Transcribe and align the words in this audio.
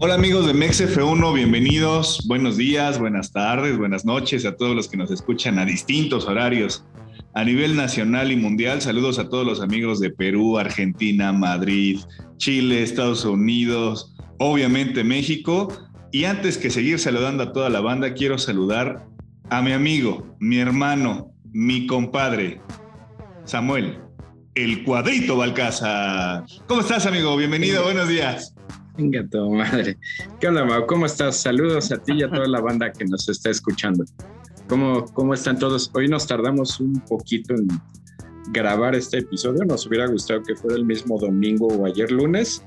Hola 0.00 0.14
amigos 0.14 0.46
de 0.46 0.54
MexF1, 0.54 1.34
bienvenidos. 1.34 2.24
Buenos 2.28 2.56
días, 2.56 3.00
buenas 3.00 3.32
tardes, 3.32 3.76
buenas 3.76 4.04
noches 4.04 4.46
a 4.46 4.54
todos 4.54 4.76
los 4.76 4.86
que 4.86 4.96
nos 4.96 5.10
escuchan 5.10 5.58
a 5.58 5.64
distintos 5.64 6.26
horarios 6.26 6.84
a 7.34 7.42
nivel 7.42 7.74
nacional 7.74 8.30
y 8.30 8.36
mundial. 8.36 8.80
Saludos 8.80 9.18
a 9.18 9.28
todos 9.28 9.44
los 9.44 9.60
amigos 9.60 9.98
de 9.98 10.10
Perú, 10.10 10.56
Argentina, 10.56 11.32
Madrid, 11.32 11.98
Chile, 12.36 12.84
Estados 12.84 13.24
Unidos, 13.24 14.14
obviamente 14.38 15.02
México. 15.02 15.66
Y 16.12 16.26
antes 16.26 16.58
que 16.58 16.70
seguir 16.70 17.00
saludando 17.00 17.42
a 17.42 17.52
toda 17.52 17.68
la 17.68 17.80
banda, 17.80 18.14
quiero 18.14 18.38
saludar 18.38 19.04
a 19.50 19.62
mi 19.62 19.72
amigo, 19.72 20.36
mi 20.38 20.58
hermano, 20.58 21.32
mi 21.50 21.88
compadre, 21.88 22.60
Samuel, 23.46 23.98
el 24.54 24.84
cuadrito 24.84 25.36
Balcázar. 25.36 26.44
¿Cómo 26.68 26.82
estás, 26.82 27.04
amigo? 27.04 27.36
Bienvenido, 27.36 27.82
buenos 27.82 28.08
días. 28.08 28.54
Venga, 28.98 29.24
tu 29.30 29.48
madre. 29.52 29.96
¿Qué 30.40 30.48
onda, 30.48 30.64
Mau? 30.64 30.84
¿Cómo 30.84 31.06
estás? 31.06 31.36
Saludos 31.40 31.92
a 31.92 31.98
ti 31.98 32.14
y 32.14 32.24
a 32.24 32.28
toda 32.28 32.48
la 32.48 32.60
banda 32.60 32.90
que 32.90 33.04
nos 33.04 33.28
está 33.28 33.48
escuchando. 33.48 34.04
¿Cómo, 34.68 35.04
¿Cómo 35.14 35.34
están 35.34 35.56
todos? 35.56 35.88
Hoy 35.94 36.08
nos 36.08 36.26
tardamos 36.26 36.80
un 36.80 36.98
poquito 37.08 37.54
en 37.54 37.68
grabar 38.48 38.96
este 38.96 39.18
episodio. 39.18 39.64
Nos 39.64 39.86
hubiera 39.86 40.08
gustado 40.08 40.42
que 40.42 40.56
fuera 40.56 40.76
el 40.76 40.84
mismo 40.84 41.16
domingo 41.16 41.68
o 41.68 41.86
ayer 41.86 42.10
lunes, 42.10 42.64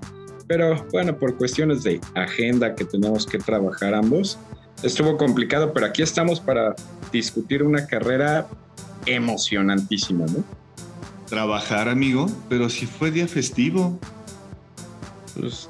pero 0.48 0.88
bueno, 0.94 1.18
por 1.20 1.36
cuestiones 1.36 1.84
de 1.84 2.00
agenda 2.16 2.76
que 2.76 2.86
tenemos 2.86 3.26
que 3.26 3.38
trabajar 3.38 3.94
ambos, 3.94 4.40
estuvo 4.84 5.18
complicado, 5.18 5.74
pero 5.74 5.88
aquí 5.88 6.02
estamos 6.02 6.40
para 6.40 6.76
discutir 7.12 7.62
una 7.62 7.88
carrera 7.88 8.48
emocionantísima, 9.06 10.28
¿no? 10.28 10.46
Trabajar, 11.28 11.90
amigo, 11.90 12.28
pero 12.48 12.70
si 12.70 12.86
fue 12.86 13.12
día 13.12 13.28
festivo. 13.28 14.00
Pues 15.38 15.70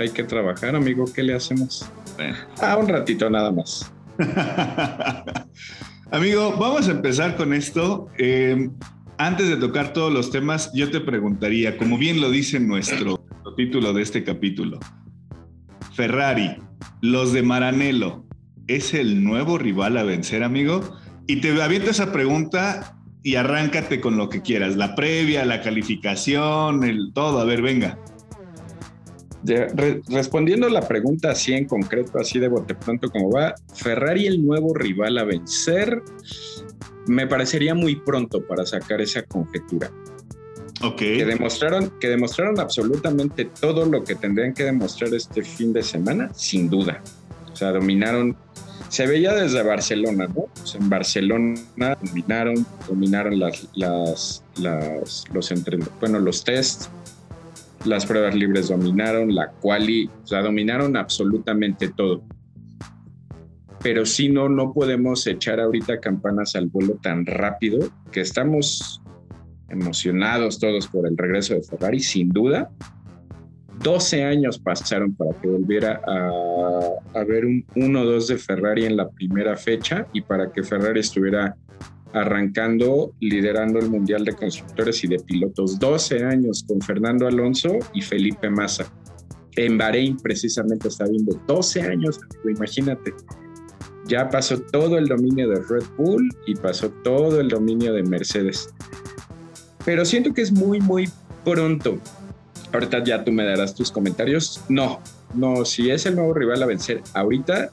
hay 0.00 0.08
que 0.10 0.24
trabajar, 0.24 0.74
amigo, 0.74 1.04
¿qué 1.14 1.22
le 1.22 1.34
hacemos? 1.34 1.90
Ah, 2.60 2.76
un 2.78 2.88
ratito 2.88 3.28
nada 3.28 3.52
más. 3.52 3.92
amigo, 6.10 6.56
vamos 6.58 6.88
a 6.88 6.92
empezar 6.92 7.36
con 7.36 7.52
esto. 7.52 8.08
Eh, 8.18 8.70
antes 9.18 9.48
de 9.48 9.56
tocar 9.56 9.92
todos 9.92 10.10
los 10.12 10.30
temas, 10.30 10.70
yo 10.74 10.90
te 10.90 11.00
preguntaría, 11.00 11.76
como 11.76 11.98
bien 11.98 12.20
lo 12.20 12.30
dice 12.30 12.58
nuestro 12.58 13.22
título 13.56 13.92
de 13.92 14.02
este 14.02 14.24
capítulo, 14.24 14.80
Ferrari, 15.92 16.56
los 17.02 17.34
de 17.34 17.42
Maranello, 17.42 18.24
¿es 18.68 18.94
el 18.94 19.22
nuevo 19.22 19.58
rival 19.58 19.98
a 19.98 20.02
vencer, 20.02 20.42
amigo? 20.42 20.96
Y 21.26 21.42
te 21.42 21.60
aviento 21.62 21.90
esa 21.90 22.10
pregunta 22.10 22.96
y 23.22 23.34
arráncate 23.34 24.00
con 24.00 24.16
lo 24.16 24.30
que 24.30 24.40
quieras, 24.40 24.76
la 24.76 24.94
previa, 24.94 25.44
la 25.44 25.60
calificación, 25.60 26.84
el 26.84 27.12
todo, 27.12 27.38
a 27.38 27.44
ver, 27.44 27.60
venga. 27.60 27.98
Respondiendo 30.08 30.66
a 30.66 30.70
la 30.70 30.86
pregunta 30.86 31.30
así 31.30 31.52
en 31.52 31.66
concreto, 31.66 32.18
así 32.18 32.38
de 32.38 32.48
bote 32.48 32.74
pronto 32.74 33.10
como 33.10 33.30
va, 33.30 33.54
Ferrari 33.74 34.26
el 34.26 34.44
nuevo 34.44 34.74
rival 34.74 35.18
a 35.18 35.24
vencer, 35.24 36.02
me 37.06 37.26
parecería 37.26 37.74
muy 37.74 37.96
pronto 37.96 38.46
para 38.46 38.66
sacar 38.66 39.00
esa 39.00 39.22
conjetura. 39.22 39.90
Ok. 40.82 40.98
Que 40.98 41.24
demostraron, 41.24 41.92
que 42.00 42.08
demostraron 42.08 42.58
absolutamente 42.58 43.44
todo 43.44 43.84
lo 43.84 44.04
que 44.04 44.14
tendrían 44.14 44.54
que 44.54 44.64
demostrar 44.64 45.12
este 45.14 45.42
fin 45.42 45.72
de 45.72 45.82
semana, 45.82 46.32
sin 46.34 46.70
duda. 46.70 47.02
O 47.52 47.56
sea, 47.56 47.72
dominaron 47.72 48.36
se 48.90 49.06
veía 49.06 49.32
desde 49.32 49.62
Barcelona, 49.62 50.26
¿no? 50.34 50.48
en 50.74 50.90
Barcelona 50.90 51.54
dominaron, 52.02 52.66
dominaron 52.88 53.38
las, 53.38 53.68
las, 53.76 55.24
los 55.32 55.50
entre, 55.52 55.78
bueno, 56.00 56.18
los 56.18 56.42
tests, 56.42 56.90
las 57.84 58.06
pruebas 58.06 58.34
libres 58.34 58.68
dominaron, 58.68 59.34
la 59.34 59.50
quali, 59.60 60.10
o 60.22 60.26
sea, 60.26 60.42
dominaron 60.42 60.96
absolutamente 60.96 61.88
todo. 61.88 62.22
Pero 63.82 64.04
si 64.04 64.28
no, 64.28 64.48
no 64.48 64.72
podemos 64.72 65.26
echar 65.26 65.58
ahorita 65.58 66.00
campanas 66.00 66.54
al 66.54 66.66
vuelo 66.66 66.94
tan 67.02 67.24
rápido 67.24 67.90
que 68.12 68.20
estamos 68.20 69.00
emocionados 69.70 70.58
todos 70.58 70.86
por 70.88 71.06
el 71.06 71.16
regreso 71.16 71.54
de 71.54 71.62
Ferrari, 71.62 72.00
sin 72.00 72.28
duda, 72.28 72.70
12 73.82 74.24
años 74.24 74.58
pasaron 74.58 75.14
para 75.14 75.32
que 75.40 75.48
volviera 75.48 76.02
a, 76.06 77.18
a 77.18 77.24
ver 77.24 77.46
un 77.46 77.64
1-2 77.74 78.26
de 78.26 78.36
Ferrari 78.36 78.84
en 78.84 78.96
la 78.96 79.08
primera 79.08 79.56
fecha 79.56 80.06
y 80.12 80.20
para 80.20 80.52
que 80.52 80.62
Ferrari 80.62 81.00
estuviera 81.00 81.56
arrancando, 82.12 83.14
liderando 83.20 83.78
el 83.78 83.90
Mundial 83.90 84.24
de 84.24 84.34
Constructores 84.34 85.02
y 85.04 85.08
de 85.08 85.18
Pilotos. 85.18 85.78
12 85.78 86.24
años 86.24 86.64
con 86.66 86.80
Fernando 86.80 87.26
Alonso 87.26 87.78
y 87.94 88.02
Felipe 88.02 88.50
Massa. 88.50 88.92
En 89.56 89.78
Bahrein 89.78 90.16
precisamente 90.16 90.88
está 90.88 91.04
viendo 91.06 91.40
12 91.46 91.82
años, 91.82 92.20
imagínate. 92.44 93.12
Ya 94.06 94.28
pasó 94.28 94.60
todo 94.60 94.98
el 94.98 95.06
dominio 95.06 95.48
de 95.48 95.56
Red 95.56 95.84
Bull 95.96 96.28
y 96.46 96.54
pasó 96.54 96.90
todo 97.04 97.40
el 97.40 97.48
dominio 97.48 97.92
de 97.92 98.02
Mercedes. 98.02 98.70
Pero 99.84 100.04
siento 100.04 100.32
que 100.32 100.42
es 100.42 100.52
muy, 100.52 100.80
muy 100.80 101.08
pronto 101.44 102.00
Ahorita 102.72 103.02
ya 103.02 103.24
tú 103.24 103.32
me 103.32 103.44
darás 103.44 103.74
tus 103.74 103.90
comentarios. 103.90 104.60
No, 104.68 105.00
no, 105.34 105.64
si 105.64 105.90
es 105.90 106.06
el 106.06 106.14
nuevo 106.14 106.34
rival 106.34 106.62
a 106.62 106.66
vencer 106.66 107.02
ahorita, 107.14 107.70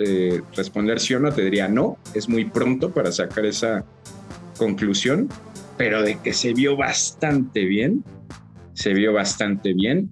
eh, 0.00 0.42
responder 0.56 1.00
sí 1.00 1.14
o 1.14 1.20
no, 1.20 1.32
te 1.32 1.42
diría 1.42 1.68
no, 1.68 1.96
es 2.14 2.28
muy 2.28 2.44
pronto 2.44 2.90
para 2.90 3.12
sacar 3.12 3.44
esa 3.44 3.84
conclusión, 4.56 5.28
pero 5.76 6.02
de 6.02 6.18
que 6.18 6.32
se 6.32 6.52
vio 6.52 6.76
bastante 6.76 7.64
bien, 7.64 8.04
se 8.74 8.94
vio 8.94 9.12
bastante 9.12 9.72
bien. 9.74 10.10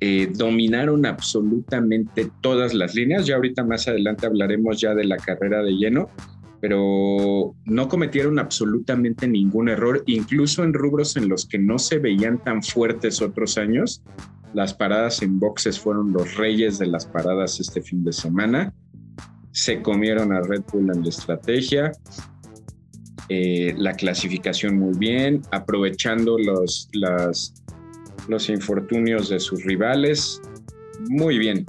Eh, 0.00 0.30
dominaron 0.32 1.06
absolutamente 1.06 2.30
todas 2.40 2.72
las 2.72 2.94
líneas. 2.94 3.26
Ya 3.26 3.34
ahorita 3.34 3.64
más 3.64 3.88
adelante 3.88 4.26
hablaremos 4.26 4.80
ya 4.80 4.94
de 4.94 5.04
la 5.04 5.16
carrera 5.16 5.62
de 5.62 5.72
lleno, 5.72 6.08
pero 6.60 7.54
no 7.64 7.88
cometieron 7.88 8.38
absolutamente 8.38 9.26
ningún 9.26 9.68
error, 9.68 10.02
incluso 10.06 10.62
en 10.64 10.72
rubros 10.72 11.16
en 11.16 11.28
los 11.28 11.46
que 11.46 11.58
no 11.58 11.78
se 11.78 11.98
veían 11.98 12.42
tan 12.42 12.62
fuertes 12.62 13.20
otros 13.22 13.58
años. 13.58 14.02
Las 14.54 14.74
paradas 14.74 15.22
en 15.22 15.38
boxes 15.38 15.78
fueron 15.78 16.12
los 16.12 16.36
reyes 16.36 16.78
de 16.78 16.86
las 16.86 17.06
paradas 17.06 17.60
este 17.60 17.82
fin 17.82 18.04
de 18.04 18.12
semana. 18.12 18.72
Se 19.52 19.82
comieron 19.82 20.32
a 20.32 20.40
Red 20.40 20.62
Bull 20.72 20.90
en 20.94 21.02
la 21.02 21.08
estrategia. 21.08 21.92
Eh, 23.28 23.74
la 23.76 23.92
clasificación 23.92 24.78
muy 24.78 24.96
bien, 24.96 25.42
aprovechando 25.50 26.38
los, 26.38 26.88
los 28.28 28.48
infortunios 28.48 29.28
de 29.28 29.38
sus 29.38 29.64
rivales. 29.64 30.40
Muy 31.10 31.38
bien, 31.38 31.66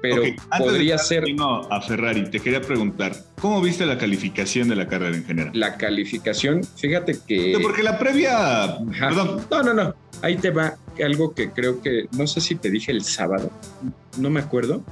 pero 0.00 0.22
podría 0.56 0.98
ser. 0.98 1.24
A 1.70 1.80
Ferrari, 1.80 2.30
te 2.30 2.40
quería 2.40 2.60
preguntar, 2.60 3.12
¿cómo 3.40 3.60
viste 3.60 3.84
la 3.84 3.98
calificación 3.98 4.68
de 4.68 4.76
la 4.76 4.86
carrera 4.86 5.16
en 5.16 5.24
general? 5.24 5.50
La 5.54 5.76
calificación, 5.76 6.62
fíjate 6.64 7.18
que. 7.26 7.58
porque 7.60 7.82
la 7.82 7.98
previa. 7.98 8.78
Perdón. 8.98 9.42
No, 9.50 9.62
no, 9.62 9.74
no. 9.74 9.94
Ahí 10.22 10.36
te 10.36 10.50
va 10.50 10.76
algo 11.02 11.34
que 11.34 11.50
creo 11.50 11.80
que. 11.80 12.06
No 12.16 12.26
sé 12.26 12.40
si 12.40 12.54
te 12.54 12.70
dije 12.70 12.92
el 12.92 13.02
sábado, 13.02 13.50
no 14.18 14.30
me 14.30 14.40
acuerdo, 14.40 14.82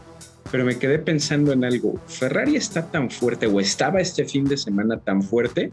pero 0.51 0.65
me 0.65 0.79
quedé 0.79 0.99
pensando 0.99 1.53
en 1.53 1.65
algo. 1.65 1.99
Ferrari 2.07 2.57
está 2.57 2.91
tan 2.91 3.11
fuerte, 3.11 3.47
o 3.47 3.61
estaba 3.61 4.01
este 4.01 4.25
fin 4.25 4.45
de 4.45 4.57
semana 4.57 4.99
tan 4.99 5.23
fuerte, 5.23 5.71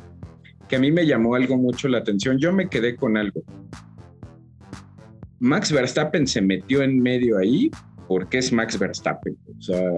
que 0.67 0.75
a 0.75 0.79
mí 0.79 0.91
me 0.91 1.05
llamó 1.05 1.35
algo 1.35 1.57
mucho 1.57 1.87
la 1.87 1.99
atención. 1.99 2.37
Yo 2.37 2.53
me 2.53 2.69
quedé 2.69 2.95
con 2.95 3.17
algo. 3.17 3.43
Max 5.39 5.71
Verstappen 5.71 6.25
se 6.25 6.41
metió 6.41 6.81
en 6.83 7.01
medio 7.01 7.37
ahí 7.37 7.69
porque 8.07 8.37
es 8.37 8.51
Max 8.53 8.77
Verstappen. 8.79 9.37
O 9.57 9.61
sea, 9.61 9.91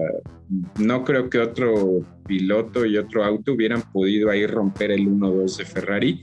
no 0.78 1.04
creo 1.04 1.30
que 1.30 1.38
otro 1.38 2.00
piloto 2.26 2.84
y 2.84 2.96
otro 2.96 3.24
auto 3.24 3.52
hubieran 3.52 3.82
podido 3.92 4.30
ahí 4.30 4.46
romper 4.46 4.90
el 4.90 5.06
1-2 5.06 5.58
de 5.58 5.64
Ferrari. 5.64 6.22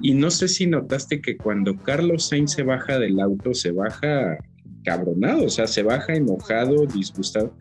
Y 0.00 0.14
no 0.14 0.30
sé 0.30 0.48
si 0.48 0.66
notaste 0.66 1.20
que 1.20 1.36
cuando 1.36 1.76
Carlos 1.76 2.28
Sainz 2.28 2.52
se 2.52 2.62
baja 2.62 2.98
del 2.98 3.20
auto, 3.20 3.54
se 3.54 3.72
baja 3.72 4.38
cabronado, 4.84 5.44
o 5.44 5.48
sea, 5.50 5.66
se 5.66 5.82
baja 5.82 6.14
enojado, 6.14 6.86
disgustado, 6.86 7.54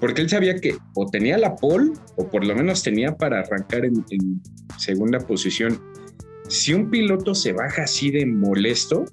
porque 0.00 0.22
él 0.22 0.30
sabía 0.30 0.56
que 0.56 0.76
o 0.94 1.06
tenía 1.06 1.36
la 1.38 1.56
pole 1.56 1.92
o 2.16 2.28
por 2.28 2.44
lo 2.44 2.54
menos 2.54 2.82
tenía 2.82 3.16
para 3.16 3.40
arrancar 3.40 3.84
en, 3.84 4.04
segunda 4.78 5.18
posición. 5.20 5.78
Si 6.48 6.72
un 6.72 6.90
piloto 6.90 7.34
se 7.34 7.52
baja 7.52 7.82
así 7.82 8.10
de 8.10 8.26
molesto, 8.26 9.04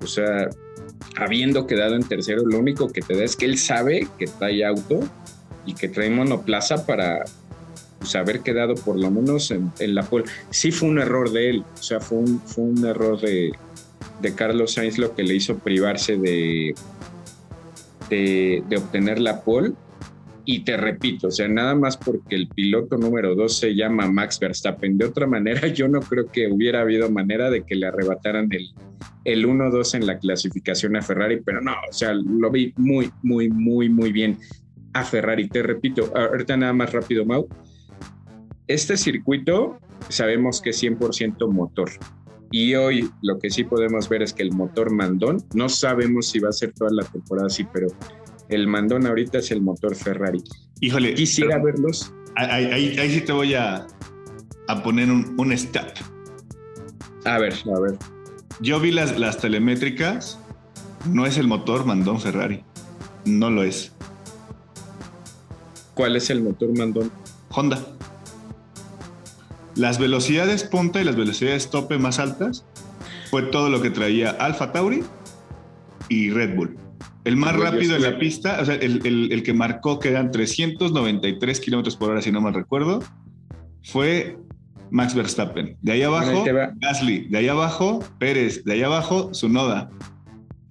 o 0.00 0.06
sea, 0.06 0.48
habiendo 1.16 1.66
quedado 1.66 1.94
en 1.94 2.02
tercero, 2.02 2.42
lo 2.44 2.58
único 2.58 2.88
que 2.88 3.02
te 3.02 3.14
da 3.14 3.24
es 3.24 3.36
que 3.36 3.44
él 3.44 3.58
sabe 3.58 4.08
que 4.18 4.26
trae 4.26 4.64
auto 4.64 5.00
y 5.66 5.74
que 5.74 5.88
trae 5.88 6.10
monoplaza 6.10 6.86
para 6.86 7.24
pues, 8.02 8.16
haber 8.16 8.40
quedado 8.40 8.74
por 8.74 8.98
lo 8.98 9.10
menos 9.10 9.50
en, 9.50 9.72
la 9.94 10.02
pole. 10.02 10.24
Sí 10.50 10.72
fue 10.72 10.88
un 10.88 10.98
error 10.98 11.30
de 11.30 11.50
él, 11.50 11.64
o 11.74 11.82
sea, 11.82 12.00
fue 12.00 12.18
un, 12.18 12.40
fue 12.40 12.64
un 12.64 12.84
error 12.84 13.20
de, 13.20 13.52
Carlos 14.36 14.74
Sainz 14.74 14.98
lo 14.98 15.14
que 15.14 15.22
le 15.22 15.34
hizo 15.34 15.58
privarse 15.58 16.16
de, 16.16 16.74
de, 18.10 18.62
de, 18.68 18.76
obtener 18.76 19.20
la 19.20 19.42
pole. 19.42 19.72
Y 20.44 20.64
te 20.64 20.76
repito, 20.76 21.28
o 21.28 21.30
sea, 21.30 21.46
nada 21.46 21.76
más 21.76 21.96
porque 21.96 22.34
el 22.34 22.48
piloto 22.48 22.98
número 22.98 23.36
dos 23.36 23.58
se 23.58 23.76
llama 23.76 24.10
Max 24.10 24.40
Verstappen. 24.40 24.98
De 24.98 25.04
otra 25.04 25.28
manera, 25.28 25.68
yo 25.68 25.86
no 25.86 26.00
creo 26.00 26.26
que 26.26 26.48
hubiera 26.48 26.80
habido 26.80 27.08
manera 27.10 27.48
de 27.48 27.62
que 27.62 27.76
le 27.76 27.86
arrebataran 27.86 28.48
el, 28.50 28.70
el 29.24 29.46
1-2 29.46 29.94
en 29.94 30.06
la 30.06 30.18
clasificación 30.18 30.96
a 30.96 31.02
Ferrari, 31.02 31.40
pero 31.44 31.60
no, 31.60 31.74
o 31.88 31.92
sea, 31.92 32.12
lo 32.14 32.50
vi 32.50 32.72
muy, 32.76 33.12
muy, 33.22 33.48
muy, 33.48 33.88
muy 33.88 34.10
bien 34.10 34.36
a 34.92 35.04
Ferrari. 35.04 35.48
Te 35.48 35.62
repito, 35.62 36.12
ahorita 36.16 36.56
nada 36.56 36.72
más 36.72 36.92
rápido, 36.92 37.24
Mau. 37.24 37.48
Este 38.68 38.96
circuito 38.96 39.78
sabemos 40.08 40.60
que 40.60 40.70
es 40.70 40.82
100% 40.82 41.50
motor. 41.50 41.90
Y 42.50 42.74
hoy 42.74 43.10
lo 43.22 43.38
que 43.38 43.50
sí 43.50 43.64
podemos 43.64 44.08
ver 44.08 44.22
es 44.22 44.32
que 44.32 44.42
el 44.42 44.52
motor 44.52 44.92
mandón, 44.92 45.42
no 45.54 45.68
sabemos 45.68 46.28
si 46.28 46.38
va 46.38 46.50
a 46.50 46.52
ser 46.52 46.72
toda 46.72 46.90
la 46.92 47.02
temporada 47.04 47.46
así, 47.46 47.64
pero 47.72 47.88
el 48.50 48.66
mandón 48.66 49.06
ahorita 49.06 49.38
es 49.38 49.50
el 49.50 49.62
motor 49.62 49.96
Ferrari. 49.96 50.42
Híjole. 50.80 51.14
Quisiera 51.14 51.62
verlos. 51.62 52.12
Ahí, 52.36 52.96
sí 53.10 53.22
te 53.22 53.32
voy 53.32 53.54
a, 53.54 53.86
a 54.68 54.82
poner 54.82 55.10
un, 55.10 55.34
un 55.38 55.56
step. 55.56 55.94
A 57.24 57.38
ver, 57.38 57.54
a 57.74 57.80
ver. 57.80 57.98
Yo 58.60 58.80
vi 58.80 58.90
las, 58.90 59.18
las 59.18 59.38
telemétricas. 59.38 60.38
No 61.10 61.26
es 61.26 61.38
el 61.38 61.48
motor 61.48 61.86
mandón 61.86 62.20
Ferrari. 62.20 62.62
No 63.24 63.50
lo 63.50 63.62
es. 63.62 63.92
¿Cuál 65.94 66.16
es 66.16 66.30
el 66.30 66.42
motor 66.42 66.76
mandón? 66.76 67.10
Honda. 67.50 67.82
Las 69.74 69.98
velocidades 69.98 70.64
punta 70.64 71.00
y 71.00 71.04
las 71.04 71.16
velocidades 71.16 71.70
tope 71.70 71.98
más 71.98 72.18
altas 72.18 72.64
fue 73.30 73.42
todo 73.42 73.70
lo 73.70 73.80
que 73.80 73.90
traía 73.90 74.30
Alfa 74.30 74.72
Tauri 74.72 75.02
y 76.08 76.30
Red 76.30 76.56
Bull. 76.56 76.76
El 77.24 77.36
más 77.36 77.56
rápido 77.56 77.96
en 77.96 78.02
la 78.02 78.18
pista, 78.18 78.58
o 78.60 78.64
sea, 78.64 78.74
el, 78.74 79.42
que 79.44 79.54
marcó 79.54 79.98
que 79.98 80.08
eran 80.08 80.32
393 80.32 81.60
kilómetros 81.60 81.96
por 81.96 82.10
hora, 82.10 82.20
si 82.20 82.32
no 82.32 82.40
mal 82.40 82.52
recuerdo, 82.52 83.00
fue 83.84 84.36
Max 84.90 85.14
Verstappen. 85.14 85.76
De 85.80 85.92
ahí 85.92 86.02
abajo, 86.02 86.44
Gasly. 86.80 87.28
De 87.28 87.38
ahí 87.38 87.48
abajo, 87.48 88.04
Pérez. 88.18 88.64
De 88.64 88.72
ahí 88.72 88.82
abajo, 88.82 89.32
Sunoda. 89.32 89.90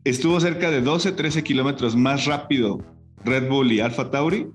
Estuvo 0.03 0.39
cerca 0.39 0.69
de 0.71 0.81
12, 0.81 1.13
13 1.13 1.43
kilómetros 1.43 1.95
más 1.95 2.25
rápido 2.25 2.79
Red 3.23 3.47
Bull 3.47 3.71
y 3.71 3.79
Alfa 3.79 4.11
Tauri 4.11 4.47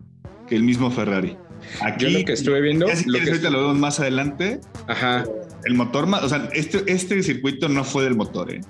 que 0.47 0.57
el 0.57 0.63
mismo 0.63 0.91
Ferrari. 0.91 1.37
Aquí, 1.81 2.11
lo 2.11 2.25
que 2.25 2.33
estuve 2.33 2.61
viendo. 2.61 2.87
lo 2.87 3.19
que 3.19 3.31
ahorita 3.31 3.51
lo 3.51 3.61
vemos 3.61 3.79
más 3.79 4.01
adelante. 4.01 4.61
Ajá. 4.87 5.25
El 5.65 5.75
motor, 5.75 6.09
o 6.09 6.29
sea, 6.29 6.49
este, 6.53 6.83
este 6.87 7.23
circuito 7.23 7.69
no 7.69 7.85
fue 7.85 8.05
del 8.05 8.15
motor, 8.15 8.53
¿eh? 8.53 8.61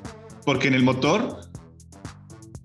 Porque 0.45 0.69
en 0.69 0.75
el 0.75 0.83
motor, 0.83 1.41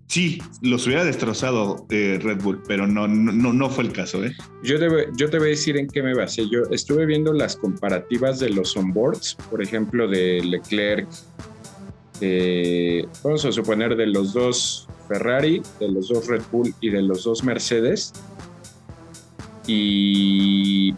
sí, 0.08 0.42
los 0.62 0.86
hubiera 0.88 1.04
destrozado 1.04 1.86
eh, 1.90 2.20
Red 2.22 2.42
Bull, 2.42 2.62
pero 2.68 2.88
no, 2.88 3.08
no, 3.08 3.52
no 3.52 3.70
fue 3.70 3.84
el 3.86 3.92
caso, 3.92 4.24
¿eh? 4.24 4.34
Yo, 4.64 4.78
yo 5.18 5.30
te 5.30 5.38
voy 5.38 5.48
a 5.48 5.50
decir 5.50 5.78
en 5.78 5.88
qué 5.88 6.02
me 6.02 6.14
basé. 6.14 6.48
Yo 6.50 6.62
estuve 6.72 7.06
viendo 7.06 7.34
las 7.34 7.56
comparativas 7.58 8.40
de 8.40 8.52
los 8.52 8.78
onboards, 8.78 9.36
por 9.50 9.62
ejemplo, 9.62 10.08
de 10.08 10.42
Leclerc, 10.44 11.08
vamos 13.24 13.46
a 13.46 13.52
suponer 13.52 13.96
de 13.96 14.08
los 14.08 14.34
dos 14.34 14.88
Ferrari, 15.08 15.62
de 15.80 15.90
los 15.90 16.10
dos 16.10 16.28
Red 16.28 16.44
Bull 16.52 16.74
y 16.80 16.90
de 16.90 17.02
los 17.02 17.24
dos 17.24 17.44
Mercedes 17.44 18.14
y 19.68 20.94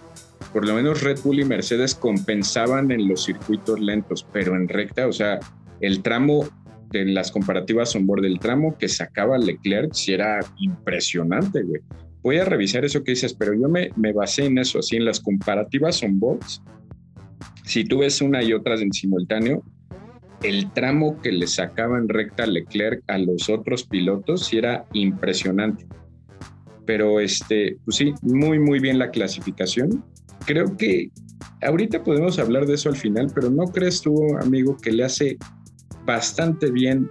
por 0.52 0.68
lo 0.68 0.76
menos 0.76 1.02
Red 1.02 1.20
Bull 1.24 1.40
y 1.40 1.46
Mercedes 1.46 1.96
compensaban 1.96 2.92
en 2.92 3.08
los 3.08 3.24
circuitos 3.24 3.80
lentos, 3.80 4.26
pero 4.32 4.56
en 4.56 4.68
recta, 4.68 5.08
o 5.08 5.12
sea, 5.12 5.40
el 5.82 6.02
tramo 6.02 6.48
de 6.92 7.06
las 7.06 7.32
comparativas 7.32 7.96
on 7.96 8.06
board, 8.06 8.22
del 8.22 8.40
tramo 8.40 8.78
que 8.78 8.88
sacaba 8.88 9.38
Leclerc, 9.38 9.94
sí 9.94 10.14
era 10.14 10.40
impresionante, 10.60 11.64
güey. 11.64 11.82
Voy 12.22 12.38
a 12.38 12.46
revisar 12.46 12.86
eso 12.86 13.04
que 13.04 13.12
dices, 13.12 13.34
pero 13.34 13.54
yo 13.54 13.68
me, 13.68 13.90
me 13.96 14.14
basé 14.14 14.46
en 14.46 14.60
eso, 14.60 14.80
así 14.80 14.96
en 14.96 15.06
las 15.06 15.20
comparativas 15.20 16.04
on 16.04 16.20
boards. 16.20 16.62
Si 17.66 17.84
tú 17.84 18.00
ves 18.00 18.22
una 18.22 18.44
y 18.44 18.54
otra 18.54 18.76
en 18.76 18.94
simultáneo, 18.94 19.64
el 20.44 20.72
tramo 20.72 21.20
que 21.22 21.32
le 21.32 21.48
sacaba 21.48 21.98
en 21.98 22.10
recta 22.10 22.46
Leclerc 22.46 23.02
a 23.08 23.18
los 23.18 23.50
otros 23.50 23.86
pilotos 23.86 24.46
sí 24.46 24.58
era 24.58 24.86
impresionante. 24.94 25.86
Pero 26.86 27.20
este, 27.20 27.78
pues 27.86 27.98
sí, 27.98 28.14
muy, 28.22 28.60
muy 28.60 28.80
bien 28.80 29.00
la 29.00 29.10
clasificación. 29.12 30.04
Creo 30.46 30.76
que 30.78 31.10
ahorita 31.62 32.04
podemos 32.04 32.40
hablar 32.40 32.66
de 32.66 32.76
eso 32.76 32.90
al 32.90 32.98
final, 32.98 33.32
pero 33.34 33.50
¿no 33.50 33.66
crees 33.66 34.02
tú, 34.02 34.36
amigo, 34.42 34.78
que 34.78 34.92
le 34.92 35.04
hace 35.04 35.38
bastante 36.06 36.72
bien 36.72 37.10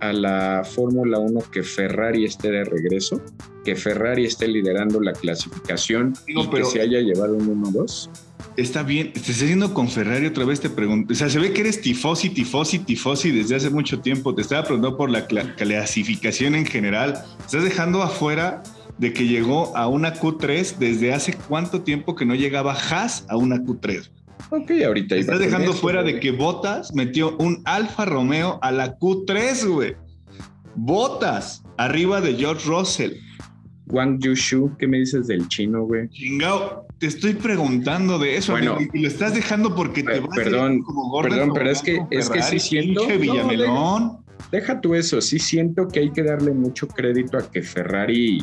a 0.00 0.12
la 0.12 0.62
Fórmula 0.64 1.18
1 1.20 1.40
que 1.52 1.62
Ferrari 1.62 2.24
esté 2.24 2.50
de 2.50 2.64
regreso? 2.64 3.22
Que 3.64 3.76
Ferrari 3.76 4.24
esté 4.24 4.48
liderando 4.48 5.00
la 5.00 5.12
clasificación 5.12 6.14
y 6.26 6.48
que 6.48 6.64
se 6.64 6.80
haya 6.80 7.00
llevado 7.00 7.36
un 7.36 7.62
1-2? 7.62 8.10
Está 8.56 8.82
bien, 8.82 9.12
te 9.12 9.20
estás 9.20 9.36
haciendo 9.36 9.72
con 9.72 9.88
Ferrari 9.88 10.26
otra 10.26 10.44
vez 10.44 10.60
te 10.60 10.68
pregunto. 10.68 11.12
O 11.12 11.16
sea, 11.16 11.30
se 11.30 11.38
ve 11.38 11.52
que 11.52 11.62
eres 11.62 11.80
tifosi, 11.80 12.28
tifosi, 12.28 12.80
tifosi 12.80 13.30
desde 13.30 13.56
hace 13.56 13.70
mucho 13.70 14.00
tiempo. 14.00 14.34
Te 14.34 14.42
estaba 14.42 14.62
preguntando 14.64 14.96
por 14.98 15.10
la 15.10 15.26
clasificación 15.26 16.54
en 16.54 16.66
general. 16.66 17.24
Estás 17.44 17.64
dejando 17.64 18.02
afuera 18.02 18.62
de 18.98 19.12
que 19.14 19.26
llegó 19.26 19.74
a 19.74 19.88
una 19.88 20.14
Q3 20.14 20.76
desde 20.76 21.14
hace 21.14 21.34
cuánto 21.48 21.80
tiempo 21.80 22.14
que 22.14 22.26
no 22.26 22.34
llegaba 22.34 22.74
Haas 22.74 23.24
a 23.28 23.36
una 23.38 23.56
Q3. 23.56 24.10
Ok, 24.50 24.70
ahorita. 24.84 25.16
Estás 25.16 25.38
dejando 25.38 25.72
fuera 25.72 26.02
de 26.02 26.20
que 26.20 26.30
Botas 26.30 26.92
metió 26.94 27.36
un 27.38 27.62
Alfa 27.64 28.04
Romeo 28.04 28.58
a 28.60 28.70
la 28.70 28.98
Q3, 28.98 29.66
güey. 29.66 29.96
Botas, 30.74 31.62
arriba 31.78 32.20
de 32.20 32.34
George 32.34 32.68
Russell. 32.68 33.12
Wang 33.86 34.18
Yushu, 34.20 34.76
¿qué 34.78 34.86
me 34.86 34.98
dices 34.98 35.26
del 35.26 35.48
chino, 35.48 35.84
güey? 35.84 36.08
Chingao, 36.08 36.86
te 36.98 37.06
estoy 37.06 37.34
preguntando 37.34 38.18
de 38.18 38.36
eso, 38.36 38.52
bueno, 38.52 38.78
y 38.92 39.00
lo 39.00 39.08
estás 39.08 39.34
dejando 39.34 39.74
porque 39.74 40.02
te 40.02 40.20
vas 40.20 40.36
perdón, 40.36 40.82
como 40.82 41.10
gordo. 41.10 41.30
Perdón, 41.30 41.50
pero 41.54 41.70
es 41.70 41.82
que, 41.82 42.00
es 42.10 42.30
que 42.30 42.42
sí 42.42 42.58
siento. 42.58 43.06
No, 43.66 44.24
deja, 44.50 44.80
tú 44.80 44.94
eso, 44.94 45.20
sí 45.20 45.38
siento 45.38 45.88
que 45.88 46.00
hay 46.00 46.12
que 46.12 46.22
darle 46.22 46.52
mucho 46.52 46.86
crédito 46.86 47.38
a 47.38 47.50
que 47.50 47.62
Ferrari. 47.62 48.42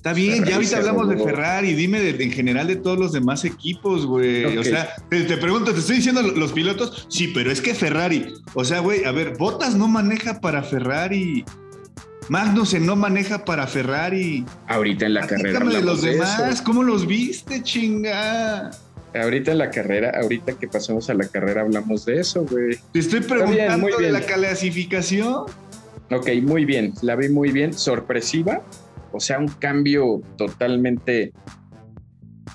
Está 0.00 0.14
bien, 0.14 0.46
ya 0.46 0.54
ahorita 0.54 0.78
hablamos 0.78 1.10
de 1.10 1.18
Ferrari, 1.18 1.74
dime 1.74 2.08
en 2.08 2.32
general 2.32 2.66
de 2.66 2.76
todos 2.76 2.98
los 2.98 3.12
demás 3.12 3.44
equipos, 3.44 4.06
güey. 4.06 4.56
O 4.56 4.64
sea, 4.64 4.94
te, 5.10 5.24
te, 5.24 5.36
pregunto, 5.36 5.74
te 5.74 5.80
estoy 5.80 5.96
diciendo 5.96 6.22
los 6.22 6.52
pilotos, 6.52 7.06
sí, 7.10 7.30
pero 7.34 7.52
es 7.52 7.60
que 7.60 7.74
Ferrari, 7.74 8.32
o 8.54 8.64
sea, 8.64 8.80
güey, 8.80 9.04
a 9.04 9.12
ver, 9.12 9.36
Botas 9.36 9.74
no 9.74 9.88
maneja 9.88 10.40
para 10.40 10.62
Ferrari. 10.62 11.44
Magnussen 12.30 12.86
no 12.86 12.94
maneja 12.94 13.44
para 13.44 13.66
Ferrari. 13.66 14.44
Ahorita 14.68 15.06
en 15.06 15.14
la 15.14 15.26
carrera. 15.26 15.58
de 15.58 15.82
los 15.82 16.00
demás, 16.00 16.62
¿cómo 16.62 16.84
los 16.84 17.04
viste, 17.04 17.60
chinga? 17.60 18.70
Ahorita 19.12 19.50
en 19.50 19.58
la 19.58 19.70
carrera, 19.70 20.12
ahorita 20.22 20.52
que 20.52 20.68
pasamos 20.68 21.10
a 21.10 21.14
la 21.14 21.26
carrera 21.26 21.62
hablamos 21.62 22.04
de 22.04 22.20
eso, 22.20 22.46
güey. 22.48 22.78
Te 22.92 23.00
estoy 23.00 23.22
preguntando 23.22 23.98
de 23.98 24.12
la 24.12 24.20
clasificación. 24.20 25.46
Ok, 26.12 26.28
muy 26.40 26.64
bien, 26.64 26.94
la 27.02 27.16
vi 27.16 27.28
muy 27.28 27.50
bien, 27.50 27.72
sorpresiva, 27.72 28.62
o 29.10 29.18
sea, 29.18 29.40
un 29.40 29.48
cambio 29.48 30.22
totalmente 30.36 31.32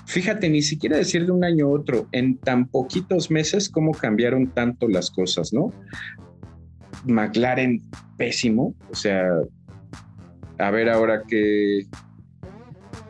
fíjate, 0.06 0.48
ni 0.48 0.62
siquiera 0.62 0.96
decir 0.96 1.26
de 1.26 1.32
un 1.32 1.44
año 1.44 1.66
a 1.66 1.70
otro, 1.70 2.06
en 2.12 2.38
tan 2.38 2.66
poquitos 2.66 3.30
meses, 3.30 3.68
cómo 3.68 3.92
cambiaron 3.92 4.46
tanto 4.46 4.88
las 4.88 5.10
cosas, 5.10 5.52
¿no? 5.52 5.70
McLaren, 7.04 7.82
pésimo, 8.16 8.74
o 8.90 8.94
sea, 8.94 9.28
a 10.58 10.70
ver 10.70 10.88
ahora 10.88 11.22
que... 11.26 11.86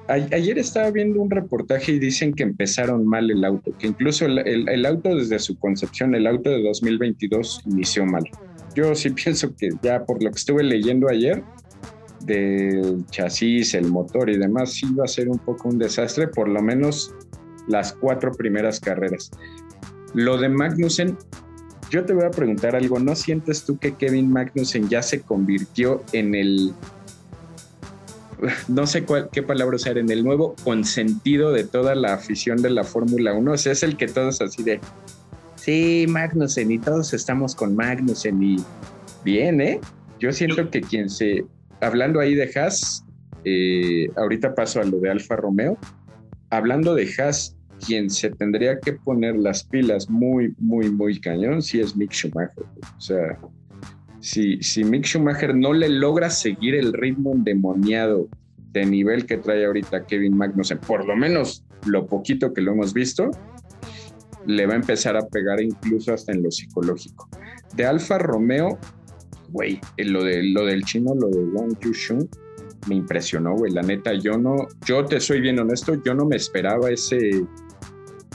ayer 0.08 0.58
estaba 0.58 0.90
viendo 0.90 1.20
un 1.20 1.30
reportaje 1.30 1.92
y 1.92 1.98
dicen 1.98 2.32
que 2.32 2.42
empezaron 2.42 3.06
mal 3.06 3.30
el 3.30 3.44
auto, 3.44 3.72
que 3.78 3.88
incluso 3.88 4.26
el, 4.26 4.86
auto 4.86 5.14
desde 5.14 5.38
su 5.38 5.58
concepción, 5.58 6.14
el 6.14 6.26
auto 6.26 6.50
de 6.50 6.62
2022 6.62 7.62
inició 7.66 8.06
mal. 8.06 8.24
Yo 8.74 8.94
sí 8.94 9.10
pienso 9.24 9.54
que 9.56 9.70
ya 9.82 10.04
por 10.04 10.22
lo 10.22 10.30
que 10.30 10.36
estuve 10.36 10.62
leyendo 10.62 11.08
ayer, 11.08 11.42
del 12.20 13.06
chasis, 13.06 13.74
el 13.74 13.88
motor 13.88 14.28
y 14.30 14.36
demás, 14.36 14.72
sí 14.72 14.86
va 14.94 15.04
a 15.04 15.08
ser 15.08 15.28
un 15.28 15.38
poco 15.38 15.68
un 15.68 15.78
desastre, 15.78 16.26
por 16.26 16.48
lo 16.48 16.60
menos 16.60 17.14
las 17.68 17.92
cuatro 17.92 18.32
primeras 18.32 18.80
carreras. 18.80 19.30
Lo 20.14 20.38
de 20.38 20.48
Magnussen, 20.48 21.16
yo 21.90 22.04
te 22.04 22.12
voy 22.12 22.24
a 22.24 22.30
preguntar 22.30 22.74
algo, 22.74 22.98
¿no 22.98 23.14
sientes 23.14 23.64
tú 23.64 23.78
que 23.78 23.94
Kevin 23.94 24.30
Magnussen 24.30 24.88
ya 24.88 25.02
se 25.02 25.20
convirtió 25.20 26.02
en 26.12 26.34
el 26.34 26.72
no 28.68 28.86
sé 28.86 29.04
cuál, 29.04 29.28
qué 29.32 29.42
palabra 29.42 29.76
usar, 29.76 29.98
en 29.98 30.10
el 30.10 30.24
nuevo 30.24 30.54
consentido 30.64 31.52
de 31.52 31.64
toda 31.64 31.94
la 31.94 32.14
afición 32.14 32.62
de 32.62 32.70
la 32.70 32.84
Fórmula 32.84 33.34
1. 33.34 33.52
O 33.52 33.56
sea, 33.56 33.72
es 33.72 33.82
el 33.82 33.96
que 33.96 34.06
todos 34.06 34.40
así 34.40 34.62
de, 34.62 34.80
sí, 35.56 36.06
Magnussen, 36.08 36.70
y 36.70 36.78
todos 36.78 37.12
estamos 37.14 37.54
con 37.54 37.74
Magnussen, 37.74 38.42
y 38.42 38.56
bien, 39.24 39.60
¿eh? 39.60 39.80
Yo 40.18 40.32
siento 40.32 40.70
que 40.70 40.80
quien 40.80 41.10
se, 41.10 41.44
hablando 41.80 42.20
ahí 42.20 42.34
de 42.34 42.50
Haas, 42.54 43.04
eh, 43.44 44.08
ahorita 44.16 44.54
paso 44.54 44.80
a 44.80 44.84
lo 44.84 44.98
de 44.98 45.10
Alfa 45.10 45.36
Romeo, 45.36 45.78
hablando 46.50 46.94
de 46.94 47.08
Haas, 47.18 47.56
quien 47.84 48.08
se 48.08 48.30
tendría 48.30 48.80
que 48.80 48.94
poner 48.94 49.36
las 49.36 49.64
pilas 49.64 50.08
muy, 50.08 50.54
muy, 50.58 50.90
muy 50.90 51.20
cañón, 51.20 51.62
sí 51.62 51.80
es 51.80 51.94
Mick 51.96 52.12
Schumacher. 52.12 52.64
O 52.96 53.00
sea, 53.00 53.38
si, 54.26 54.60
si 54.60 54.82
Mick 54.82 55.04
Schumacher 55.04 55.54
no 55.54 55.72
le 55.72 55.88
logra 55.88 56.30
seguir 56.30 56.74
el 56.74 56.92
ritmo 56.92 57.32
endemoniado 57.32 58.28
de 58.72 58.84
nivel 58.84 59.24
que 59.24 59.36
trae 59.36 59.64
ahorita 59.64 60.04
Kevin 60.04 60.36
Magnussen, 60.36 60.78
por 60.78 61.06
lo 61.06 61.14
menos 61.14 61.62
lo 61.86 62.08
poquito 62.08 62.52
que 62.52 62.60
lo 62.60 62.72
hemos 62.72 62.92
visto, 62.92 63.30
le 64.44 64.66
va 64.66 64.72
a 64.72 64.76
empezar 64.76 65.16
a 65.16 65.28
pegar 65.28 65.60
incluso 65.60 66.12
hasta 66.12 66.32
en 66.32 66.42
lo 66.42 66.50
psicológico. 66.50 67.28
De 67.76 67.86
Alfa 67.86 68.18
Romeo, 68.18 68.80
güey, 69.50 69.80
lo, 69.98 70.24
de, 70.24 70.42
lo 70.42 70.66
del 70.66 70.84
chino, 70.84 71.14
lo 71.14 71.28
de 71.28 71.44
Wang 71.44 71.78
Yushun, 71.80 72.28
me 72.88 72.96
impresionó, 72.96 73.54
güey. 73.54 73.72
La 73.72 73.82
neta, 73.82 74.12
yo 74.12 74.36
no, 74.36 74.56
yo 74.84 75.04
te 75.04 75.20
soy 75.20 75.40
bien 75.40 75.60
honesto, 75.60 76.02
yo 76.02 76.14
no 76.14 76.24
me 76.24 76.34
esperaba 76.34 76.90
ese, 76.90 77.46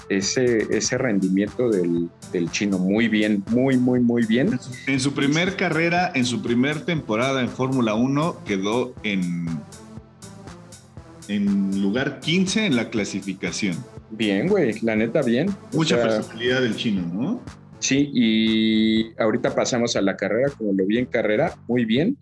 ese, 0.07 0.67
ese 0.74 0.98
rendimiento 0.98 1.69
del, 1.69 2.10
del 2.31 2.50
chino. 2.51 2.77
Muy 2.77 3.07
bien, 3.07 3.43
muy, 3.50 3.77
muy, 3.77 4.00
muy 4.00 4.25
bien. 4.25 4.59
En 4.88 5.00
su 5.00 5.13
primer 5.13 5.55
carrera, 5.55 6.11
en 6.15 6.25
su 6.25 6.41
primer 6.41 6.85
temporada 6.85 7.41
en 7.41 7.50
Fórmula 7.50 7.93
1, 7.93 8.43
quedó 8.45 8.93
en, 9.03 9.47
en 11.27 11.81
lugar 11.81 12.19
15 12.19 12.65
en 12.65 12.75
la 12.75 12.89
clasificación. 12.89 13.77
Bien, 14.11 14.47
güey, 14.47 14.79
la 14.81 14.95
neta, 14.95 15.21
bien. 15.21 15.50
Mucha 15.73 16.01
personalidad 16.01 16.61
del 16.61 16.75
chino, 16.75 17.01
¿no? 17.13 17.41
Sí, 17.79 18.11
y 18.13 19.19
ahorita 19.19 19.55
pasamos 19.55 19.95
a 19.95 20.01
la 20.01 20.15
carrera, 20.15 20.50
como 20.55 20.73
lo 20.73 20.85
vi 20.85 21.00
en 21.00 21.05
carrera, 21.05 21.55
muy 21.67 21.85
bien. 21.85 22.17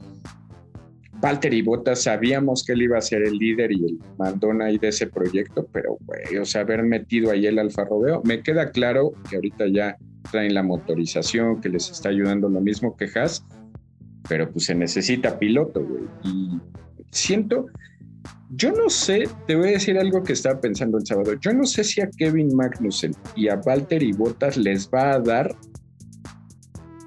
Valtteri 1.21 1.61
Bottas 1.61 2.03
sabíamos 2.03 2.63
que 2.63 2.73
él 2.73 2.83
iba 2.83 2.97
a 2.97 3.01
ser 3.01 3.23
el 3.23 3.37
líder 3.37 3.71
y 3.71 3.85
el 3.85 3.99
mandón 4.17 4.61
ahí 4.61 4.77
de 4.77 4.87
ese 4.87 5.07
proyecto, 5.07 5.67
pero 5.73 5.97
güey, 6.05 6.37
o 6.37 6.45
sea, 6.45 6.61
haber 6.61 6.83
metido 6.83 7.31
ahí 7.31 7.45
el 7.45 7.59
Alfa 7.59 7.83
Romeo, 7.83 8.21
me 8.23 8.41
queda 8.41 8.71
claro 8.71 9.11
que 9.29 9.35
ahorita 9.35 9.67
ya 9.67 9.97
traen 10.31 10.53
la 10.53 10.63
motorización, 10.63 11.59
que 11.59 11.69
les 11.69 11.89
está 11.89 12.09
ayudando 12.09 12.47
lo 12.47 12.61
mismo 12.61 12.95
que 12.95 13.07
Haas, 13.13 13.45
pero 14.27 14.49
pues 14.49 14.65
se 14.65 14.75
necesita 14.75 15.37
piloto, 15.39 15.83
güey. 15.83 16.03
Y 16.23 16.59
siento, 17.11 17.65
yo 18.51 18.71
no 18.71 18.89
sé, 18.89 19.27
te 19.47 19.55
voy 19.55 19.69
a 19.69 19.71
decir 19.71 19.97
algo 19.97 20.23
que 20.23 20.33
estaba 20.33 20.59
pensando 20.61 20.97
el 20.97 21.05
sábado. 21.05 21.33
Yo 21.41 21.53
no 21.53 21.65
sé 21.65 21.83
si 21.83 22.01
a 22.01 22.09
Kevin 22.09 22.55
Magnussen 22.55 23.11
y 23.35 23.49
a 23.49 23.55
Valtteri 23.57 24.11
Bottas 24.13 24.57
les 24.57 24.89
va 24.89 25.13
a 25.13 25.19
dar 25.19 25.55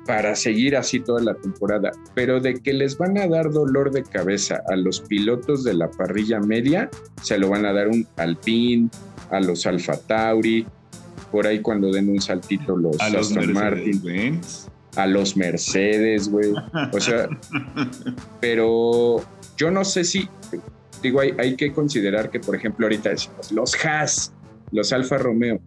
para 0.06 0.34
seguir 0.34 0.76
así 0.76 1.00
toda 1.00 1.22
la 1.22 1.34
temporada, 1.34 1.92
pero 2.14 2.40
de 2.40 2.54
que 2.54 2.72
les 2.72 2.98
van 2.98 3.18
a 3.18 3.26
dar 3.26 3.50
dolor 3.50 3.92
de 3.92 4.02
cabeza 4.02 4.62
a 4.68 4.76
los 4.76 5.00
pilotos 5.00 5.64
de 5.64 5.74
la 5.74 5.90
parrilla 5.90 6.40
media, 6.40 6.90
se 7.22 7.38
lo 7.38 7.48
van 7.48 7.66
a 7.66 7.72
dar 7.72 7.88
un 7.88 8.06
Alpine, 8.16 8.88
a 9.30 9.40
los 9.40 9.66
Alfa 9.66 9.96
Tauri, 9.96 10.66
por 11.30 11.46
ahí 11.46 11.60
cuando 11.60 11.90
den 11.90 12.10
un 12.10 12.20
saltito 12.20 12.76
los 12.76 13.00
a 13.00 13.08
los 13.08 13.28
Aston 13.28 13.52
Martin, 13.52 14.40
a 14.96 15.06
los 15.06 15.36
Mercedes, 15.36 16.28
güey. 16.28 16.52
O 16.92 17.00
sea, 17.00 17.28
pero 18.40 19.24
yo 19.56 19.70
no 19.70 19.84
sé 19.84 20.04
si 20.04 20.28
digo, 21.02 21.20
hay, 21.20 21.34
hay 21.38 21.56
que 21.56 21.72
considerar 21.72 22.30
que, 22.30 22.40
por 22.40 22.54
ejemplo, 22.54 22.86
ahorita 22.86 23.10
decimos 23.10 23.50
los 23.52 23.74
Haas, 23.84 24.32
los 24.70 24.92
Alfa 24.92 25.18
Romeo, 25.18 25.60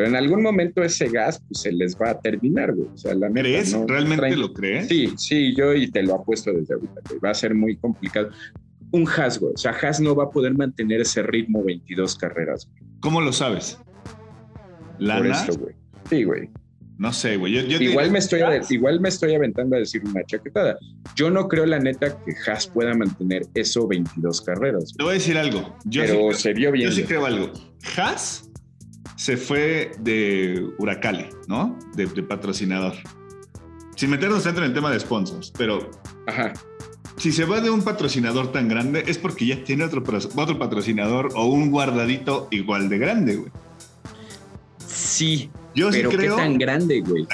pero 0.00 0.08
en 0.08 0.16
algún 0.16 0.42
momento 0.42 0.82
ese 0.82 1.10
gas 1.10 1.42
pues, 1.46 1.60
se 1.60 1.70
les 1.72 1.94
va 1.94 2.12
a 2.12 2.18
terminar, 2.18 2.74
güey. 2.74 2.88
O 2.88 2.96
sea, 2.96 3.14
la 3.14 3.30
¿Crees? 3.30 3.76
¿Realmente 3.86 4.34
lo 4.34 4.54
crees? 4.54 4.88
Sí, 4.88 5.12
sí, 5.18 5.54
yo 5.54 5.74
y 5.74 5.90
te 5.90 6.02
lo 6.02 6.14
apuesto 6.14 6.54
desde 6.54 6.72
ahorita, 6.72 7.02
güey. 7.06 7.20
Va 7.20 7.28
a 7.32 7.34
ser 7.34 7.54
muy 7.54 7.76
complicado. 7.76 8.30
Un 8.92 9.06
Haas, 9.06 9.38
güey. 9.38 9.52
O 9.52 9.58
sea, 9.58 9.72
Haas 9.72 10.00
no 10.00 10.14
va 10.14 10.24
a 10.24 10.30
poder 10.30 10.54
mantener 10.54 11.02
ese 11.02 11.22
ritmo 11.22 11.62
22 11.62 12.16
carreras, 12.16 12.66
güey. 12.66 12.82
¿Cómo 13.00 13.20
lo 13.20 13.30
sabes? 13.30 13.78
¿Lana? 14.98 15.18
Por 15.18 15.28
eso, 15.28 15.60
güey. 15.60 15.74
Sí, 16.08 16.24
güey. 16.24 16.48
No 16.96 17.12
sé, 17.12 17.36
güey. 17.36 17.58
igual, 17.58 18.10
me 18.10 18.20
estoy, 18.20 18.40
igual 18.70 19.00
me 19.00 19.10
estoy 19.10 19.34
aventando 19.34 19.76
a 19.76 19.80
decir 19.80 20.00
una 20.02 20.24
chaquetada. 20.24 20.78
Yo 21.14 21.28
no 21.28 21.46
creo, 21.46 21.66
la 21.66 21.78
neta, 21.78 22.16
que 22.24 22.32
Haas 22.46 22.68
pueda 22.68 22.94
mantener 22.94 23.42
eso 23.52 23.86
22 23.86 24.40
carreras. 24.40 24.94
Te 24.96 25.04
voy 25.04 25.10
a 25.10 25.14
decir 25.14 25.36
algo. 25.36 25.76
Yo 25.84 26.04
Pero 26.06 26.32
se 26.32 26.54
vio 26.54 26.72
bien. 26.72 26.88
Yo 26.88 26.96
sí 26.96 27.02
creo 27.02 27.26
algo. 27.26 27.52
Haas 27.98 28.49
se 29.20 29.36
fue 29.36 29.92
de 29.98 30.66
Huracale, 30.78 31.28
¿no? 31.46 31.78
De, 31.94 32.06
patrocinador. 32.22 32.94
Sin 33.94 34.08
meternos 34.08 34.44
dentro 34.44 34.64
en 34.64 34.70
el 34.70 34.74
tema 34.74 34.90
de 34.90 34.98
sponsors, 34.98 35.52
pero. 35.58 35.90
Ajá. 36.26 36.54
Si 37.18 37.30
se 37.30 37.44
va 37.44 37.60
de 37.60 37.68
un 37.68 37.82
patrocinador 37.82 38.50
tan 38.50 38.68
grande 38.68 39.04
es 39.06 39.18
porque 39.18 39.44
ya 39.44 39.62
tiene 39.62 39.84
otro, 39.84 40.02
otro 40.36 40.58
patrocinador 40.58 41.28
o 41.34 41.44
un 41.44 41.70
guardadito 41.70 42.48
igual 42.50 42.88
de 42.88 42.96
grande, 42.96 43.36
güey. 43.36 43.52
Sí, 44.86 45.50
yo 45.74 45.92
sí 45.92 46.02
creo. 46.02 46.36
tan 46.36 46.56
grande, 46.56 47.02
güey. 47.02 47.26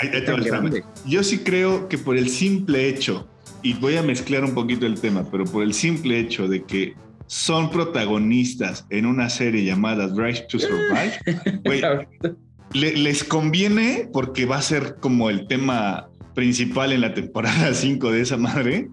Yo 1.06 1.22
sí 1.22 1.38
creo 1.38 1.88
que 1.88 1.98
por 1.98 2.16
el 2.16 2.30
simple 2.30 2.88
hecho, 2.88 3.28
y 3.62 3.74
voy 3.74 3.96
a 3.96 4.02
mezclar 4.02 4.42
un 4.42 4.54
poquito 4.54 4.86
el 4.86 5.00
tema, 5.00 5.24
pero 5.30 5.44
por 5.44 5.62
el 5.62 5.72
simple 5.72 6.18
hecho 6.18 6.48
de 6.48 6.64
que 6.64 6.96
son 7.26 7.70
protagonistas 7.70 8.86
en 8.90 9.06
una 9.06 9.28
serie 9.30 9.64
llamada 9.64 10.08
Drive 10.08 10.46
to 10.48 10.58
Survive, 10.58 11.18
les 12.72 13.24
conviene 13.24 14.08
porque 14.12 14.44
va 14.46 14.58
a 14.58 14.62
ser 14.62 14.96
como 15.00 15.30
el 15.30 15.46
tema 15.46 16.08
principal 16.34 16.92
en 16.92 17.00
la 17.00 17.14
temporada 17.14 17.74
5 17.74 18.12
de 18.12 18.20
esa 18.20 18.36
madre, 18.36 18.88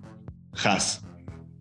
Haas. 0.64 1.06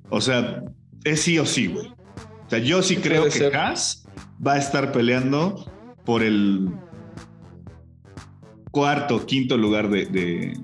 O 0.08 0.20
sea, 0.20 0.62
es 1.04 1.22
sí 1.22 1.38
o 1.38 1.46
sí, 1.46 1.66
güey. 1.66 1.88
O 1.88 2.50
sea, 2.50 2.58
yo 2.58 2.82
sí 2.82 2.96
creo 2.96 3.28
que 3.28 3.46
Haas 3.54 4.06
va 4.44 4.54
a 4.54 4.58
estar 4.58 4.92
peleando 4.92 5.70
por 6.04 6.22
el 6.22 6.68
cuarto, 8.70 9.24
quinto 9.26 9.56
lugar 9.56 9.88
de, 9.90 10.06
de, 10.06 10.58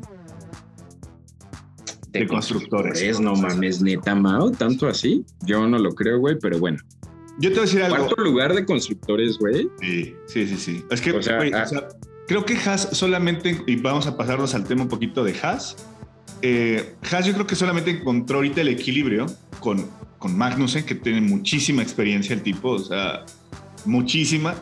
de, 2.18 2.26
constructores. 2.26 3.00
Es, 3.00 3.20
no 3.20 3.34
mames, 3.34 3.80
neta, 3.80 4.14
Mao, 4.14 4.50
tanto 4.50 4.88
así. 4.88 5.24
Yo 5.44 5.66
no 5.66 5.78
lo 5.78 5.94
creo, 5.94 6.18
güey, 6.18 6.38
pero 6.40 6.58
bueno. 6.58 6.78
Yo 7.38 7.50
te 7.50 7.56
voy 7.56 7.58
a 7.58 7.62
decir 7.62 7.82
algo. 7.82 7.96
¿Cuarto 7.96 8.22
lugar 8.22 8.54
de 8.54 8.64
constructores, 8.64 9.38
güey? 9.38 9.68
Sí, 9.80 10.14
sí, 10.26 10.46
sí, 10.46 10.56
sí. 10.56 10.84
Es 10.90 11.00
que, 11.00 11.10
ah. 11.10 11.66
creo 12.26 12.44
que 12.44 12.56
Haas 12.56 12.88
solamente, 12.92 13.62
y 13.66 13.76
vamos 13.76 14.06
a 14.06 14.16
pasarnos 14.16 14.54
al 14.54 14.64
tema 14.64 14.82
un 14.82 14.88
poquito 14.88 15.22
de 15.22 15.34
Haas. 15.40 15.76
Eh, 16.42 16.94
Haas 17.10 17.26
yo 17.26 17.32
creo 17.34 17.46
que 17.46 17.54
solamente 17.54 17.90
encontró 17.90 18.36
ahorita 18.38 18.60
el 18.60 18.68
equilibrio 18.68 19.26
con, 19.60 19.88
con 20.18 20.36
Magnussen, 20.36 20.84
que 20.84 20.94
tiene 20.94 21.20
muchísima 21.20 21.82
experiencia 21.82 22.34
el 22.34 22.42
tipo, 22.42 22.70
o 22.70 22.78
sea, 22.78 23.24
muchísima 23.84 24.54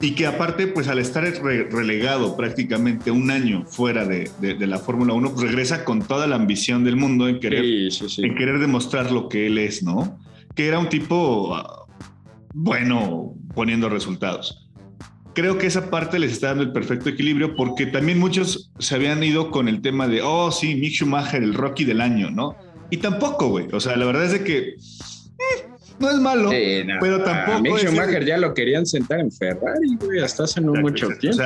y 0.00 0.10
que 0.12 0.26
aparte, 0.26 0.66
pues 0.66 0.88
al 0.88 0.98
estar 0.98 1.24
relegado 1.24 2.36
prácticamente 2.36 3.10
un 3.10 3.30
año 3.30 3.64
fuera 3.66 4.04
de, 4.04 4.28
la 4.60 4.78
Fórmula 4.78 5.14
1, 5.14 5.32
pues 5.32 5.48
regresa 5.48 5.84
con 5.84 6.02
toda 6.02 6.26
la 6.26 6.36
ambición 6.36 6.84
del 6.84 6.96
mundo 6.96 7.28
en 7.28 7.40
querer, 7.40 7.64
en 7.64 8.34
querer 8.34 8.58
demostrar 8.58 9.10
lo 9.10 9.28
que 9.28 9.46
él 9.46 9.56
es, 9.56 9.82
¿no? 9.82 10.18
Que 10.54 10.68
era 10.68 10.78
un 10.78 10.90
tipo 10.90 11.54
ah, 11.54 11.86
bueno 12.52 13.34
poniendo 13.54 13.88
resultados. 13.88 14.68
Creo 15.32 15.56
que 15.56 15.66
esa 15.66 15.90
parte 15.90 16.18
les 16.18 16.32
está 16.32 16.48
dando 16.48 16.62
el 16.64 16.72
perfecto 16.72 17.08
equilibrio 17.08 17.56
porque 17.56 17.86
también 17.86 18.18
muchos 18.18 18.70
se 18.78 18.94
habían 18.94 19.22
ido 19.22 19.50
con 19.50 19.66
el 19.66 19.80
tema 19.80 20.08
de, 20.08 20.20
oh, 20.22 20.52
sí, 20.52 20.74
Mick 20.74 20.92
Schumacher, 20.92 21.42
el 21.42 21.54
Rocky 21.54 21.84
del 21.84 22.02
año, 22.02 22.30
¿no? 22.30 22.54
Y 22.90 22.98
tampoco, 22.98 23.48
güey. 23.48 23.68
O 23.72 23.80
sea, 23.80 23.96
la 23.96 24.04
verdad 24.04 24.24
es 24.24 24.32
de 24.32 24.44
que... 24.44 24.74
No 25.98 26.10
es 26.10 26.18
malo, 26.18 26.50
pero 27.00 27.22
tampoco. 27.22 27.58
A 27.58 27.60
Mick 27.60 27.78
Schumacher 27.78 28.24
ya 28.24 28.36
lo 28.38 28.52
querían 28.54 28.84
sentar 28.86 29.20
en 29.20 29.32
Ferrari, 29.32 29.96
güey, 29.98 30.20
hasta 30.20 30.44
hace 30.44 30.60
no 30.60 30.74
mucho 30.74 31.08
tiempo. 31.18 31.42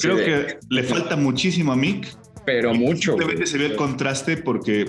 creo 0.00 0.16
que 0.16 0.58
le 0.68 0.82
falta 0.82 1.16
muchísimo 1.16 1.72
a 1.72 1.76
Mick. 1.76 2.08
Pero 2.44 2.74
mucho. 2.74 3.12
Simplemente 3.12 3.46
se 3.46 3.58
ve 3.58 3.66
el 3.66 3.76
contraste 3.76 4.36
porque 4.36 4.86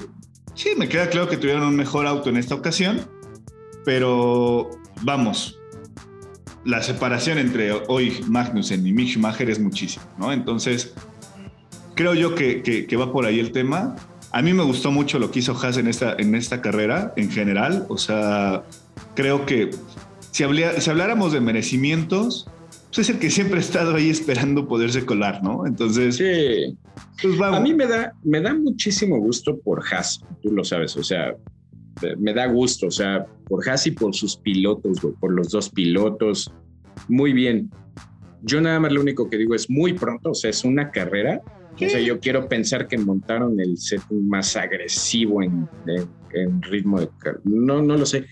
sí, 0.55 0.69
me 0.77 0.89
queda 0.89 1.09
claro 1.09 1.29
que 1.29 1.37
tuvieron 1.37 1.63
un 1.63 1.75
mejor 1.75 2.07
auto 2.07 2.29
en 2.29 2.37
esta 2.37 2.55
ocasión, 2.55 3.01
pero 3.85 4.71
vamos, 5.01 5.59
la 6.65 6.81
separación 6.81 7.37
entre 7.37 7.71
hoy 7.87 8.23
Magnussen 8.27 8.85
y 8.85 8.93
Mick 8.93 9.09
Schumacher 9.09 9.49
es 9.49 9.59
muchísimo, 9.59 10.05
¿no? 10.17 10.31
Entonces, 10.31 10.93
creo 11.95 12.13
yo 12.13 12.35
que, 12.35 12.63
que, 12.63 12.95
va 12.95 13.11
por 13.11 13.25
ahí 13.25 13.39
el 13.39 13.51
tema. 13.51 13.95
A 14.31 14.41
mí 14.41 14.53
me 14.53 14.63
gustó 14.63 14.91
mucho 14.91 15.19
lo 15.19 15.29
que 15.29 15.39
hizo 15.39 15.53
Haas 15.53 15.77
en 15.77 15.87
esta, 15.87 16.15
en 16.17 16.35
esta 16.35 16.61
carrera 16.61 17.13
en 17.17 17.29
general. 17.29 17.85
O 17.89 17.97
sea, 17.97 18.63
creo 19.15 19.45
que 19.45 19.71
si, 20.31 20.43
si 20.79 20.89
habláramos 20.89 21.33
de 21.33 21.41
merecimientos, 21.41 22.47
pues 22.87 23.09
es 23.09 23.15
el 23.15 23.19
que 23.19 23.29
siempre 23.29 23.57
ha 23.57 23.61
estado 23.61 23.95
ahí 23.95 24.09
esperando 24.09 24.67
poderse 24.67 25.05
colar, 25.05 25.43
¿no? 25.43 25.65
Entonces, 25.65 26.17
sí. 26.17 26.77
Pues 27.21 27.39
a 27.41 27.59
mí 27.59 27.73
me 27.73 27.87
da, 27.87 28.13
me 28.23 28.41
da 28.41 28.53
muchísimo 28.53 29.17
gusto 29.17 29.57
por 29.59 29.83
Haas, 29.91 30.21
tú 30.41 30.51
lo 30.51 30.63
sabes, 30.63 30.95
o 30.97 31.03
sea, 31.03 31.35
me 32.17 32.33
da 32.33 32.47
gusto, 32.47 32.87
o 32.87 32.91
sea, 32.91 33.25
por 33.45 33.67
Haas 33.67 33.87
y 33.87 33.91
por 33.91 34.13
sus 34.13 34.37
pilotos, 34.37 34.99
por 35.19 35.31
los 35.31 35.49
dos 35.49 35.69
pilotos, 35.69 36.51
muy 37.07 37.33
bien. 37.33 37.71
Yo 38.41 38.59
nada 38.61 38.79
más 38.79 38.91
lo 38.91 39.01
único 39.01 39.29
que 39.29 39.37
digo 39.37 39.55
es 39.55 39.69
muy 39.69 39.93
pronto, 39.93 40.31
o 40.31 40.35
sea, 40.35 40.49
es 40.49 40.63
una 40.63 40.91
carrera. 40.91 41.41
O 41.75 41.89
sea, 41.89 41.99
yo 41.99 42.19
quiero 42.19 42.47
pensar 42.47 42.87
que 42.87 42.99
montaron 42.99 43.59
el 43.59 43.77
set 43.77 44.03
más 44.11 44.55
agresivo 44.55 45.41
en, 45.41 45.67
en 46.33 46.61
ritmo 46.61 46.99
de... 46.99 47.09
No, 47.45 47.81
no 47.81 47.97
lo 47.97 48.05
sé. 48.05 48.25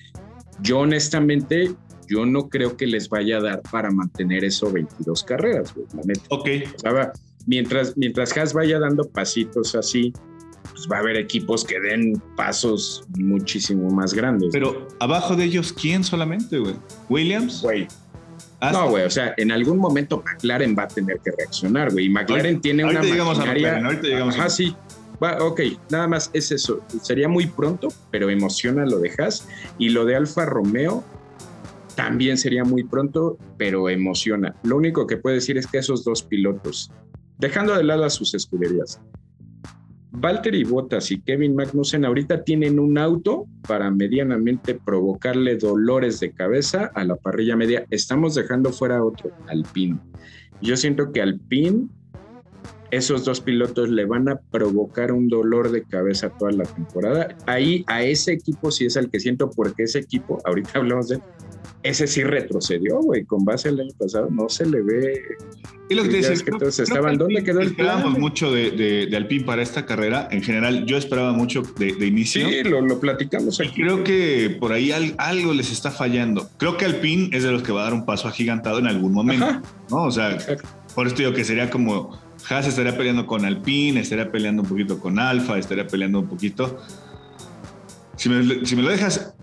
Yo 0.61 0.79
honestamente, 0.79 1.73
yo 2.07 2.25
no 2.25 2.49
creo 2.49 2.77
que 2.77 2.87
les 2.87 3.09
vaya 3.09 3.37
a 3.37 3.41
dar 3.41 3.61
para 3.71 3.91
mantener 3.91 4.43
eso 4.43 4.71
22 4.71 5.23
carreras, 5.23 5.73
güey, 5.73 5.87
Ok. 6.29 6.49
mientras, 7.47 7.97
mientras 7.97 8.35
Haas 8.37 8.53
vaya 8.53 8.79
dando 8.79 9.03
pasitos 9.09 9.75
así, 9.75 10.13
pues 10.71 10.87
va 10.91 10.97
a 10.97 10.99
haber 10.99 11.17
equipos 11.17 11.63
que 11.63 11.79
den 11.79 12.21
pasos 12.35 13.03
muchísimo 13.17 13.89
más 13.89 14.13
grandes. 14.13 14.49
Pero 14.51 14.87
abajo 14.99 15.35
de 15.35 15.45
ellos, 15.45 15.73
¿quién 15.73 16.03
solamente, 16.03 16.59
güey? 16.59 16.75
¿Williams? 17.09 17.61
Güey. 17.61 17.87
No, 18.71 18.89
güey, 18.89 19.05
o 19.05 19.09
sea, 19.09 19.33
en 19.37 19.51
algún 19.51 19.79
momento 19.79 20.23
McLaren 20.23 20.75
va 20.77 20.83
a 20.83 20.87
tener 20.87 21.19
que 21.19 21.31
reaccionar, 21.35 21.91
güey. 21.91 22.05
Y 22.05 22.09
McLaren 22.09 22.61
tiene 22.61 22.83
una 22.83 23.01
maquinaria... 23.01 23.83
ahorita 23.83 24.03
llegamos 24.03 24.35
Ajá, 24.35 24.49
sí. 24.49 24.75
Ok, 25.21 25.61
nada 25.91 26.07
más 26.07 26.29
es 26.33 26.51
eso. 26.51 26.81
Sería 27.01 27.27
muy 27.27 27.47
pronto, 27.47 27.89
pero 28.09 28.29
emociona 28.29 28.85
lo 28.85 28.99
de 28.99 29.11
Haas. 29.17 29.47
Y 29.77 29.89
lo 29.89 30.05
de 30.05 30.15
Alfa 30.15 30.45
Romeo 30.45 31.03
también 31.95 32.37
sería 32.37 32.63
muy 32.63 32.83
pronto, 32.83 33.37
pero 33.57 33.89
emociona. 33.89 34.55
Lo 34.63 34.77
único 34.77 35.05
que 35.05 35.17
puedo 35.17 35.35
decir 35.35 35.57
es 35.57 35.67
que 35.67 35.77
esos 35.77 36.03
dos 36.03 36.23
pilotos, 36.23 36.91
dejando 37.37 37.75
de 37.75 37.83
lado 37.83 38.05
a 38.05 38.09
sus 38.09 38.33
escuderías, 38.33 38.99
Valtteri 40.13 40.65
Bottas 40.65 41.09
y 41.11 41.21
Kevin 41.21 41.55
Magnussen 41.55 42.03
ahorita 42.03 42.43
tienen 42.43 42.79
un 42.79 42.97
auto 42.97 43.45
para 43.65 43.89
medianamente 43.91 44.75
provocarle 44.75 45.55
dolores 45.55 46.19
de 46.19 46.33
cabeza 46.33 46.91
a 46.95 47.05
la 47.05 47.15
parrilla 47.15 47.55
media. 47.55 47.85
Estamos 47.91 48.35
dejando 48.35 48.73
fuera 48.73 49.03
otro, 49.03 49.31
Alpine. 49.47 49.99
Yo 50.61 50.75
siento 50.75 51.11
que 51.13 51.21
Alpine, 51.21 51.87
esos 52.91 53.25
dos 53.25 53.41
pilotos 53.41 53.89
le 53.89 54.05
van 54.05 54.29
a 54.29 54.35
provocar 54.35 55.11
un 55.11 55.29
dolor 55.29 55.71
de 55.71 55.83
cabeza 55.83 56.29
toda 56.29 56.51
la 56.51 56.65
temporada. 56.65 57.35
Ahí 57.47 57.83
a 57.87 58.03
ese 58.03 58.33
equipo 58.33 58.69
sí 58.69 58.85
es 58.85 58.95
el 58.97 59.09
que 59.09 59.19
siento, 59.19 59.49
porque 59.49 59.83
ese 59.83 59.99
equipo, 59.99 60.39
ahorita 60.45 60.71
hablamos 60.75 61.07
de 61.07 61.19
ese 61.83 62.05
sí 62.05 62.23
retrocedió, 62.23 62.99
güey, 63.01 63.25
con 63.25 63.43
base 63.43 63.69
al 63.69 63.79
año 63.79 63.93
pasado, 63.97 64.29
no 64.29 64.49
se 64.49 64.65
le 64.67 64.81
ve. 64.81 65.21
Y 65.89 65.95
lo 65.95 66.03
que 66.03 66.21
te 66.21 66.43
que 66.43 66.51
todos 66.51 66.79
estaban, 66.79 67.17
¿dónde 67.17 67.43
quedó 67.43 67.59
el 67.59 67.67
Esperábamos 67.69 68.19
mucho 68.19 68.51
de, 68.51 68.71
de, 69.09 69.17
Alpine 69.17 69.43
para 69.43 69.61
esta 69.61 69.85
carrera. 69.85 70.27
En 70.31 70.43
general, 70.43 70.85
yo 70.85 70.95
esperaba 70.95 71.33
mucho 71.33 71.63
de, 71.79 71.93
de 71.93 72.05
inicio. 72.05 72.47
Sí, 72.47 72.63
lo, 72.63 72.81
lo 72.81 72.99
platicamos 72.99 73.59
aquí. 73.59 73.69
Y 73.69 73.83
creo 73.83 74.03
que 74.03 74.55
por 74.59 74.71
ahí 74.71 74.91
algo 74.91 75.53
les 75.53 75.71
está 75.71 75.91
fallando. 75.91 76.49
Creo 76.57 76.77
que 76.77 76.85
Alpine 76.85 77.29
es 77.33 77.43
de 77.43 77.51
los 77.51 77.63
que 77.63 77.71
va 77.71 77.81
a 77.81 77.83
dar 77.85 77.93
un 77.93 78.05
paso 78.05 78.27
agigantado 78.27 78.79
en 78.79 78.87
algún 78.87 79.11
momento, 79.11 79.61
¿no? 79.89 80.03
O 80.03 80.11
sea, 80.11 80.37
por 80.95 81.07
esto 81.07 81.19
digo 81.19 81.33
que 81.33 81.43
sería 81.43 81.69
como 81.69 82.17
Haas 82.49 82.67
estaría 82.67 82.97
peleando 82.97 83.25
con 83.25 83.45
Alpine, 83.45 83.99
estaría 83.99 84.31
peleando 84.31 84.63
un 84.63 84.67
poquito 84.67 84.99
con 84.99 85.19
Alfa, 85.19 85.57
estaría 85.57 85.87
peleando 85.87 86.19
un 86.19 86.27
poquito. 86.27 86.79
Si 88.15 88.29
me, 88.29 88.43
lo 88.43 88.89
dejas 88.89 89.33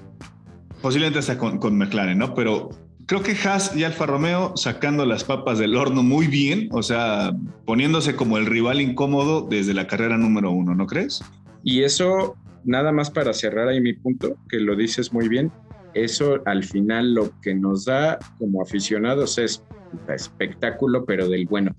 posiblemente 0.83 1.19
hasta 1.19 1.39
con, 1.39 1.59
con, 1.59 1.77
McLaren, 1.77 2.19
¿no? 2.19 2.35
Pero 2.35 2.71
creo 3.07 3.23
que 3.23 3.33
Haas 3.33 3.75
y 3.75 3.85
Alfa 3.85 4.07
Romeo 4.07 4.57
sacando 4.57 5.05
las 5.05 5.25
papas 5.25 5.59
del 5.59 5.77
horno 5.77 6.03
muy 6.03 6.27
bien, 6.27 6.69
o 6.73 6.83
sea, 6.83 7.35
poniéndose 7.65 8.15
como 8.15 8.39
el 8.39 8.47
rival 8.47 8.81
incómodo 8.81 9.47
desde 9.49 9.75
la 9.75 9.87
carrera 9.87 10.17
número 10.17 10.51
uno, 10.51 10.75
¿no 10.75 10.87
crees? 10.87 11.23
Y 11.65 11.83
eso, 11.83 12.37
nada 12.65 12.93
más 12.93 13.11
para 13.11 13.33
cerrar 13.33 13.69
ahí 13.69 13.81
mi 13.81 13.95
punto, 13.95 14.37
que 14.49 14.61
lo 14.61 14.77
dices 14.77 15.13
muy 15.13 15.29
bien, 15.29 15.51
eso 15.95 16.41
al 16.45 16.65
final 16.65 17.15
lo 17.15 17.33
que 17.41 17.55
nos 17.55 17.87
da 17.87 18.19
como 18.39 18.63
aficionados 18.63 19.39
es 19.39 19.65
espectáculo, 20.09 21.05
pero 21.05 21.29
del 21.29 21.47
bueno. 21.47 21.75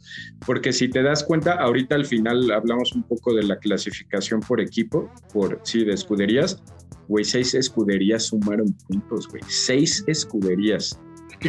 Porque 0.46 0.74
si 0.74 0.90
te 0.90 1.04
das 1.04 1.24
cuenta, 1.24 1.54
ahorita 1.54 1.96
al 1.96 2.06
final 2.06 2.52
hablamos 2.52 2.94
un 2.94 3.04
poco 3.04 3.34
de 3.34 3.44
la 3.44 3.58
clasificación 3.58 4.42
por 4.42 4.62
equipo, 4.62 5.12
por 5.34 5.60
sí, 5.64 5.84
de 5.84 5.94
escuderías 5.94 6.62
güey, 7.10 7.26
seis 7.26 7.54
escuderías 7.56 8.28
sumaron 8.28 8.74
puntos, 8.88 9.28
güey. 9.28 9.42
Seis 9.48 10.04
escuderías. 10.08 10.98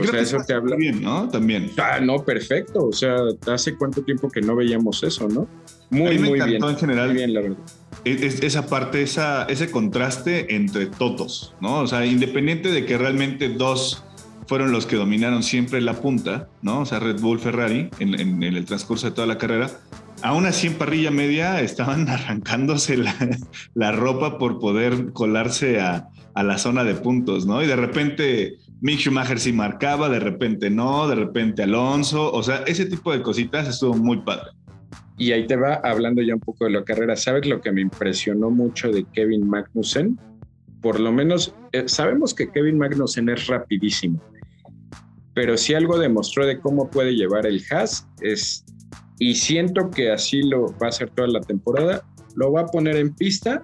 o 0.01 0.05
sea, 0.05 0.21
eso 0.21 0.39
te 0.45 0.55
habla. 0.55 0.75
Bien, 0.75 1.01
¿no? 1.01 1.29
También. 1.29 1.71
Ah, 1.77 2.01
no, 2.01 2.25
perfecto. 2.25 2.87
O 2.87 2.93
sea, 2.93 3.17
hace 3.47 3.77
cuánto 3.77 4.03
tiempo 4.03 4.29
que 4.31 4.41
no 4.41 4.57
veíamos 4.57 5.03
eso, 5.05 5.29
¿no? 5.29 5.47
Muy, 5.91 6.19
muy 6.19 6.41
bien. 6.41 6.65
en 6.65 6.77
general. 6.77 7.09
Muy 7.09 7.17
bien, 7.17 7.35
la 7.35 7.41
verdad. 7.43 7.59
esa 8.05 8.67
parte, 8.67 9.03
esa, 9.03 9.45
ese 9.45 9.71
contraste 9.71 10.55
entre 10.55 10.87
todos, 10.87 11.55
¿no? 11.61 11.81
O 11.81 11.87
sea, 11.87 12.07
independiente 12.07 12.71
de 12.71 12.87
que 12.87 12.97
realmente 12.97 13.51
dos 13.51 14.03
fueron 14.51 14.73
los 14.73 14.85
que 14.85 14.97
dominaron 14.97 15.45
siempre 15.45 15.81
la 15.81 15.95
punta, 15.95 16.49
¿no? 16.61 16.81
O 16.81 16.85
sea, 16.85 16.99
Red 16.99 17.21
Bull, 17.21 17.39
Ferrari, 17.39 17.89
en, 18.01 18.19
en 18.19 18.43
el 18.43 18.65
transcurso 18.65 19.07
de 19.07 19.13
toda 19.15 19.29
la 19.29 19.39
carrera, 19.39 19.71
aún 20.23 20.45
así 20.45 20.67
en 20.67 20.75
parrilla 20.75 21.13
media 21.13 21.61
estaban 21.71 22.09
arrancándose 22.09 22.97
la, 22.97 23.93
ropa 23.93 24.39
por 24.39 24.59
poder 24.59 25.13
colarse 25.13 25.81
a, 25.81 26.09
la 26.35 26.59
zona 26.59 26.83
de 26.83 26.97
puntos, 26.97 27.47
¿no? 27.47 27.63
Y 27.63 27.69
de 27.69 27.77
repente 27.77 28.57
Mick 28.81 28.99
Schumacher 28.99 29.39
sí 29.39 29.53
marcaba, 29.53 30.09
de 30.09 30.19
repente 30.19 30.69
no, 30.69 31.07
de 31.07 31.15
repente 31.15 31.63
Alonso, 31.63 32.33
o 32.33 32.43
sea, 32.43 32.65
ese 32.67 32.87
tipo 32.87 33.13
de 33.13 33.23
cositas 33.23 33.69
estuvo 33.69 33.95
muy 33.95 34.21
padre. 34.23 34.51
Y 35.17 35.31
ahí 35.31 35.47
te 35.47 35.55
va 35.55 35.75
hablando 35.85 36.23
ya 36.23 36.35
un 36.35 36.41
poco 36.41 36.65
de 36.65 36.71
la 36.71 36.83
carrera. 36.83 37.15
¿Sabes 37.15 37.47
lo 37.47 37.61
que 37.61 37.71
me 37.71 37.83
impresionó 37.83 38.51
mucho 38.51 38.91
de 38.91 39.05
Kevin 39.13 39.47
Magnussen? 39.47 40.19
Por 40.81 40.99
lo 40.99 41.13
menos 41.13 41.55
eh, 41.73 41.85
sabemos 41.87 42.33
que 42.35 42.51
Kevin 42.51 42.79
Magnussen 42.79 43.29
es 43.29 43.47
rapidísimo, 43.47 44.21
pero 45.41 45.57
si 45.57 45.73
algo 45.73 45.99
demostró 45.99 46.45
de 46.45 46.61
cómo 46.61 46.91
puede 46.91 47.13
llevar 47.13 47.47
el 47.47 47.65
Haas 47.71 48.07
es 48.21 48.63
y 49.19 49.35
siento 49.37 49.91
que 49.91 50.13
así 50.13 50.43
lo 50.43 50.67
va 50.77 50.87
a 50.87 50.89
hacer 50.91 51.09
toda 51.09 51.29
la 51.29 51.41
temporada. 51.41 52.05
Lo 52.37 52.53
va 52.53 52.61
a 52.61 52.67
poner 52.67 52.97
en 52.97 53.15
pista. 53.15 53.63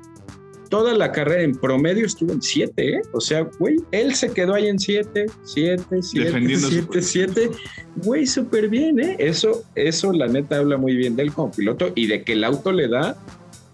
Toda 0.71 0.95
la 0.95 1.13
carrera 1.13 1.43
en 1.43 1.53
promedio 1.53 2.07
estuvo 2.07 2.33
en 2.33 2.41
7, 2.41 2.97
¿eh? 2.97 3.03
O 3.13 3.21
sea, 3.21 3.43
güey, 3.59 3.77
él 3.93 4.15
se 4.15 4.33
quedó 4.33 4.55
ahí 4.55 4.69
en 4.69 4.79
7, 4.79 5.27
7, 5.45 5.85
7, 6.01 6.57
7, 6.57 7.03
7. 7.03 7.51
Güey, 7.97 8.27
súper 8.27 8.71
bien, 8.71 8.99
¿eh? 8.99 9.17
Eso, 9.19 9.63
eso 9.75 10.15
la 10.15 10.29
neta 10.29 10.57
habla 10.57 10.79
muy 10.79 10.97
bien 10.97 11.15
de 11.15 11.25
él 11.25 11.33
como 11.35 11.51
piloto 11.51 11.93
y 11.95 12.07
de 12.07 12.23
que 12.23 12.33
el 12.33 12.43
auto 12.43 12.73
le 12.73 12.89
da 12.89 13.19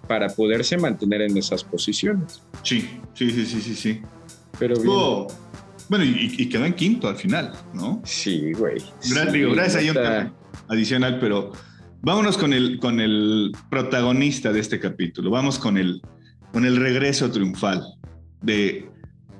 para 0.08 0.28
poderse 0.30 0.76
mantener 0.76 1.22
en 1.22 1.36
esas 1.36 1.62
posiciones. 1.62 2.42
Sí, 2.64 2.98
sí, 3.14 3.30
sí, 3.30 3.46
sí, 3.46 3.60
sí, 3.60 3.74
sí. 3.76 4.02
Pero 4.58 4.74
bien. 4.74 5.41
Bueno, 5.92 6.04
y, 6.04 6.48
quedó 6.48 6.64
en 6.64 6.72
quinto 6.74 7.08
al 7.08 7.16
final, 7.16 7.52
¿no? 7.74 8.00
Sí, 8.04 8.52
güey. 8.52 8.78
Gracias, 9.10 9.32
sí, 9.32 9.40
gracias 9.40 9.96
a 9.96 10.32
adicional, 10.68 11.18
pero 11.20 11.52
Vámonos 12.04 12.36
con 12.36 12.52
el, 12.52 12.80
con 12.80 13.00
el 13.00 13.52
protagonista 13.70 14.52
de 14.52 14.58
este 14.58 14.80
capítulo. 14.80 15.30
Vamos 15.30 15.60
con 15.60 15.78
el, 15.78 16.02
con 16.52 16.64
el 16.64 16.76
regreso 16.76 17.30
triunfal 17.30 17.80
de 18.40 18.90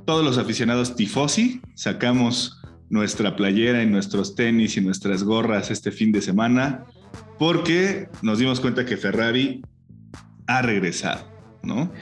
todos 0.07 0.25
los 0.25 0.39
aficionados 0.39 0.95
tifosi. 0.95 1.61
Sacamos 1.75 2.63
nuestra 2.89 3.35
playera 3.35 3.83
y 3.83 3.87
nuestros 3.87 4.37
tenis 4.37 4.77
y 4.77 4.81
nuestras 4.81 5.25
gorras 5.25 5.73
este 5.73 5.91
fin 5.91 6.13
de 6.13 6.23
semana 6.23 6.85
porque 7.37 8.09
nos 8.23 8.39
dimos 8.39 8.61
cuenta 8.61 8.85
que 8.85 8.97
Ferrari 8.97 9.61
ha 10.47 10.63
regresado, 10.63 11.27
¿no? 11.65 11.93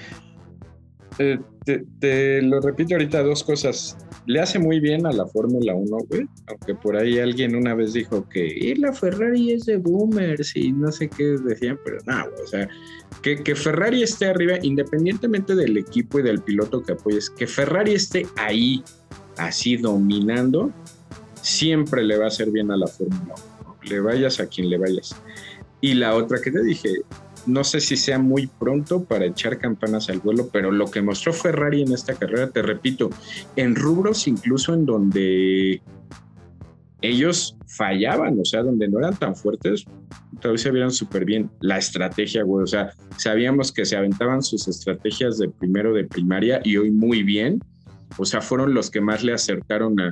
Eh, 1.18 1.38
te, 1.78 2.42
lo 2.42 2.60
repito 2.60 2.94
ahorita 2.94 3.22
dos 3.22 3.44
cosas 3.44 3.96
le 4.26 4.40
hace 4.40 4.58
muy 4.58 4.80
bien 4.80 5.06
a 5.06 5.12
la 5.12 5.26
Fórmula 5.26 5.74
1, 5.74 5.96
güey. 6.08 6.28
Aunque 6.46 6.74
por 6.74 6.96
ahí 6.96 7.18
alguien 7.18 7.56
una 7.56 7.74
vez 7.74 7.92
dijo 7.92 8.28
que 8.28 8.74
la 8.78 8.92
Ferrari 8.92 9.52
es 9.52 9.66
de 9.66 9.76
boomers 9.76 10.54
y 10.56 10.72
no 10.72 10.92
sé 10.92 11.08
qué 11.08 11.36
decían, 11.44 11.78
pero 11.84 11.98
nada, 12.06 12.30
o 12.42 12.46
sea, 12.46 12.68
que, 13.22 13.42
que, 13.42 13.54
Ferrari 13.54 14.02
esté 14.02 14.26
arriba, 14.26 14.54
independientemente 14.62 15.54
del 15.54 15.76
equipo 15.76 16.20
y 16.20 16.22
del 16.22 16.40
piloto 16.42 16.82
que 16.82 16.92
apoyes, 16.92 17.30
que 17.30 17.46
Ferrari 17.46 17.94
esté 17.94 18.26
ahí, 18.36 18.82
así 19.36 19.76
dominando, 19.76 20.70
siempre 21.42 22.04
le 22.04 22.16
va 22.16 22.26
a 22.26 22.28
hacer 22.28 22.50
bien 22.50 22.70
a 22.70 22.76
la 22.76 22.86
Fórmula 22.86 23.34
1. 23.66 23.76
Le 23.82 24.00
vayas 24.00 24.40
a 24.40 24.46
quien 24.46 24.70
le 24.70 24.78
vayas. 24.78 25.16
Y 25.80 25.94
la 25.94 26.14
otra 26.14 26.40
que 26.40 26.50
te 26.50 26.62
dije, 26.62 26.90
no 27.46 27.64
sé 27.64 27.80
si 27.80 27.96
sea 27.96 28.18
muy 28.18 28.46
pronto 28.46 29.04
para 29.04 29.26
echar 29.26 29.58
campanas 29.58 30.08
al 30.08 30.20
vuelo, 30.20 30.48
pero 30.52 30.70
lo 30.70 30.86
que 30.86 31.02
mostró 31.02 31.32
Ferrari 31.32 31.82
en 31.82 31.92
esta 31.92 32.14
carrera, 32.14 32.50
te 32.50 32.62
repito, 32.62 33.10
en 33.56 33.74
rubros 33.74 34.26
incluso 34.26 34.74
en 34.74 34.86
donde 34.86 35.82
ellos 37.02 37.56
fallaban, 37.66 38.38
o 38.38 38.44
sea, 38.44 38.62
donde 38.62 38.88
no 38.88 38.98
eran 38.98 39.16
tan 39.16 39.34
fuertes, 39.34 39.84
todavía 40.40 40.62
se 40.62 40.70
vieron 40.70 40.90
súper 40.90 41.24
bien. 41.24 41.50
La 41.60 41.78
estrategia, 41.78 42.44
o 42.44 42.66
sea, 42.66 42.92
sabíamos 43.16 43.72
que 43.72 43.84
se 43.84 43.96
aventaban 43.96 44.42
sus 44.42 44.68
estrategias 44.68 45.38
de 45.38 45.48
primero 45.48 45.94
de 45.94 46.04
primaria 46.04 46.60
y 46.64 46.76
hoy 46.76 46.90
muy 46.90 47.22
bien, 47.22 47.60
o 48.18 48.24
sea, 48.24 48.40
fueron 48.40 48.74
los 48.74 48.90
que 48.90 49.00
más 49.00 49.24
le 49.24 49.32
acertaron 49.32 49.98
a, 50.00 50.10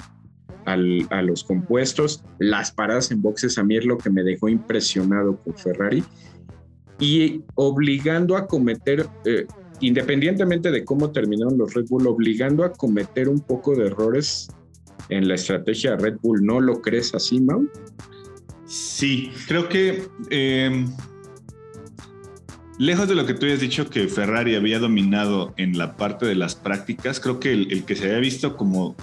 a 0.65 1.23
los 1.23 1.45
compuestos. 1.45 2.23
Las 2.39 2.71
paradas 2.73 3.11
en 3.11 3.21
boxes 3.21 3.59
a 3.59 3.65
mí 3.65 3.77
es 3.77 3.85
lo 3.85 3.99
que 3.99 4.11
me 4.11 4.23
dejó 4.23 4.49
impresionado 4.49 5.37
con 5.37 5.55
Ferrari 5.55 6.05
y 7.01 7.43
obligando 7.55 8.37
a 8.37 8.47
cometer, 8.47 9.07
eh, 9.25 9.47
independientemente 9.81 10.71
de 10.71 10.85
cómo 10.85 11.11
terminaron 11.11 11.57
los 11.59 11.75
Red 11.75 11.87
Bull, 11.89 12.07
obligando 12.07 12.65
a 12.65 12.73
cometer 12.73 13.29
un 13.29 13.41
poco 13.41 13.77
de 13.77 13.87
errores 13.87 14.49
en 15.09 15.29
la 15.29 15.35
estrategia 15.35 15.93
de 15.93 15.97
Red 15.99 16.19
Bull. 16.23 16.45
¿No 16.45 16.61
lo 16.61 16.81
crees 16.83 17.15
así, 17.15 17.41
Mau? 17.41 17.69
Sí, 18.67 19.31
creo 19.47 19.69
que 19.69 20.09
em, 20.31 20.91
lejos 22.79 23.09
de 23.09 23.15
lo 23.15 23.25
que 23.25 23.35
tú 23.35 23.47
hayas 23.47 23.61
dicho 23.61 23.89
que 23.89 24.09
Ferrari 24.09 24.57
había 24.57 24.79
dominado 24.79 25.55
en 25.57 25.79
la 25.79 25.97
parte 25.97 26.27
de 26.27 26.35
las 26.35 26.55
prácticas, 26.55 27.21
creo 27.21 27.41
que 27.41 27.53
el, 27.53 27.85
que 27.85 27.97
se 27.97 28.07
había 28.07 28.19
visto 28.19 28.57
como 28.57 28.95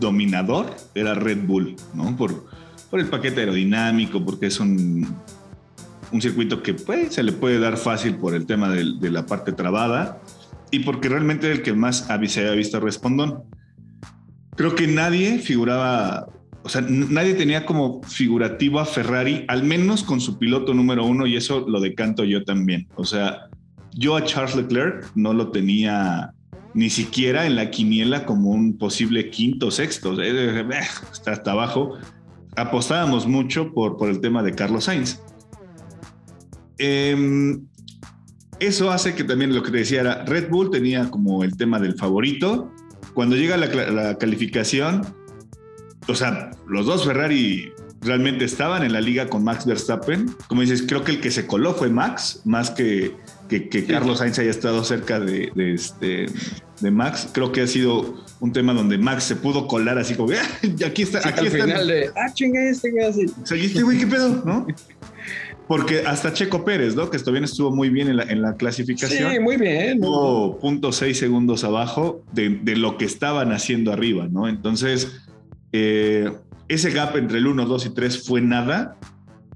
dominador 0.00 0.74
era 0.94 1.14
Red 1.14 1.46
Bull, 1.46 1.76
¿no? 1.94 2.16
Por, 2.16 2.46
por 2.90 3.00
el 3.00 3.06
paquete 3.06 3.40
aerodinámico, 3.40 4.24
porque 4.24 4.46
es 4.46 4.58
un 4.58 5.06
un 6.12 6.20
circuito 6.20 6.62
que 6.62 6.74
pues, 6.74 7.14
se 7.14 7.22
le 7.22 7.32
puede 7.32 7.58
dar 7.58 7.76
fácil 7.76 8.16
por 8.16 8.34
el 8.34 8.46
tema 8.46 8.68
de, 8.68 9.10
la 9.10 9.26
parte 9.26 9.52
trabada 9.52 10.20
y 10.70 10.80
porque 10.80 11.08
realmente 11.08 11.50
es 11.50 11.58
el 11.58 11.62
que 11.62 11.72
más 11.72 12.06
se 12.26 12.40
había 12.40 12.52
visto 12.52 12.80
respondón. 12.80 13.42
Creo 14.56 14.74
que 14.74 14.86
nadie 14.86 15.38
figuraba, 15.38 16.26
o 16.62 16.68
sea, 16.68 16.82
nadie 16.82 17.34
tenía 17.34 17.64
como 17.66 18.02
figurativo 18.02 18.80
a 18.80 18.84
Ferrari, 18.84 19.44
al 19.48 19.64
menos 19.64 20.02
con 20.02 20.20
su 20.20 20.38
piloto 20.38 20.74
número 20.74 21.04
uno, 21.04 21.26
y 21.26 21.36
eso 21.36 21.66
lo 21.66 21.80
decanto 21.80 22.24
yo 22.24 22.44
también. 22.44 22.88
O 22.96 23.04
sea, 23.04 23.48
yo 23.92 24.16
a 24.16 24.24
Charles 24.24 24.54
Leclerc 24.54 25.10
no 25.14 25.32
lo 25.32 25.50
tenía 25.50 26.34
ni 26.74 26.88
siquiera 26.88 27.46
en 27.46 27.56
la 27.56 27.70
quiniela 27.70 28.24
como 28.24 28.50
un 28.50 28.78
posible 28.78 29.28
quinto 29.30 29.70
sexto, 29.70 30.20
eh, 30.22 30.64
está 31.12 31.32
hasta 31.32 31.52
abajo. 31.52 31.96
Apostábamos 32.56 33.26
mucho 33.26 33.72
por 33.72 34.08
el 34.08 34.20
tema 34.20 34.42
de 34.42 34.54
Carlos 34.54 34.84
Sainz. 34.84 35.18
Em, 36.84 37.64
eso 38.58 38.90
hace 38.90 39.14
que 39.14 39.22
también 39.22 39.54
lo 39.54 39.62
que 39.62 39.70
te 39.70 39.78
decía 39.78 40.00
era, 40.00 40.24
Red 40.24 40.50
Bull 40.50 40.70
tenía 40.70 41.08
como 41.10 41.44
el 41.44 41.56
tema 41.56 41.78
del 41.78 41.94
favorito. 41.94 42.72
Cuando 43.14 43.36
llega 43.36 43.56
la, 43.56 43.66
la 43.68 44.18
calificación, 44.18 45.02
o 46.08 46.14
sea, 46.16 46.50
los 46.66 46.86
dos 46.86 47.04
Ferrari 47.04 47.72
realmente 48.00 48.44
estaban 48.44 48.82
en 48.82 48.92
la 48.92 49.00
liga 49.00 49.28
con 49.28 49.44
Max 49.44 49.64
Verstappen. 49.64 50.34
Como 50.48 50.60
dices, 50.62 50.82
creo 50.86 51.04
que 51.04 51.12
el 51.12 51.20
que 51.20 51.30
se 51.30 51.46
coló 51.46 51.72
fue 51.74 51.88
Max, 51.88 52.40
más 52.44 52.70
que, 52.70 53.16
que, 53.48 53.86
Carlos 53.86 54.18
Sainz 54.18 54.38
haya 54.40 54.50
estado 54.50 54.82
cerca 54.84 55.20
de, 55.20 55.52
de, 55.54 55.74
este, 55.74 56.26
de 56.80 56.90
Max. 56.90 57.28
Creo 57.32 57.52
que 57.52 57.60
ha 57.60 57.66
sido 57.66 58.24
un 58.40 58.52
tema 58.52 58.74
donde 58.74 58.98
Max 58.98 59.24
se 59.24 59.36
pudo 59.36 59.68
colar 59.68 59.98
así 59.98 60.14
como, 60.14 60.32
ah, 60.32 60.68
aquí 60.84 61.02
está, 61.02 61.20
aquí 61.26 61.46
al 61.46 61.50
final 61.50 61.86
de, 61.86 62.10
ah, 62.16 62.32
chinga 62.34 62.60
este 62.68 62.90
güey 62.90 63.04
así. 63.04 63.26
O 63.40 63.46
sea, 63.46 63.56
este 63.56 63.82
güey, 63.82 63.98
¿qué 63.98 64.06
pedo? 64.06 64.42
¿No? 64.44 64.66
Porque 65.72 66.00
hasta 66.00 66.34
Checo 66.34 66.66
Pérez, 66.66 66.94
¿no? 66.94 67.08
Que 67.08 67.18
también 67.18 67.44
estuvo 67.44 67.74
muy 67.74 67.88
bien 67.88 68.08
en 68.08 68.18
la, 68.18 68.24
en 68.24 68.42
la 68.42 68.56
clasificación. 68.56 69.32
Sí, 69.32 69.40
muy 69.40 69.56
bien. 69.56 69.94
Estuvo 69.94 70.58
punto 70.58 70.92
seis 70.92 71.18
segundos 71.18 71.64
abajo 71.64 72.22
de, 72.30 72.50
de, 72.50 72.76
lo 72.76 72.98
que 72.98 73.06
estaban 73.06 73.52
haciendo 73.52 73.90
arriba, 73.90 74.28
¿no? 74.30 74.48
Entonces, 74.48 75.22
eh, 75.72 76.30
ese 76.68 76.90
gap 76.90 77.16
entre 77.16 77.38
el 77.38 77.46
1, 77.46 77.64
2 77.64 77.86
y 77.86 77.94
3 77.94 78.22
fue 78.22 78.42
nada. 78.42 78.98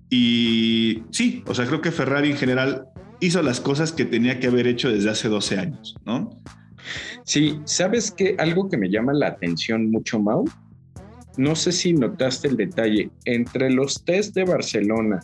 Y 0.09 1.02
sí, 1.11 1.44
o 1.46 1.55
sea, 1.55 1.66
creo 1.66 1.83
que 1.83 1.92
Ferrari 1.92 2.31
en 2.31 2.38
general 2.38 2.87
hizo 3.20 3.42
las 3.42 3.61
cosas 3.61 3.92
que 3.92 4.07
tenía 4.07 4.40
que 4.40 4.46
haber 4.46 4.66
hecho 4.66 4.90
desde 4.90 5.11
hace 5.11 5.29
12 5.29 5.59
años, 5.59 5.96
¿no? 6.07 6.31
Sí, 7.24 7.61
¿sabes 7.66 8.11
qué? 8.11 8.37
Algo 8.38 8.70
que 8.70 8.79
me 8.79 8.88
llama 8.88 9.12
la 9.12 9.26
atención 9.26 9.90
mucho, 9.90 10.18
Mau. 10.18 10.46
No 11.37 11.55
sé 11.57 11.72
si 11.72 11.92
notaste 11.92 12.48
el 12.48 12.57
detalle. 12.57 13.11
Entre 13.26 13.68
los 13.68 14.02
test 14.02 14.35
de 14.35 14.44
Barcelona 14.44 15.20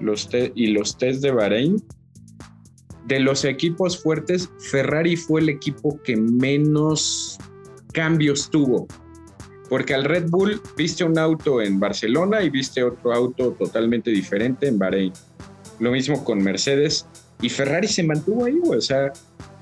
los 0.00 0.28
y 0.54 0.68
los 0.68 0.96
test 0.96 1.22
de 1.22 1.30
Bahrein, 1.30 1.82
de 3.06 3.20
los 3.20 3.44
equipos 3.44 4.00
fuertes, 4.02 4.48
Ferrari 4.70 5.16
fue 5.16 5.40
el 5.40 5.48
equipo 5.48 6.00
que 6.02 6.16
menos 6.16 7.38
cambios 7.92 8.50
tuvo. 8.50 8.86
Porque 9.68 9.94
al 9.94 10.04
Red 10.04 10.28
Bull 10.28 10.60
viste 10.76 11.04
un 11.04 11.18
auto 11.18 11.62
en 11.62 11.78
Barcelona 11.78 12.42
y 12.42 12.50
viste 12.50 12.82
otro 12.82 13.12
auto 13.12 13.52
totalmente 13.52 14.10
diferente 14.10 14.66
en 14.68 14.78
Bahrein. 14.78 15.12
Lo 15.78 15.92
mismo 15.92 16.24
con 16.24 16.42
Mercedes. 16.42 17.06
Y 17.40 17.48
Ferrari 17.48 17.88
se 17.88 18.02
mantuvo 18.02 18.44
ahí, 18.44 18.58
O 18.64 18.80
sea, 18.80 19.12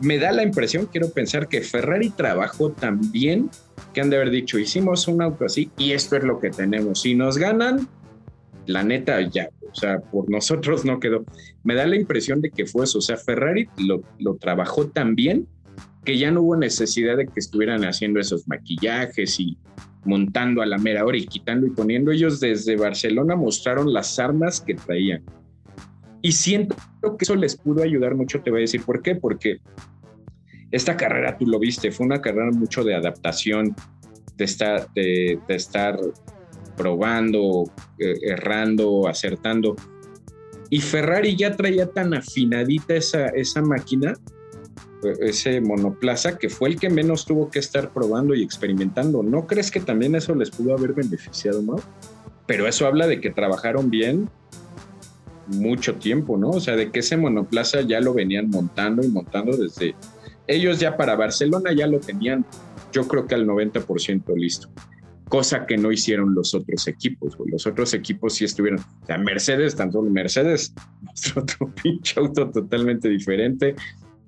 me 0.00 0.18
da 0.18 0.32
la 0.32 0.42
impresión, 0.42 0.86
quiero 0.86 1.10
pensar 1.10 1.48
que 1.48 1.60
Ferrari 1.60 2.10
trabajó 2.10 2.70
tan 2.70 3.12
bien 3.12 3.50
que 3.92 4.00
han 4.00 4.10
de 4.10 4.16
haber 4.16 4.30
dicho, 4.30 4.58
hicimos 4.58 5.08
un 5.08 5.22
auto 5.22 5.44
así 5.44 5.70
y 5.76 5.92
esto 5.92 6.16
es 6.16 6.24
lo 6.24 6.38
que 6.38 6.50
tenemos. 6.50 7.02
Si 7.02 7.14
nos 7.14 7.38
ganan, 7.38 7.88
la 8.68 8.82
neta 8.82 9.20
ya, 9.22 9.48
o 9.70 9.74
sea, 9.74 9.98
por 9.98 10.30
nosotros 10.30 10.84
no 10.84 11.00
quedó. 11.00 11.24
Me 11.64 11.74
da 11.74 11.86
la 11.86 11.96
impresión 11.96 12.40
de 12.42 12.50
que 12.50 12.66
fue 12.66 12.84
eso. 12.84 12.98
O 12.98 13.00
sea, 13.00 13.16
Ferrari 13.16 13.68
lo, 13.78 14.36
trabajó 14.36 14.88
tan 14.88 15.14
bien 15.14 15.48
que 16.04 16.18
ya 16.18 16.30
no 16.30 16.42
hubo 16.42 16.56
necesidad 16.56 17.16
de 17.16 17.26
que 17.26 17.40
estuvieran 17.40 17.84
haciendo 17.84 18.20
esos 18.20 18.46
maquillajes 18.46 19.40
y 19.40 19.58
montando 20.04 20.62
a 20.62 20.66
la 20.66 20.78
mera 20.78 21.04
hora 21.04 21.16
y 21.16 21.26
quitando 21.26 21.66
y 21.66 21.70
poniendo. 21.70 22.12
Ellos 22.12 22.40
desde 22.40 22.76
Barcelona 22.76 23.36
mostraron 23.36 23.92
las 23.92 24.18
armas 24.18 24.60
que 24.60 24.74
traían. 24.74 25.22
Y 26.20 26.32
siento 26.32 26.76
que 27.00 27.22
eso 27.24 27.36
les 27.36 27.56
pudo 27.56 27.82
ayudar 27.82 28.14
mucho, 28.14 28.42
te 28.42 28.50
voy 28.50 28.60
a 28.60 28.62
decir 28.62 28.82
por 28.82 29.02
qué, 29.02 29.14
porque 29.14 29.60
esta 30.70 30.96
carrera, 30.96 31.38
tú 31.38 31.46
lo 31.46 31.58
viste, 31.58 31.90
fue 31.90 32.06
una 32.06 32.20
carrera 32.20 32.50
mucho 32.50 32.84
de 32.84 32.94
adaptación, 32.94 33.74
de 34.36 34.44
estar, 34.44 34.92
de, 34.94 35.38
estar 35.48 35.98
probando, 36.78 37.64
eh, 37.98 38.14
errando, 38.22 39.06
acertando. 39.06 39.76
Y 40.70 40.80
Ferrari 40.80 41.36
ya 41.36 41.54
traía 41.54 41.90
tan 41.90 42.14
afinadita 42.14 42.94
esa, 42.94 43.26
esa 43.28 43.60
máquina 43.60 44.14
ese 45.20 45.60
monoplaza 45.60 46.38
que 46.38 46.48
fue 46.48 46.70
el 46.70 46.80
que 46.80 46.90
menos 46.90 47.24
tuvo 47.24 47.50
que 47.50 47.58
estar 47.58 47.92
probando 47.92 48.34
y 48.34 48.42
experimentando. 48.42 49.22
¿No 49.22 49.46
crees 49.46 49.70
que 49.70 49.80
también 49.80 50.14
eso 50.14 50.34
les 50.34 50.50
pudo 50.50 50.74
haber 50.74 50.92
beneficiado 50.92 51.62
más? 51.62 51.82
Pero 52.46 52.66
eso 52.66 52.86
habla 52.86 53.06
de 53.06 53.20
que 53.20 53.30
trabajaron 53.30 53.90
bien 53.90 54.28
mucho 55.46 55.94
tiempo, 55.94 56.36
¿no? 56.36 56.50
O 56.50 56.60
sea, 56.60 56.76
de 56.76 56.90
que 56.90 57.00
ese 57.00 57.16
monoplaza 57.16 57.80
ya 57.82 58.00
lo 58.00 58.12
venían 58.12 58.50
montando 58.50 59.02
y 59.02 59.08
montando 59.08 59.56
desde... 59.56 59.94
Ellos 60.46 60.80
ya 60.80 60.96
para 60.96 61.14
Barcelona 61.14 61.72
ya 61.74 61.86
lo 61.86 62.00
tenían, 62.00 62.44
yo 62.90 63.06
creo 63.06 63.26
que 63.26 63.34
al 63.34 63.46
90% 63.46 64.34
listo. 64.34 64.68
Cosa 65.28 65.66
que 65.66 65.76
no 65.76 65.92
hicieron 65.92 66.34
los 66.34 66.54
otros 66.54 66.86
equipos, 66.88 67.36
Los 67.46 67.66
otros 67.66 67.92
equipos 67.94 68.34
sí 68.34 68.44
estuvieron. 68.44 68.80
O 68.80 69.06
sea, 69.06 69.18
Mercedes, 69.18 69.76
tanto 69.76 70.00
Mercedes, 70.02 70.74
otro 71.36 71.72
pinche 71.82 72.18
auto 72.18 72.50
totalmente 72.50 73.08
diferente 73.08 73.74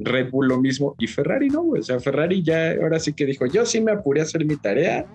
Red 0.01 0.31
Bull 0.31 0.49
lo 0.49 0.61
mismo 0.61 0.95
y 0.99 1.07
Ferrari 1.07 1.49
no, 1.49 1.63
O 1.63 1.83
sea, 1.83 2.01
Ferrari 2.01 2.43
ya 2.43 2.73
ahora 2.73 2.99
sí 2.99 3.13
que 3.13 3.27
dijo, 3.27 3.47
yo 3.47 3.65
sí 3.67 3.81
me 3.81 3.93
apuré 3.93 4.21
a 4.21 4.25
hacer 4.25 4.45
mi 4.45 4.57
tarea 4.57 5.07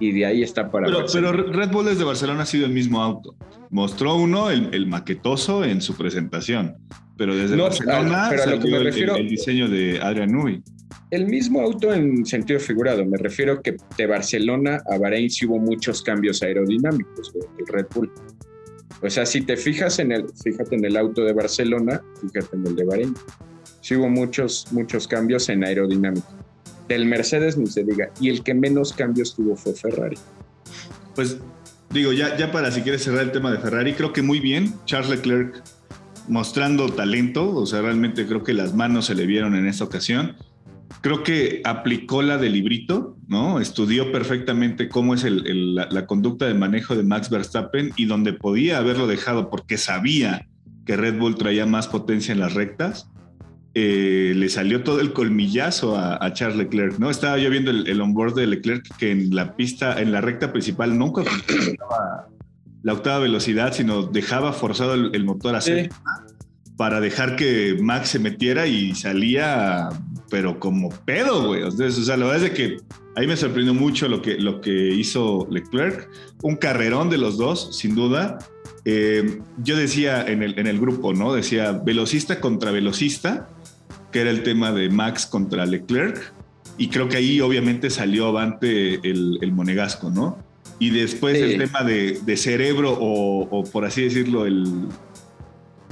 y 0.00 0.12
de 0.12 0.26
ahí 0.26 0.42
está 0.42 0.70
para. 0.70 0.86
Pero, 0.86 1.04
pero 1.12 1.32
Red 1.32 1.70
Bull 1.70 1.86
desde 1.86 2.04
Barcelona 2.04 2.42
ha 2.42 2.46
sido 2.46 2.66
el 2.66 2.72
mismo 2.72 3.02
auto. 3.02 3.34
Mostró 3.70 4.16
uno, 4.16 4.50
el, 4.50 4.86
maquetoso, 4.86 5.64
en 5.64 5.80
su 5.80 5.94
presentación. 5.94 6.76
Pero 7.16 7.36
desde 7.36 7.56
Barcelona 7.56 8.28
pero 8.30 8.42
salió 8.42 9.16
el, 9.16 9.28
diseño 9.28 9.68
de 9.68 10.00
Adrian 10.00 10.32
Newey. 10.32 10.62
El 11.10 11.26
mismo 11.26 11.60
auto 11.60 11.92
en 11.92 12.24
sentido 12.24 12.58
figurado. 12.58 13.04
Me 13.04 13.18
refiero 13.18 13.62
que 13.62 13.76
de 13.96 14.06
Barcelona 14.06 14.82
a 14.90 14.98
Bahrein 14.98 15.30
sí 15.30 15.46
hubo 15.46 15.58
muchos 15.58 16.02
cambios 16.02 16.42
aerodinámicos 16.42 17.32
del 17.32 17.66
Red 17.66 17.86
Bull. 17.94 18.10
O 19.02 19.10
sea, 19.10 19.26
si 19.26 19.42
te 19.42 19.56
fijas 19.56 19.98
en 19.98 20.12
el, 20.12 20.26
fíjate 20.42 20.76
en 20.76 20.84
el 20.84 20.96
auto 20.96 21.24
de 21.24 21.32
Barcelona, 21.32 22.02
fíjate 22.20 22.56
en 22.56 22.66
el 22.66 22.76
de 22.76 22.84
Bahrein 22.84 23.14
sí 23.82 23.96
hubo 23.96 24.08
muchos, 24.08 24.66
muchos 24.70 25.06
cambios 25.06 25.48
en 25.50 25.64
aerodinámica. 25.64 26.26
Del 26.88 27.04
Mercedes 27.04 27.58
ni 27.58 27.66
se 27.66 27.84
diga. 27.84 28.10
Y 28.20 28.30
el 28.30 28.42
que 28.42 28.54
menos 28.54 28.92
cambios 28.92 29.34
tuvo 29.34 29.56
fue 29.56 29.74
Ferrari. 29.74 30.16
Pues 31.14 31.36
digo, 31.90 32.12
ya, 32.12 32.36
ya 32.36 32.50
para 32.50 32.70
si 32.70 32.80
quieres 32.80 33.02
cerrar 33.02 33.24
el 33.24 33.32
tema 33.32 33.52
de 33.52 33.58
Ferrari, 33.58 33.92
creo 33.92 34.12
que 34.12 34.22
muy 34.22 34.40
bien. 34.40 34.74
Charles 34.86 35.10
Leclerc 35.10 35.62
mostrando 36.28 36.88
talento, 36.88 37.54
o 37.54 37.66
sea, 37.66 37.82
realmente 37.82 38.26
creo 38.26 38.44
que 38.44 38.54
las 38.54 38.74
manos 38.74 39.06
se 39.06 39.14
le 39.14 39.26
vieron 39.26 39.54
en 39.54 39.66
esta 39.66 39.84
ocasión. 39.84 40.36
Creo 41.00 41.22
que 41.22 41.62
aplicó 41.64 42.22
la 42.22 42.38
del 42.38 42.52
librito, 42.52 43.16
¿no? 43.26 43.60
Estudió 43.60 44.12
perfectamente 44.12 44.88
cómo 44.88 45.14
es 45.14 45.24
la, 45.24 45.88
la, 45.90 46.06
conducta 46.06 46.46
de 46.46 46.54
manejo 46.54 46.94
de 46.94 47.02
Max 47.02 47.30
Verstappen 47.30 47.92
y 47.96 48.04
donde 48.04 48.32
podía 48.32 48.78
haberlo 48.78 49.06
dejado 49.06 49.50
porque 49.50 49.78
sabía 49.78 50.46
que 50.86 50.96
Red 50.96 51.18
Bull 51.18 51.36
traía 51.36 51.66
más 51.66 51.88
potencia 51.88 52.32
en 52.32 52.40
las 52.40 52.54
rectas 52.54 53.08
eh, 53.74 54.34
le 54.36 54.50
salió 54.50 54.82
todo 54.82 55.00
el 55.00 55.14
colmillazo 55.14 55.96
a, 55.96 56.30
Charles 56.34 56.58
Leclerc, 56.58 56.98
¿no? 56.98 57.08
Estaba 57.08 57.38
yo 57.38 57.48
viendo 57.48 57.70
el, 57.70 58.00
onboard 58.02 58.34
de 58.34 58.46
Leclerc 58.46 58.86
que 58.98 59.10
en 59.10 59.34
la 59.34 59.56
pista, 59.56 59.98
en 59.98 60.12
la 60.12 60.20
recta 60.20 60.52
principal, 60.52 60.98
nunca 60.98 61.22
la 62.82 62.92
octava 62.92 63.20
velocidad, 63.20 63.72
sino 63.72 64.02
dejaba 64.02 64.52
forzado 64.52 64.92
el, 64.92 65.24
motor 65.24 65.54
a 65.54 65.58
hacer 65.58 65.88
para 66.76 67.00
dejar 67.00 67.36
que 67.36 67.76
Max 67.80 68.10
se 68.10 68.18
metiera 68.18 68.66
y 68.66 68.94
salía, 68.94 69.88
pero 70.30 70.58
como 70.58 70.90
pedo, 70.90 71.46
güey. 71.48 71.62
O 71.62 71.70
sea, 71.70 72.16
la 72.16 72.26
verdad 72.26 72.46
es 72.46 72.52
que 72.52 72.78
ahí 73.16 73.26
me 73.26 73.36
sorprendió 73.36 73.74
mucho 73.74 74.08
lo 74.08 74.22
que, 74.22 74.38
lo 74.38 74.60
que 74.60 74.94
hizo 74.94 75.46
Leclerc. 75.50 76.08
Un 76.42 76.56
carrerón 76.56 77.10
de 77.10 77.18
los 77.18 77.36
dos, 77.36 77.76
sin 77.76 77.94
duda. 77.94 78.38
Eh, 78.84 79.40
yo 79.58 79.76
decía 79.76 80.26
en 80.26 80.42
el, 80.42 80.58
en 80.58 80.66
el 80.66 80.80
grupo, 80.80 81.12
¿no? 81.12 81.32
Decía 81.32 81.72
velocista 81.72 82.40
contra 82.40 82.72
velocista 82.72 83.48
que 84.12 84.20
era 84.20 84.30
el 84.30 84.42
tema 84.44 84.70
de 84.70 84.90
Max 84.90 85.26
contra 85.26 85.66
Leclerc, 85.66 86.32
y 86.78 86.88
creo 86.88 87.08
que 87.08 87.16
ahí 87.16 87.40
obviamente 87.40 87.90
salió 87.90 88.28
avante 88.28 89.00
el, 89.02 89.52
monegasco, 89.52 90.10
¿no? 90.10 90.38
Y 90.78 90.90
después 90.90 91.36
el 91.36 91.58
tema 91.58 91.82
de, 91.82 92.36
cerebro 92.36 92.96
o, 92.98 93.64
por 93.64 93.84
así 93.84 94.02
decirlo, 94.02 94.46
el, 94.46 94.86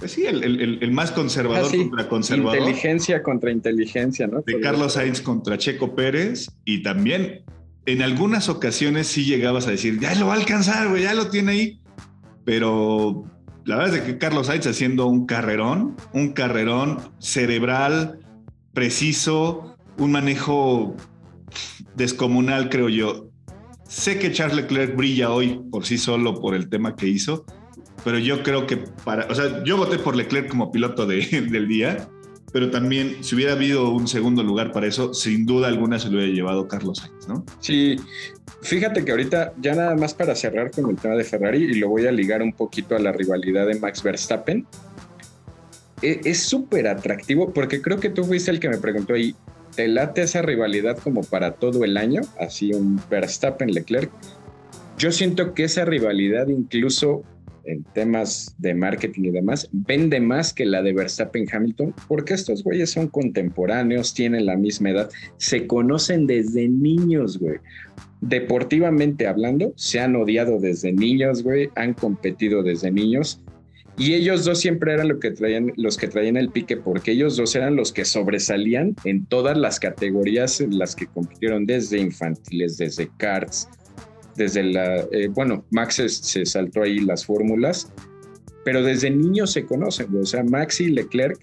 pues 0.01 0.13
sí, 0.13 0.25
el, 0.27 0.91
más 0.93 1.13
conservador 1.13 1.71
contra 1.71 2.09
conservador. 2.09 2.59
Inteligencia 2.59 3.23
contra 3.23 3.53
inteligencia, 3.53 4.27
¿no? 4.27 4.41
De 4.41 4.59
Carlos 4.59 4.95
Sainz 4.95 5.21
contra 5.21 5.59
Checo 5.59 5.95
Pérez 5.95 6.51
y 6.65 6.83
también 6.83 7.45
en 7.85 8.01
algunas 8.01 8.49
ocasiones 8.49 9.07
sí 9.09 9.27
llegabas 9.27 9.67
a 9.67 9.73
decir, 9.73 10.01
ya 10.01 10.15
lo 10.15 10.29
va 10.29 10.35
a 10.35 10.37
alcanzar, 10.37 10.89
güey, 10.89 11.03
ya 11.03 11.13
lo 11.13 11.29
tiene 11.29 11.53
ahí. 11.53 11.81
Pero 12.45 13.25
la 13.65 13.77
verdad 13.77 13.97
es 13.97 14.03
que 14.03 14.19
Carlos 14.19 14.47
Sainz 14.47 14.67
haciendo 14.67 15.07
un 15.07 15.27
carrerón, 15.27 15.97
un 16.15 16.33
carrerón 16.33 16.99
cerebral, 17.19 18.21
preciso, 18.73 19.77
un 19.99 20.13
manejo 20.13 20.97
descomunal, 21.95 22.71
creo 22.71 22.89
yo. 22.89 23.29
Sé 23.87 24.19
que 24.19 24.33
Charles 24.33 24.57
Leclerc 24.57 24.97
brilla 24.97 25.31
hoy 25.31 25.61
por 25.71 25.85
sí 25.85 25.99
solo 25.99 26.41
por 26.41 26.55
el 26.55 26.71
tema 26.71 26.97
que 26.97 27.07
hizo, 27.09 27.45
pero 28.05 28.19
yo 28.19 28.43
creo 28.43 28.67
que 28.67 28.79
para, 29.05 29.27
o 29.27 29.35
sea, 29.35 29.63
yo 29.65 29.77
voté 29.77 29.99
por 29.99 30.17
Leclerc 30.17 30.49
como 30.49 30.73
piloto 30.73 31.07
del 31.07 31.69
día, 31.69 32.09
pero 32.53 32.71
también 32.71 33.23
si 33.23 33.35
hubiera 33.35 33.53
habido 33.53 33.91
un 33.91 34.09
segundo 34.09 34.43
lugar 34.43 34.73
para 34.73 34.87
eso, 34.87 35.15
sin 35.15 35.47
duda 35.47 35.69
alguna 35.69 35.99
se 35.99 36.09
lo 36.09 36.19
hubiera 36.19 36.33
llevado 36.33 36.67
Carlos 36.67 36.99
Sainz, 36.99 37.29
¿no? 37.29 37.45
Sí, 37.61 37.97
fíjate 38.63 39.05
que 39.05 39.13
ahorita 39.13 39.55
ya 39.61 39.75
nada 39.75 39.95
más 39.95 40.15
para 40.15 40.35
cerrar 40.35 40.71
con 40.71 40.91
el 40.91 40.97
tema 40.97 41.15
de 41.15 41.25
Ferrari 41.25 41.65
y 41.65 41.75
lo 41.75 41.89
voy 41.89 42.07
a 42.07 42.13
ligar 42.13 42.43
un 42.43 42.53
poquito 42.53 42.97
a 42.97 42.99
la 42.99 43.13
rivalidad 43.13 43.67
de 43.67 43.79
Max 43.79 44.03
Verstappen. 44.03 44.67
E, 46.03 46.21
es 46.25 46.43
súper 46.43 46.89
atractivo 46.89 47.53
porque 47.53 47.81
creo 47.81 48.01
que 48.01 48.11
tú 48.11 48.25
fuiste 48.25 48.51
el 48.51 48.59
que 48.59 48.69
me 48.69 48.79
preguntó 48.79 49.15
ahí, 49.15 49.35
¿te 49.77 49.87
late 49.87 50.23
esa 50.23 50.43
rivalidad 50.43 50.99
como 50.99 51.23
para 51.23 51.53
todo 51.53 51.85
el 51.85 51.97
año? 51.97 52.23
Así 52.39 52.73
un 52.73 53.01
Verstappen-Leclerc. 53.11 54.11
Yo 54.99 55.13
siento 55.13 55.55
que 55.55 55.65
esa 55.65 55.85
rivalidad 55.85 56.49
incluso 56.49 57.23
en 57.65 57.85
temas 57.95 58.55
de 58.59 58.75
marketing 58.75 59.25
y 59.25 59.31
demás, 59.31 59.69
vende 59.73 60.21
más 60.21 60.53
que 60.53 60.65
la 60.65 60.83
de 60.83 60.93
Verstappen 60.93 61.47
Hamilton, 61.51 61.95
porque 62.09 62.35
estos 62.35 62.63
güeyes 62.63 62.91
son 62.91 63.09
contemporáneos, 63.09 64.15
tienen 64.15 64.47
la 64.47 64.57
misma 64.57 64.91
edad, 64.91 65.11
se 65.37 65.67
conocen 65.67 66.27
desde 66.27 66.69
niños, 66.69 67.39
güey. 67.39 67.57
Deportivamente 68.21 69.27
hablando, 69.27 69.73
se 69.77 70.01
han 70.01 70.15
odiado 70.15 70.61
desde 70.61 70.93
niños, 70.93 71.43
güey, 71.43 71.71
han 71.77 71.95
competido 71.95 72.63
desde 72.63 72.91
niños. 72.91 73.41
Y 73.97 74.15
ellos 74.15 74.45
dos 74.45 74.61
siempre 74.61 74.95
eran 74.95 75.09
lo 75.09 75.19
que 75.19 75.31
traían, 75.31 75.73
los 75.77 75.99
que 75.99 76.09
traían 76.09 76.37
el 76.37 76.51
pique, 76.51 76.77
porque 76.77 77.13
ellos 77.13 77.37
dos 77.37 77.55
eran 77.55 77.77
los 77.77 77.93
que 77.93 78.05
sobresalían 78.05 78.95
en 79.05 79.27
todas 79.27 79.59
las 79.59 79.79
categorías 79.79 80.61
en 80.61 80.79
las 80.79 80.95
que 80.97 81.07
compitieron, 81.07 81.67
desde 81.67 81.99
infantiles, 81.99 82.79
desde 82.79 83.11
karts, 83.19 83.69
desde 84.37 84.65
la, 84.65 84.99
eh, 85.13 85.29
bueno, 85.29 85.65
Max 85.71 86.03
se, 86.07 86.47
saltó 86.47 86.83
ahí 86.83 87.01
las 87.01 87.25
fórmulas, 87.25 87.93
pero 88.65 88.83
desde 88.83 89.11
niños 89.11 89.53
se 89.53 89.65
conocen, 89.65 90.15
o 90.17 90.27
sea, 90.27 90.45
Max 90.45 90.81
y 90.81 90.89
Leclerc 90.89 91.39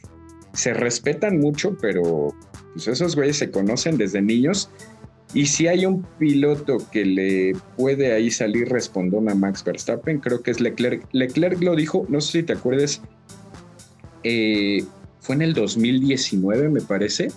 se 0.53 0.73
respetan 0.73 1.39
mucho, 1.39 1.77
pero 1.81 2.33
pues 2.73 2.87
esos 2.87 3.15
güeyes 3.15 3.37
se 3.37 3.51
conocen 3.51 3.97
desde 3.97 4.21
niños. 4.21 4.69
Y 5.33 5.45
si 5.47 5.67
hay 5.67 5.85
un 5.85 6.03
piloto 6.17 6.77
que 6.91 7.05
le 7.05 7.53
puede 7.75 8.13
ahí 8.13 8.31
salir 8.31 8.69
respondón 8.69 9.29
a 9.29 9.35
Max 9.35 9.63
Verstappen, 9.63 10.19
creo 10.19 10.41
que 10.41 10.51
es 10.51 10.61
Leclerc. 10.61 11.05
Leclerc 11.11 11.61
lo 11.61 11.75
dijo, 11.75 12.05
no 12.09 12.21
sé 12.21 12.39
si 12.39 12.43
te 12.43 12.53
acuerdas, 12.53 13.01
eh, 14.23 14.83
fue 15.19 15.35
en 15.35 15.41
el 15.41 15.53
2019, 15.53 16.69
me 16.69 16.81
parece, 16.81 17.27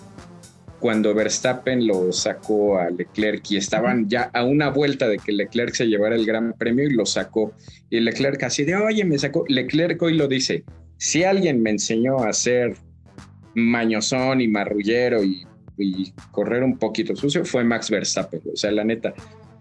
cuando 0.81 1.13
Verstappen 1.13 1.85
lo 1.85 2.11
sacó 2.11 2.79
a 2.79 2.89
Leclerc 2.89 3.49
y 3.51 3.57
estaban 3.57 4.09
ya 4.09 4.31
a 4.33 4.43
una 4.43 4.69
vuelta 4.69 5.07
de 5.07 5.19
que 5.19 5.31
Leclerc 5.31 5.75
se 5.75 5.85
llevara 5.85 6.15
el 6.15 6.25
gran 6.25 6.53
premio 6.53 6.85
y 6.85 6.93
lo 6.93 7.05
sacó. 7.05 7.53
Y 7.91 7.99
Leclerc 7.99 8.41
así 8.43 8.65
de, 8.65 8.75
oye, 8.75 9.05
me 9.05 9.17
sacó. 9.19 9.45
Leclerc 9.47 10.01
hoy 10.01 10.17
lo 10.17 10.27
dice, 10.27 10.63
si 10.97 11.23
alguien 11.23 11.61
me 11.61 11.69
enseñó 11.69 12.23
a 12.23 12.33
ser 12.33 12.75
mañosón 13.53 14.41
y 14.41 14.47
marrullero 14.47 15.23
y, 15.23 15.45
correr 16.31 16.63
un 16.63 16.77
poquito 16.77 17.15
sucio, 17.15 17.45
fue 17.45 17.63
Max 17.63 17.89
Verstappen. 17.89 18.41
O 18.51 18.55
sea, 18.55 18.71
la 18.71 18.83
neta, 18.83 19.13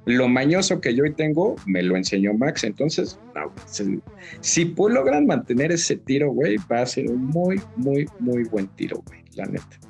lo 0.06 0.28
mañoso 0.28 0.80
que 0.80 0.94
yo 0.94 1.04
hoy 1.04 1.12
tengo, 1.14 1.56
me 1.66 1.82
lo 1.82 1.96
enseñó 1.96 2.34
Max. 2.34 2.64
Entonces, 2.64 3.18
si, 3.66 4.00
si 4.40 4.74
logran 4.76 5.26
mantener 5.26 5.72
ese 5.72 5.96
tiro, 5.96 6.32
güey, 6.32 6.56
va 6.70 6.82
a 6.82 6.86
ser 6.86 7.10
un 7.10 7.26
muy, 7.26 7.60
muy, 7.76 8.06
muy 8.18 8.44
buen 8.44 8.68
tiro, 8.68 9.02
güey, 9.06 9.22
la 9.34 9.46
neta. 9.46 9.89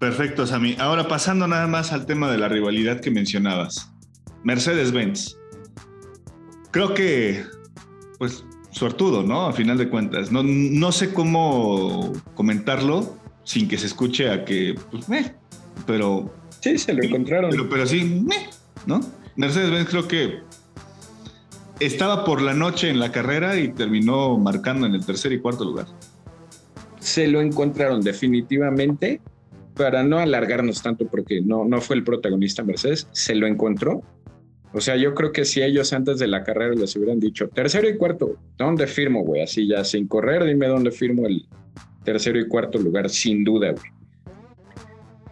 Perfecto, 0.00 0.46
Sami. 0.46 0.76
Ahora 0.78 1.08
pasando 1.08 1.46
nada 1.46 1.66
más 1.66 1.92
al 1.92 2.06
tema 2.06 2.32
de 2.32 2.38
la 2.38 2.48
rivalidad 2.48 3.00
que 3.00 3.10
mencionabas. 3.10 3.92
Mercedes-Benz. 4.44 5.36
Creo 6.70 6.94
que, 6.94 7.44
pues, 8.18 8.46
suertudo, 8.70 9.22
¿no? 9.22 9.46
A 9.46 9.52
final 9.52 9.76
de 9.76 9.90
cuentas. 9.90 10.32
No, 10.32 10.42
no 10.42 10.90
sé 10.90 11.12
cómo 11.12 12.14
comentarlo 12.34 13.14
sin 13.44 13.68
que 13.68 13.76
se 13.76 13.86
escuche 13.86 14.30
a 14.30 14.46
que, 14.46 14.74
pues, 14.90 15.06
eh, 15.10 15.34
pero... 15.86 16.34
Sí, 16.60 16.78
se 16.78 16.94
lo 16.94 17.02
encontraron. 17.02 17.50
Pero, 17.50 17.68
pero 17.68 17.86
sí, 17.86 18.24
¿no? 18.86 19.00
Mercedes-Benz 19.36 19.90
creo 19.90 20.08
que 20.08 20.38
estaba 21.78 22.24
por 22.24 22.40
la 22.40 22.54
noche 22.54 22.88
en 22.88 23.00
la 23.00 23.12
carrera 23.12 23.58
y 23.58 23.68
terminó 23.74 24.38
marcando 24.38 24.86
en 24.86 24.94
el 24.94 25.04
tercer 25.04 25.32
y 25.32 25.40
cuarto 25.40 25.64
lugar. 25.64 25.88
Se 27.00 27.28
lo 27.28 27.42
encontraron 27.42 28.00
definitivamente 28.00 29.20
para 29.80 30.02
no 30.02 30.18
alargarnos 30.18 30.82
tanto, 30.82 31.06
porque 31.06 31.40
no, 31.40 31.64
no 31.64 31.80
fue 31.80 31.96
el 31.96 32.04
protagonista 32.04 32.62
Mercedes, 32.62 33.08
se 33.12 33.34
lo 33.34 33.46
encontró. 33.46 34.02
O 34.74 34.80
sea, 34.82 34.94
yo 34.96 35.14
creo 35.14 35.32
que 35.32 35.46
si 35.46 35.62
ellos 35.62 35.94
antes 35.94 36.18
de 36.18 36.26
la 36.26 36.44
carrera 36.44 36.74
les 36.74 36.94
hubieran 36.96 37.18
dicho 37.18 37.48
tercero 37.48 37.88
y 37.88 37.96
cuarto, 37.96 38.36
¿dónde 38.58 38.86
firmo, 38.86 39.24
güey? 39.24 39.40
Así 39.40 39.66
ya 39.66 39.82
sin 39.82 40.06
correr, 40.06 40.44
dime 40.44 40.66
dónde 40.66 40.90
firmo 40.90 41.26
el 41.26 41.46
tercero 42.04 42.38
y 42.38 42.46
cuarto 42.46 42.78
lugar, 42.78 43.08
sin 43.08 43.42
duda, 43.42 43.70
güey. 43.70 43.90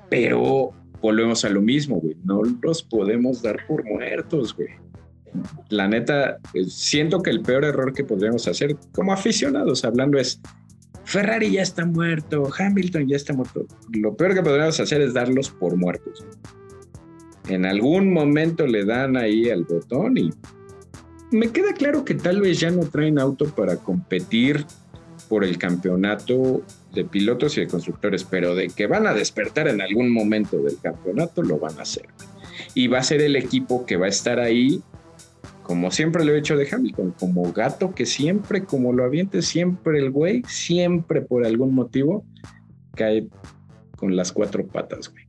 Pero 0.08 0.72
volvemos 1.02 1.44
a 1.44 1.50
lo 1.50 1.60
mismo, 1.60 2.00
güey. 2.00 2.16
No 2.24 2.40
los 2.62 2.82
podemos 2.82 3.42
dar 3.42 3.58
por 3.66 3.84
muertos, 3.84 4.56
güey. 4.56 4.70
La 5.68 5.88
neta, 5.88 6.38
eh, 6.54 6.64
siento 6.64 7.22
que 7.22 7.28
el 7.28 7.42
peor 7.42 7.66
error 7.66 7.92
que 7.92 8.02
podríamos 8.02 8.48
hacer 8.48 8.76
como 8.94 9.12
aficionados 9.12 9.84
hablando 9.84 10.16
es 10.16 10.40
Ferrari 11.08 11.50
ya 11.50 11.62
está 11.62 11.86
muerto, 11.86 12.50
Hamilton 12.54 13.08
ya 13.08 13.16
está 13.16 13.32
muerto. 13.32 13.64
Lo 13.94 14.14
peor 14.14 14.34
que 14.34 14.42
podríamos 14.42 14.78
hacer 14.78 15.00
es 15.00 15.14
darlos 15.14 15.48
por 15.48 15.74
muertos. 15.74 16.22
En 17.48 17.64
algún 17.64 18.12
momento 18.12 18.66
le 18.66 18.84
dan 18.84 19.16
ahí 19.16 19.48
al 19.48 19.64
botón 19.64 20.18
y 20.18 20.30
me 21.30 21.48
queda 21.48 21.72
claro 21.72 22.04
que 22.04 22.14
tal 22.14 22.42
vez 22.42 22.60
ya 22.60 22.70
no 22.70 22.82
traen 22.82 23.18
auto 23.18 23.46
para 23.46 23.76
competir 23.76 24.66
por 25.30 25.44
el 25.44 25.56
campeonato 25.56 26.60
de 26.92 27.06
pilotos 27.06 27.56
y 27.56 27.62
de 27.62 27.68
constructores, 27.68 28.24
pero 28.24 28.54
de 28.54 28.68
que 28.68 28.86
van 28.86 29.06
a 29.06 29.14
despertar 29.14 29.66
en 29.68 29.80
algún 29.80 30.10
momento 30.10 30.58
del 30.58 30.78
campeonato, 30.78 31.42
lo 31.42 31.58
van 31.58 31.78
a 31.78 31.82
hacer. 31.82 32.04
Y 32.74 32.88
va 32.88 32.98
a 32.98 33.02
ser 33.02 33.22
el 33.22 33.34
equipo 33.34 33.86
que 33.86 33.96
va 33.96 34.04
a 34.04 34.10
estar 34.10 34.40
ahí 34.40 34.82
como 35.68 35.90
siempre 35.90 36.24
lo 36.24 36.32
he 36.32 36.38
hecho 36.38 36.56
de 36.56 36.66
Hamilton, 36.66 37.14
como 37.20 37.52
gato 37.52 37.94
que 37.94 38.06
siempre, 38.06 38.64
como 38.64 38.94
lo 38.94 39.04
aviente, 39.04 39.42
siempre 39.42 39.98
el 39.98 40.10
güey, 40.10 40.42
siempre 40.48 41.20
por 41.20 41.44
algún 41.44 41.74
motivo 41.74 42.24
cae 42.94 43.28
con 43.98 44.16
las 44.16 44.32
cuatro 44.32 44.66
patas, 44.66 45.10
güey. 45.10 45.26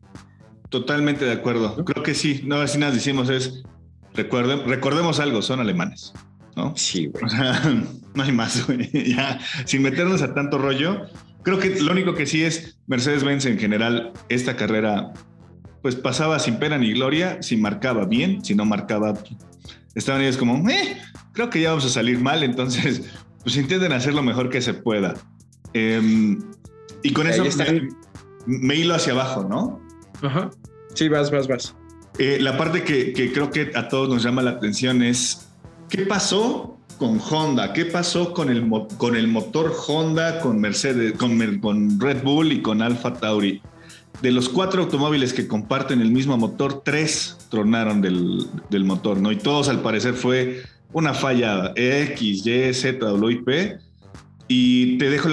Totalmente 0.69 1.25
de 1.25 1.33
acuerdo. 1.33 1.83
Creo 1.83 2.03
que 2.03 2.15
sí. 2.15 2.43
No, 2.45 2.61
así 2.61 2.77
nada 2.77 2.93
decimos 2.93 3.29
es, 3.29 3.63
recordemos 4.13 5.19
algo, 5.19 5.41
son 5.41 5.59
alemanes, 5.59 6.13
¿no? 6.55 6.73
Sí, 6.77 7.07
güey. 7.07 7.25
no 8.15 8.23
hay 8.23 8.31
más, 8.31 8.65
güey. 8.65 8.89
Ya, 9.13 9.41
sin 9.65 9.81
meternos 9.81 10.21
a 10.21 10.33
tanto 10.33 10.57
rollo, 10.57 11.01
creo 11.43 11.59
que 11.59 11.81
lo 11.81 11.91
único 11.91 12.13
que 12.13 12.25
sí 12.25 12.45
es 12.45 12.79
Mercedes-Benz 12.87 13.45
en 13.45 13.59
general, 13.59 14.13
esta 14.29 14.55
carrera, 14.55 15.11
pues 15.81 15.97
pasaba 15.97 16.39
sin 16.39 16.59
pena 16.59 16.77
ni 16.77 16.93
gloria, 16.93 17.41
si 17.41 17.57
marcaba 17.57 18.05
bien, 18.05 18.41
si 18.41 18.55
no 18.55 18.63
marcaba, 18.63 19.15
estaban 19.99 20.21
ellos 20.21 20.37
como, 20.37 20.67
eh, 20.69 20.97
creo 21.33 21.49
que 21.49 21.61
ya 21.61 21.69
vamos 21.69 21.85
a 21.85 21.89
salir 21.89 22.19
mal, 22.19 22.43
entonces, 22.43 23.03
pues 23.43 23.55
intenten 23.55 23.91
hacer 23.93 24.13
lo 24.13 24.23
mejor 24.23 24.49
que 24.49 24.61
se 24.61 24.73
pueda. 24.73 25.13
Em, 25.73 26.39
y 27.03 27.13
con 27.13 27.27
eso 27.27 27.43
me, 28.45 28.75
hilo 28.75 28.95
hacia 28.95 29.13
abajo, 29.13 29.43
¿no? 29.43 29.79
Ajá. 30.21 30.49
Sí, 30.95 31.07
vas, 31.07 31.31
vas, 31.31 31.47
vas. 31.47 31.75
Eh, 32.17 32.37
la 32.41 32.57
parte 32.57 32.83
que, 32.83 33.13
creo 33.31 33.51
que 33.51 33.71
a 33.75 33.87
todos 33.87 34.09
nos 34.09 34.23
llama 34.23 34.41
la 34.41 34.51
atención 34.51 35.01
es, 35.03 35.49
¿qué 35.89 36.05
pasó 36.05 36.77
con 36.97 37.21
Honda? 37.29 37.71
¿Qué 37.71 37.85
pasó 37.85 38.33
con 38.33 38.49
el, 38.49 38.69
con 38.97 39.15
el 39.15 39.27
motor 39.27 39.73
Honda, 39.87 40.41
con 40.41 40.59
Mercedes, 40.59 41.13
con, 41.13 41.59
con 41.59 41.99
Red 41.99 42.23
Bull 42.23 42.51
y 42.51 42.61
con 42.61 42.81
Alfa 42.81 43.13
Tauri? 43.13 43.61
de 44.21 44.31
los 44.31 44.49
cuatro 44.49 44.83
automóviles 44.83 45.33
que 45.33 45.47
comparten 45.47 46.01
el 46.01 46.11
mismo 46.11 46.37
motor, 46.37 46.81
tres 46.83 47.37
tronaron 47.49 48.01
del, 48.01 48.85
motor, 48.85 49.19
¿no? 49.19 49.31
Y 49.31 49.37
todos 49.37 49.69
al 49.69 49.81
parecer 49.81 50.13
fue 50.13 50.63
una 50.93 51.13
falla 51.13 51.73
X, 51.75 52.45
Y, 52.45 52.73
Z, 52.73 53.05
W, 53.05 53.35
y 53.35 53.41
P. 53.43 53.77
Y 54.51 54.97
te 54.97 55.11
dejo 55.11 55.29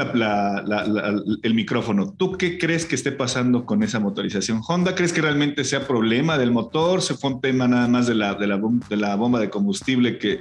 el 1.43 1.55
micrófono. 1.55 2.13
¿Tú 2.13 2.33
qué 2.33 2.59
crees 2.59 2.85
que 2.85 2.95
esté 2.95 3.13
pasando 3.13 3.65
con 3.65 3.83
esa 3.83 3.99
motorización 3.99 4.61
Honda? 4.67 4.95
¿Crees 4.95 5.15
que 5.15 5.23
realmente 5.23 5.65
sea 5.65 5.87
problema 5.87 6.37
del 6.37 6.51
motor? 6.51 7.01
¿Se 7.01 7.15
fue 7.15 7.31
un 7.33 7.41
tema 7.41 7.67
nada 7.67 7.89
más 7.89 8.07
de 8.07 8.15
la, 8.15 8.35
de 8.35 8.47
la, 8.47 8.61
de 8.91 8.97
la 8.97 9.17
bomba 9.17 9.41
de 9.41 9.49
combustible 9.49 10.19
que 10.19 10.41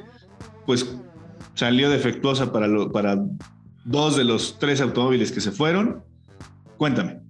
pues 0.66 0.94
salió 1.54 1.90
defectuosa 1.90 2.52
para, 2.52 2.68
para 2.90 3.18
dos 3.86 4.18
de 4.18 4.26
los 4.26 4.60
tres 4.60 4.82
automóviles 4.82 5.32
que 5.32 5.40
se 5.40 5.52
fueron? 5.52 6.04
Cuéntame. 6.76 7.22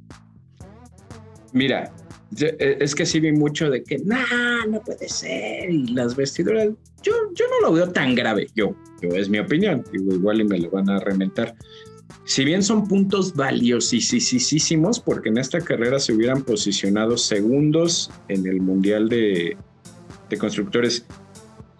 Mira, 1.54 1.94
eh, 2.40 2.78
es 2.80 2.96
que 2.96 3.06
sí 3.06 3.20
vi 3.20 3.32
mucho 3.32 3.70
de 3.70 3.84
que, 3.84 3.98
no, 4.00 4.18
no 4.70 4.82
puede 4.82 5.08
ser, 5.08 5.70
y 5.70 5.88
las 5.88 6.16
vestiduras, 6.16 6.70
yo, 7.04 7.14
yo 7.34 7.46
no 7.50 7.68
lo 7.68 7.74
veo 7.74 7.92
tan 7.92 8.16
grave, 8.16 8.48
yo, 8.56 8.76
yo 9.02 9.10
es 9.10 9.30
mi 9.30 9.40
opinión, 9.40 9.84
igual 9.94 10.42
y 10.42 10.44
me 10.44 10.60
lo 10.60 10.70
van 10.72 10.90
a 10.90 11.00
rementar. 11.00 11.56
Si 12.26 12.44
bien 12.44 12.64
son 12.64 12.88
puntos 12.88 13.36
valiosísimos, 13.36 15.00
porque 15.00 15.30
en 15.30 15.38
esta 15.38 15.60
carrera 15.62 16.00
se 16.00 16.14
hubieran 16.14 16.44
posicionado 16.44 17.18
segundos 17.18 18.12
en 18.28 18.48
el 18.48 18.62
Mundial 18.62 19.10
de, 19.10 19.58
de 20.30 20.38
Constructores 20.38 21.06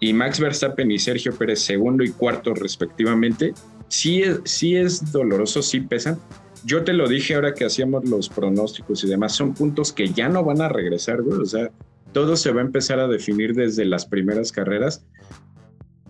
y 0.00 0.12
Max 0.12 0.38
Verstappen 0.38 0.90
y 0.90 0.98
Sergio 0.98 1.34
Pérez 1.34 1.60
segundo 1.60 2.04
y 2.04 2.10
cuarto 2.10 2.54
respectivamente, 2.54 3.54
sí, 3.88 4.22
sí 4.44 4.76
es 4.76 5.10
doloroso, 5.12 5.62
sí 5.62 5.80
pesan, 5.80 6.18
yo 6.66 6.82
te 6.82 6.92
lo 6.92 7.08
dije 7.08 7.36
ahora 7.36 7.54
que 7.54 7.64
hacíamos 7.64 8.08
los 8.08 8.28
pronósticos 8.28 9.04
y 9.04 9.08
demás, 9.08 9.32
son 9.32 9.54
puntos 9.54 9.92
que 9.92 10.08
ya 10.08 10.28
no 10.28 10.44
van 10.44 10.60
a 10.60 10.68
regresar, 10.68 11.22
güey. 11.22 11.38
O 11.38 11.46
sea, 11.46 11.70
todo 12.12 12.36
se 12.36 12.50
va 12.50 12.60
a 12.60 12.64
empezar 12.64 12.98
a 12.98 13.06
definir 13.06 13.54
desde 13.54 13.84
las 13.84 14.04
primeras 14.04 14.50
carreras. 14.50 15.06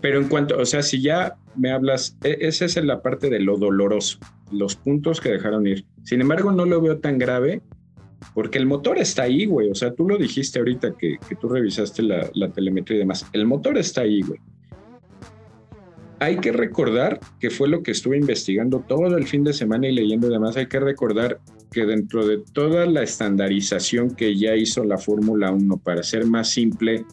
Pero 0.01 0.19
en 0.19 0.27
cuanto, 0.27 0.57
o 0.57 0.65
sea, 0.65 0.81
si 0.81 0.99
ya 0.99 1.35
me 1.55 1.71
hablas, 1.71 2.17
e, 2.23 2.37
esa 2.41 2.65
es 2.65 2.75
la 2.77 3.03
parte 3.03 3.29
de 3.29 3.39
lo 3.39 3.57
doloroso, 3.57 4.17
los 4.51 4.75
puntos 4.75 5.21
que 5.21 5.29
dejaron 5.29 5.67
ir. 5.67 5.85
Sin 6.03 6.21
embargo, 6.21 6.51
no 6.51 6.65
lo 6.65 6.81
veo 6.81 6.97
tan 6.97 7.19
grave 7.19 7.61
porque 8.33 8.57
el 8.57 8.65
motor 8.65 8.97
está 8.97 9.23
ahí, 9.23 9.45
güey. 9.45 9.69
O 9.69 9.75
sea, 9.75 9.93
tú 9.93 10.07
lo 10.07 10.17
dijiste 10.17 10.57
ahorita 10.57 10.93
que, 10.97 11.17
que 11.29 11.35
tú 11.35 11.49
revisaste 11.49 12.01
la, 12.01 12.31
la, 12.33 12.49
telemetría 12.49 12.95
y 12.95 12.99
demás. 12.99 13.27
El 13.31 13.45
motor 13.45 13.77
está 13.77 14.01
ahí, 14.01 14.21
güey. 14.21 14.39
Hay 16.19 16.37
que 16.37 16.51
recordar 16.51 17.19
que 17.39 17.49
fue 17.49 17.67
lo 17.67 17.83
que 17.83 17.91
estuve 17.91 18.17
investigando 18.17 18.79
todo 18.79 19.17
el 19.17 19.27
fin 19.27 19.43
de 19.43 19.53
semana 19.53 19.87
y 19.87 19.93
leyendo 19.93 20.29
demás. 20.29 20.57
Hay 20.57 20.67
que 20.67 20.79
recordar 20.79 21.39
que 21.71 21.85
dentro 21.85 22.25
de 22.25 22.39
toda 22.39 22.85
la 22.85 23.03
estandarización 23.03 24.15
que 24.15 24.35
ya 24.35 24.55
hizo 24.55 24.83
la 24.83 24.97
Fórmula 24.97 25.51
1 25.51 25.77
para 25.77 25.99
hacer 25.99 26.25
más 26.25 26.49
simple 26.49 27.05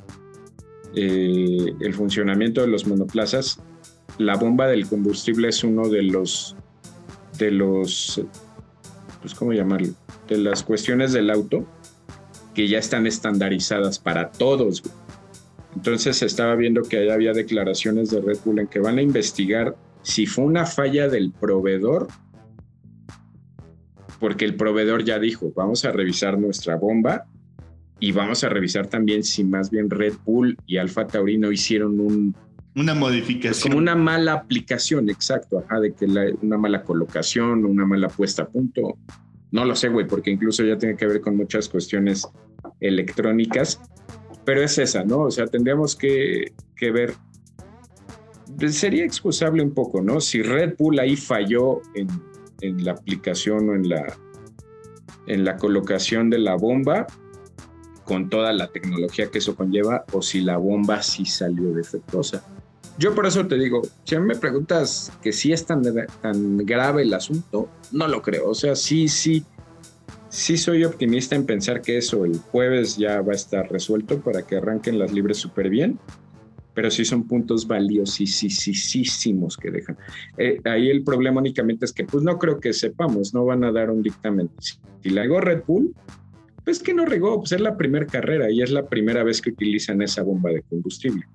eh, 0.95 1.75
el 1.81 1.95
funcionamiento 1.95 2.61
de 2.61 2.69
los 2.69 2.87
monoplazas, 2.87 3.61
la 4.19 4.37
bomba 4.37 4.69
del 4.69 4.87
combustible 4.87 5.49
es 5.49 5.65
uno 5.65 5.89
de 5.89 6.03
los, 6.03 6.57
de 7.39 7.51
los, 7.51 8.23
pues, 9.21 9.35
¿cómo 9.35 9.53
llamarlo? 9.53 9.93
De 10.29 10.39
las 10.39 10.63
cuestiones 10.63 11.13
del 11.13 11.31
auto 11.31 11.67
que 12.55 12.69
ya 12.69 12.79
están 12.79 13.07
estandarizadas 13.07 13.99
para 13.99 14.31
todos. 14.31 14.83
Entonces 15.75 16.23
estaba 16.23 16.55
viendo 16.55 16.83
que 16.83 17.11
había 17.11 17.33
declaraciones 17.33 18.11
de 18.11 18.21
Red 18.21 18.39
Bull 18.45 18.61
en 18.61 18.67
que 18.69 18.79
van 18.79 18.99
a 18.99 19.03
investigar 19.03 19.77
si 20.03 20.27
fue 20.27 20.45
una 20.45 20.67
falla 20.67 21.09
del 21.09 21.33
proveedor, 21.33 22.09
porque 24.21 24.45
el 24.45 24.55
proveedor 24.55 25.05
ya 25.05 25.19
dijo, 25.19 25.53
vamos 25.57 25.85
a 25.85 25.93
revisar 25.93 26.39
nuestra 26.39 26.77
bomba 26.77 27.27
y 28.01 28.13
vamos 28.13 28.45
a 28.45 28.49
revisar 28.49 28.87
también 28.87 29.25
si 29.25 29.45
más 29.45 29.71
bien 29.71 29.91
Red 29.91 30.15
Bull 30.25 30.57
y 30.67 30.77
Alfa 30.77 31.07
Taurino 31.07 31.51
hicieron 31.51 32.01
un... 32.01 32.37
Una 32.77 32.95
modificación. 32.95 33.71
como 33.71 33.79
una 33.79 33.95
mala 33.95 34.33
aplicación, 34.33 35.09
exacto, 35.09 35.65
ajá, 35.65 35.81
de 35.81 35.93
que 35.93 36.07
una 36.43 36.59
mala 36.59 36.83
colocación, 36.83 37.65
una 37.65 37.87
mala 37.87 38.09
puesta 38.09 38.43
a 38.43 38.49
punto. 38.49 38.99
No 39.53 39.65
lo 39.65 39.77
sé, 39.77 39.89
güey, 39.89 40.09
porque 40.09 40.33
incluso 40.33 40.65
ya 40.65 40.77
tiene 40.77 40.97
que 40.97 41.07
ver 41.07 41.21
con 41.21 41.37
muchas 41.37 41.69
cuestiones 41.69 42.27
electrónicas, 42.81 43.81
pero 44.45 44.63
es 44.63 44.79
esa, 44.79 45.05
¿no? 45.05 45.21
O 45.23 45.31
sea, 45.31 45.47
tendríamos 45.47 45.97
que, 45.97 46.53
que 46.77 46.91
ver 46.91 47.15
sería 48.69 49.05
excusable 49.05 49.63
un 49.63 49.73
poco, 49.73 50.01
¿no? 50.01 50.21
Si 50.21 50.43
Red 50.43 50.75
Bull 50.79 50.99
ahí 50.99 51.17
falló 51.17 51.81
en, 51.95 52.09
en, 52.61 52.85
la 52.85 52.93
aplicación 52.93 53.69
o 53.69 53.75
en 53.75 53.89
la, 53.89 54.17
en 55.27 55.45
la 55.45 55.57
colocación 55.57 56.31
de 56.31 56.39
la 56.39 56.55
bomba, 56.55 57.07
con 58.05 58.29
toda 58.29 58.53
la 58.53 58.69
tecnología 58.69 59.31
que 59.31 59.39
eso 59.39 59.57
conlleva 59.57 60.05
o 60.13 60.23
si 60.23 60.41
la 60.41 60.59
bomba 60.59 61.03
sí 61.03 61.25
salió 61.25 61.73
defectuosa. 61.73 62.45
Yo 62.99 63.15
por 63.15 63.27
eso 63.27 63.47
te 63.47 63.57
digo, 63.59 63.83
si 64.05 64.17
me 64.19 64.37
preguntas 64.37 65.13
que 65.21 65.33
si 65.33 65.53
es 65.53 65.67
tan, 65.67 65.83
tan 66.23 66.59
grave 66.59 67.03
el 67.03 67.13
asunto, 67.13 67.69
no 67.91 68.07
lo 68.07 68.23
creo. 68.23 68.51
O 68.51 68.55
sea, 68.55 68.77
sí, 68.77 69.09
sí, 69.09 69.45
sí 70.35 70.57
soy 70.57 70.85
optimista 70.85 71.37
en 71.37 71.47
pensar 71.47 71.81
que 71.81 71.97
eso 71.97 72.25
el 72.25 72.39
jueves 72.39 72.97
ya 72.97 73.21
va 73.21 73.33
a 73.33 73.37
estar 73.37 73.71
resuelto 73.71 74.21
para 74.21 74.43
que 74.43 74.57
arranquen 74.57 74.99
las 74.99 75.13
libres 75.13 75.39
súper 75.39 75.71
bien, 75.71 75.99
pero 76.75 76.91
sí 76.91 77.05
son 77.05 77.29
puntos 77.29 77.69
valiosísimos 77.69 79.57
que 79.57 79.71
dejan. 79.71 79.97
Eh, 80.37 80.61
ahí 80.65 80.91
el 80.91 81.05
problema 81.05 81.41
únicamente 81.41 81.85
es 81.85 81.93
que 81.93 82.05
pues 82.05 82.25
no 82.25 82.37
creo 82.37 82.59
que 82.59 82.73
sepamos, 82.73 83.33
no 83.33 83.45
van 83.45 83.63
a 83.63 83.71
dar 83.71 83.91
un 83.91 84.03
dictamen. 84.03 84.51
Si 84.59 85.11
la 85.11 85.23
hago 85.23 85.41
Red 85.41 85.63
Bull, 85.67 85.95
pues 86.65 86.83
que 86.83 86.95
no 86.95 87.07
regó, 87.07 87.39
pues 87.39 87.53
es 87.53 87.61
la 87.61 87.77
primera 87.77 88.07
carrera 88.07 88.51
y 88.51 88.61
es 88.61 88.73
la 88.73 88.89
primera 88.89 89.23
vez 89.23 89.41
que 89.41 89.51
utilizan 89.51 90.03
esa 90.03 90.25
bomba 90.25 90.51
de 90.51 90.63
combustible. 90.63 91.27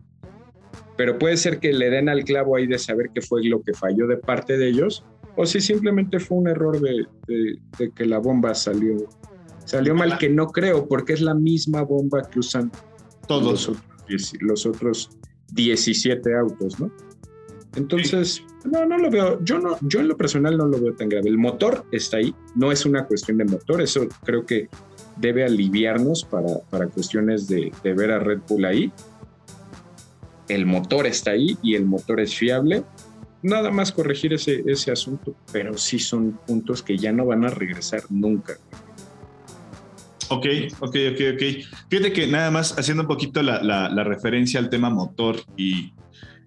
Pero 0.98 1.18
puede 1.18 1.38
ser 1.38 1.60
que 1.60 1.72
le 1.72 1.90
den 1.90 2.10
al 2.10 2.26
clavo 2.26 2.58
ahí 2.58 2.68
de 2.68 2.78
saber 2.78 3.12
qué 3.14 3.22
fue 3.22 3.46
lo 3.46 3.62
que 3.62 3.74
falló 3.74 4.08
de 4.08 4.18
parte 4.18 4.58
de 4.58 4.68
ellos, 4.68 5.06
o 5.36 5.46
si 5.46 5.62
simplemente 5.62 6.20
fue 6.20 6.38
un 6.38 6.48
error 6.48 6.80
de, 6.80 7.08
que 7.96 8.06
la 8.06 8.20
bomba 8.20 8.54
salió, 8.54 9.08
salió 9.66 9.96
mal, 9.96 10.18
que 10.18 10.30
no 10.30 10.48
creo, 10.48 10.88
porque 10.88 11.14
es 11.14 11.22
la 11.22 11.34
misma 11.34 11.82
bomba 11.84 12.24
que 12.30 12.40
usan 12.40 12.72
todos 13.28 13.68
los 13.68 13.70
otros, 13.70 14.34
los 14.40 14.66
otros 14.66 15.10
17 15.54 16.36
autos, 16.36 16.80
¿no? 16.80 16.92
Entonces, 17.76 18.44
no, 18.66 18.86
no 18.86 18.98
lo 18.98 19.10
veo, 19.10 19.44
yo 19.44 19.60
no, 19.60 19.78
yo 19.82 20.00
en 20.00 20.08
lo 20.08 20.18
personal 20.18 20.58
no 20.58 20.66
lo 20.66 20.82
veo 20.82 20.94
tan 20.94 21.08
grave. 21.08 21.30
El 21.30 21.38
motor 21.38 21.86
está 21.92 22.18
ahí, 22.18 22.34
no 22.56 22.72
es 22.72 22.86
una 22.86 23.06
cuestión 23.06 23.38
de 23.38 23.46
motor, 23.46 23.82
eso 23.82 24.08
creo 24.24 24.46
que 24.46 24.70
debe 25.18 25.44
aliviarnos 25.46 26.24
para, 26.24 26.60
para 26.70 26.88
cuestiones 26.88 27.48
de, 27.48 27.72
de, 27.84 27.94
ver 27.94 28.12
a 28.12 28.20
Red 28.20 28.40
Bull 28.48 28.66
ahí. 28.66 28.92
El 30.48 30.66
motor 30.66 31.06
está 31.06 31.32
ahí 31.32 31.58
y 31.62 31.76
el 31.76 31.86
motor 31.86 32.20
es 32.20 32.36
fiable. 32.36 32.84
Nada 33.42 33.72
más 33.72 33.92
corregir 33.92 34.34
ese, 34.34 34.64
ese 34.66 34.92
asunto, 34.92 35.36
pero 35.52 35.78
sí 35.78 35.98
son 36.00 36.40
puntos 36.46 36.84
que 36.84 36.98
ya 36.98 37.12
no 37.12 37.26
van 37.26 37.46
a 37.46 37.50
regresar 37.50 38.04
nunca. 38.10 38.58
Ok, 40.30 40.46
ok, 40.80 40.96
ok, 41.14 41.22
ok. 41.34 41.44
Fíjate 41.90 42.14
que 42.14 42.28
nada 42.28 42.52
más 42.52 42.78
haciendo 42.78 43.04
un 43.04 43.08
poquito 43.08 43.42
la, 43.42 43.62
la, 43.64 44.04
referencia 44.04 44.60
al 44.60 44.70
tema 44.70 44.90
motor 44.90 45.38
y 45.58 45.94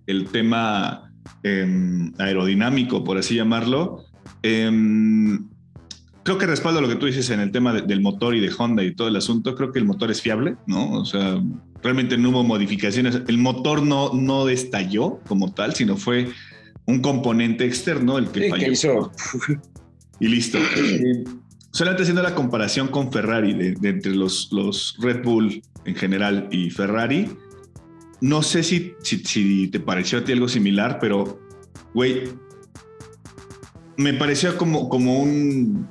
el 0.06 0.28
tema 0.28 1.12
eh, 1.42 2.10
aerodinámico, 2.18 3.02
por 3.02 3.18
así 3.18 3.34
llamarlo, 3.34 4.04
eh, 4.42 4.70
creo 6.22 6.38
que 6.38 6.46
respaldo 6.46 6.80
lo 6.80 6.88
que 6.88 6.96
tú 6.96 7.06
dices 7.06 7.30
en 7.30 7.40
el 7.40 7.50
tema 7.50 7.72
de, 7.72 7.82
del 7.82 8.00
motor 8.00 8.34
y 8.34 8.40
de 8.40 8.52
Honda 8.56 8.84
y 8.84 8.94
todo 8.94 9.08
el 9.08 9.16
asunto. 9.16 9.54
Creo 9.54 9.72
que 9.72 9.78
el 9.78 9.84
motor 9.84 10.10
es 10.10 10.22
fiable, 10.22 10.56
¿no? 10.66 10.92
O 10.92 11.04
sea, 11.04 11.40
realmente 11.82 12.16
no 12.16 12.30
hubo 12.30 12.44
modificaciones. 12.44 13.22
El 13.26 13.38
motor 13.38 13.82
no, 13.82 14.12
no 14.12 14.48
estalló 14.48 15.20
como 15.26 15.52
tal, 15.52 15.74
sino 15.74 15.96
fue 15.96 16.28
un 16.86 17.00
componente 17.00 17.64
externo 17.64 18.18
el 18.18 18.28
que 18.28 18.44
sí, 18.44 18.50
falló. 18.50 18.64
Que 18.64 18.72
hizo. 18.72 19.12
Y 20.20 20.28
listo. 20.28 20.58
Solamente 21.70 22.02
haciendo 22.02 22.22
la 22.22 22.34
comparación 22.34 22.88
con 22.88 23.10
Ferrari, 23.10 23.54
de, 23.54 23.72
de 23.72 23.88
entre 23.88 24.14
los, 24.14 24.52
los, 24.52 24.96
Red 25.00 25.24
Bull 25.24 25.62
en 25.86 25.94
general 25.94 26.48
y 26.50 26.68
Ferrari, 26.68 27.30
no 28.20 28.42
sé 28.42 28.62
si, 28.62 28.92
si, 29.02 29.24
si 29.24 29.68
te 29.68 29.80
pareció 29.80 30.18
a 30.18 30.24
ti 30.24 30.32
algo 30.32 30.48
similar, 30.48 30.98
pero, 31.00 31.40
güey, 31.94 32.24
me 33.96 34.12
pareció 34.12 34.58
como, 34.58 34.90
como 34.90 35.18
un, 35.18 35.88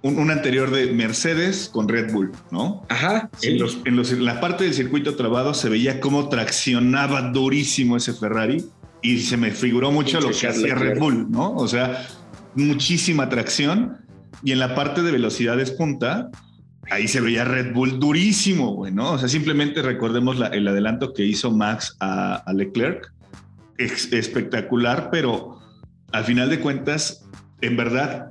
un, 0.00 0.18
un, 0.18 0.30
anterior 0.30 0.70
de 0.70 0.86
Mercedes 0.92 1.68
con 1.70 1.86
Red 1.86 2.12
Bull, 2.12 2.32
¿no? 2.50 2.86
Ajá. 2.88 3.28
Sí. 3.38 3.50
En, 3.50 3.58
los, 3.58 3.78
en, 3.84 3.96
los, 3.96 4.12
en, 4.12 4.24
la 4.24 4.40
parte 4.40 4.64
del 4.64 4.72
circuito 4.72 5.14
trabado 5.14 5.52
se 5.52 5.68
veía 5.68 6.00
cómo 6.00 6.30
traccionaba 6.30 7.20
durísimo 7.30 7.98
ese 7.98 8.14
Ferrari 8.14 8.64
y 9.02 9.20
se 9.20 9.36
me 9.36 9.50
figuró 9.50 9.90
mucho 9.90 10.20
lo 10.20 10.30
que 10.30 10.48
hacía 10.48 10.74
Red 10.74 10.98
Bull, 10.98 11.30
¿no? 11.30 11.54
O 11.54 11.68
sea, 11.68 12.06
muchísima 12.54 13.28
tracción 13.28 13.98
y 14.42 14.52
en 14.52 14.58
la 14.58 14.74
parte 14.74 15.02
de 15.02 15.12
velocidades 15.12 15.70
punta, 15.70 16.30
ahí 16.90 17.08
se 17.08 17.20
veía 17.20 17.44
Red 17.44 17.72
Bull 17.72 17.98
durísimo, 17.98 18.74
güey, 18.74 18.92
¿no? 18.92 19.12
O 19.12 19.18
sea, 19.18 19.28
simplemente 19.28 19.82
recordemos 19.82 20.38
la, 20.38 20.48
el 20.48 20.66
adelanto 20.66 21.12
que 21.12 21.24
hizo 21.24 21.50
Max 21.50 21.96
a, 22.00 22.36
a 22.36 22.52
Leclerc, 22.52 23.12
es, 23.78 24.12
espectacular, 24.12 25.08
pero 25.10 25.58
al 26.12 26.24
final 26.24 26.50
de 26.50 26.60
cuentas, 26.60 27.26
en 27.60 27.76
verdad, 27.76 28.30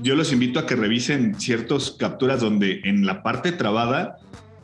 yo 0.00 0.14
los 0.14 0.32
invito 0.32 0.58
a 0.58 0.66
que 0.66 0.76
revisen 0.76 1.38
ciertas 1.38 1.92
capturas 1.92 2.40
donde 2.40 2.80
en 2.84 3.06
la 3.06 3.22
parte 3.22 3.52
trabada, 3.52 4.16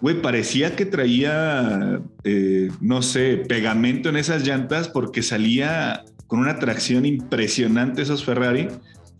güey, 0.06 0.22
parecía 0.22 0.76
que 0.76 0.86
traía, 0.86 2.00
eh, 2.22 2.70
no 2.80 3.02
sé, 3.02 3.38
pegamento 3.38 4.08
en 4.08 4.14
esas 4.14 4.46
llantas 4.46 4.86
porque 4.88 5.20
salía 5.20 6.04
con 6.28 6.38
una 6.38 6.60
tracción 6.60 7.04
impresionante 7.04 8.02
esos 8.02 8.24
Ferrari, 8.24 8.68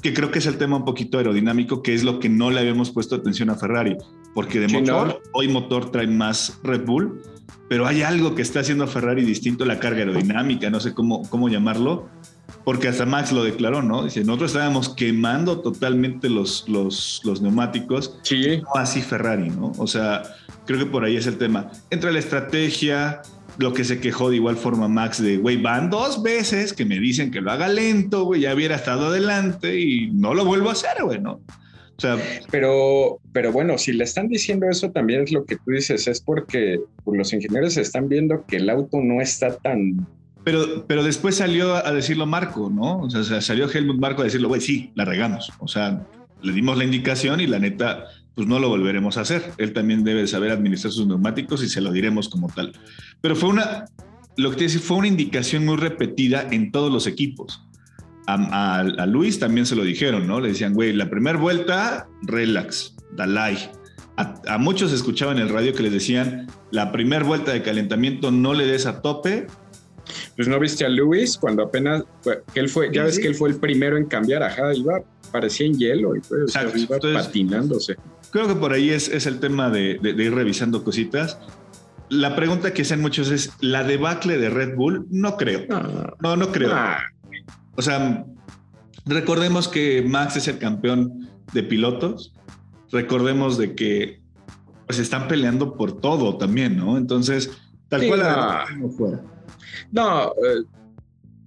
que 0.01 0.15
creo 0.15 0.31
que 0.31 0.39
es 0.39 0.47
el 0.47 0.59
tema 0.59 0.77
un 0.77 0.85
poquito 0.85 1.19
aerodinámico, 1.19 1.83
que 1.83 1.93
es 1.93 2.05
lo 2.05 2.21
que 2.21 2.29
no 2.29 2.53
le 2.53 2.61
habíamos 2.61 2.93
puesto 2.93 3.17
atención 3.17 3.51
a 3.51 3.57
Ferrari, 3.57 3.97
porque 4.33 4.61
de 4.61 4.69
motor, 4.69 5.09
no. 5.09 5.19
hoy 5.33 5.49
motor 5.49 5.91
trae 5.91 6.07
más 6.07 6.61
Red 6.63 6.85
Bull, 6.85 7.21
pero 7.69 7.85
hay 7.85 8.03
algo 8.03 8.37
que 8.37 8.43
está 8.43 8.61
haciendo 8.61 8.87
Ferrari 8.87 9.25
distinto 9.25 9.65
la 9.65 9.81
carga 9.81 10.03
aerodinámica, 10.03 10.71
no 10.71 10.79
sé 10.79 10.95
cómo, 10.95 11.29
cómo 11.29 11.49
llamarlo, 11.49 12.09
porque 12.65 12.87
hasta 12.87 13.07
Max 13.07 13.33
lo 13.33 13.43
declaró, 13.43 13.83
¿no? 13.83 14.05
Dice, 14.05 14.23
nosotros 14.23 14.53
estábamos 14.53 14.91
quemando 14.91 15.63
totalmente 15.63 16.29
los, 16.29 16.69
los, 16.69 17.23
los 17.25 17.43
neumáticos, 17.43 18.19
sí. 18.23 18.59
no 18.63 18.81
así 18.81 19.03
Ferrari, 19.03 19.51
¿no? 19.51 19.73
O 19.79 19.89
sea, 19.89 20.23
creo 20.67 20.79
que 20.79 20.87
por 20.87 21.05
ahí 21.05 21.17
es 21.17 21.27
el 21.27 21.39
tema. 21.39 21.71
Entre 21.91 22.13
la 22.13 22.19
estrategia, 22.19 23.23
lo 23.59 23.73
que 23.73 23.85
se 23.85 24.01
quejó 24.01 24.31
de 24.31 24.37
igual 24.37 24.57
forma 24.57 24.89
Max 24.89 25.23
de, 25.23 25.39
güey, 25.39 25.57
van 25.57 25.89
dos 25.91 26.23
veces 26.23 26.73
que 26.73 26.85
me 26.85 26.99
dicen 26.99 27.31
que 27.31 27.41
lo 27.41 27.51
haga 27.51 27.69
lento, 27.69 28.25
güey, 28.25 28.43
ya 28.43 28.55
hubiera 28.55 28.77
estado 28.77 29.07
adelante 29.07 29.81
y 29.81 30.11
no 30.11 30.35
lo 30.35 30.45
vuelvo 30.45 30.69
a 30.69 30.73
hacer, 30.73 31.03
güey, 31.03 31.21
¿no? 31.21 31.41
O 31.99 32.01
sea, 32.01 32.19
pero, 32.51 33.21
pero 33.33 33.53
bueno, 33.53 33.79
si 33.79 33.95
le 33.95 34.05
están 34.05 34.29
diciendo 34.29 34.67
eso 34.69 34.91
también 34.91 35.23
es 35.23 35.33
lo 35.33 35.47
que 35.47 35.57
tú 35.57 35.71
dices, 35.71 36.07
es 36.07 36.21
porque 36.21 36.79
pues, 37.05 37.17
los 37.17 37.33
ingenieros 37.33 37.79
están 37.79 38.09
viendo 38.09 38.45
que 38.45 38.57
el 38.57 38.69
auto 38.69 39.01
no 39.01 39.23
está 39.23 39.57
tan 39.57 40.07
Pero, 40.45 40.85
pero 40.87 41.03
después 41.03 41.37
salió 41.37 41.75
a 41.75 41.91
decirlo 41.93 42.27
Marco, 42.27 42.71
¿no? 42.71 42.99
O 42.99 43.09
sea, 43.09 43.41
salió 43.41 43.71
Helmut 43.71 43.99
Marco 43.99 44.21
a 44.21 44.25
decirlo, 44.27 44.49
güey, 44.49 44.61
sí, 44.61 44.91
la 44.95 45.07
regamos. 45.07 45.51
O 45.59 45.69
sea, 45.69 46.07
le 46.43 46.53
dimos 46.53 46.77
la 46.77 46.85
indicación 46.85 47.41
y 47.41 47.47
la 47.47 47.59
neta, 47.59 48.05
pues 48.37 48.47
no 48.47 48.59
lo 48.59 48.69
volveremos 48.69 49.17
a 49.17 49.23
hacer. 49.23 49.53
Él 49.57 49.73
también 49.73 50.05
debe 50.05 50.27
saber 50.27 50.51
administrar 50.51 50.93
sus 50.93 51.07
neumáticos 51.07 51.65
y 51.65 51.69
se 51.69 51.81
lo 51.81 51.91
diremos 51.91 52.29
como 52.29 52.49
tal. 52.49 52.73
Pero 53.23 53.35
fue 53.35 53.49
una, 53.49 53.87
lo 54.37 54.51
que 54.51 54.57
te 54.57 54.65
decía, 54.65 54.81
fue 54.81 54.99
una 54.99 55.09
indicación 55.09 55.65
muy 55.65 55.77
repetida 55.77 56.47
en 56.51 56.71
todos 56.71 56.93
los 56.93 57.07
equipos. 57.07 57.63
A, 58.29 59.07
Luis 59.09 59.39
también 59.39 59.67
se 59.67 59.75
lo 59.75 59.85
dijeron, 59.85 60.27
¿no? 60.27 60.41
Le 60.41 60.49
decían, 60.49 60.75
güey, 60.75 60.93
la 60.93 61.09
primera 61.09 61.39
vuelta, 61.39 62.09
relax, 62.23 62.95
Dalai. 63.13 63.71
A, 64.19 64.35
a, 64.49 64.59
muchos 64.59 64.93
escuchaban 64.93 65.39
en 65.39 65.45
el 65.45 65.49
radio 65.49 65.73
que 65.73 65.85
les 65.85 65.93
decían, 65.93 66.47
la 66.71 66.93
primera 66.93 67.25
vuelta 67.25 67.53
de 67.53 67.63
calentamiento 67.63 68.31
no 68.31 68.53
le 68.53 68.67
des 68.67 68.85
a 68.85 69.01
tope 69.01 69.47
pues 70.37 70.49
no 70.49 70.59
viste 70.61 70.85
a 70.85 70.89
Luis 70.89 71.37
cuando 71.37 71.65
apenas, 71.65 72.05
que 72.53 72.61
él 72.61 72.69
fue, 72.69 72.91
ya 72.93 73.05
ves 73.05 73.19
que 73.19 73.27
él 73.27 73.35
fue 73.35 73.49
el 73.49 73.57
primero 73.57 73.97
en 73.97 74.07
cambiar, 74.07 74.43
ajá, 74.43 74.75
iba, 74.75 75.01
parecía 75.37 75.67
en 75.67 75.79
hielo 75.79 76.17
y 76.17 76.21
pues, 76.21 76.55
iba 76.77 76.99
patinándose. 76.99 77.97
Creo 78.31 78.49
que 78.49 78.55
por 78.55 78.73
ahí 78.73 78.91
es, 78.91 79.09
es 79.09 79.27
el 79.27 79.39
tema 79.39 79.69
de, 79.71 80.01
ir 80.03 80.35
revisando 80.35 80.83
cositas. 80.83 81.39
La 82.09 82.35
pregunta 82.37 82.73
que 82.73 82.83
hacen 82.83 83.01
muchos 83.01 83.31
es, 83.31 83.53
¿la 83.61 83.85
debacle 83.85 84.39
de 84.39 84.49
Red 84.49 84.77
Bull? 84.77 85.07
No 85.11 85.37
creo. 85.37 85.67
No, 86.21 86.37
no, 86.37 86.53
creo. 86.53 86.73
O 87.75 87.83
sea, 87.83 88.25
recordemos 89.05 89.69
que 89.69 90.03
Max 90.03 90.37
es 90.37 90.49
el 90.49 90.59
campeón 90.59 91.29
de 91.53 91.63
pilotos. 91.63 92.33
Recordemos 92.91 93.59
de 93.59 93.75
que 93.75 94.21
pues 94.87 95.01
están 95.01 95.29
peleando 95.29 95.77
por 95.77 96.01
todo 96.01 96.39
también, 96.39 96.77
¿no? 96.77 96.97
Entonces, 96.97 97.51
tal 97.89 98.07
cual 98.07 98.23
no. 98.79 98.89
fuera. 98.91 99.21
No, 99.91 100.29
eh, 100.29 100.65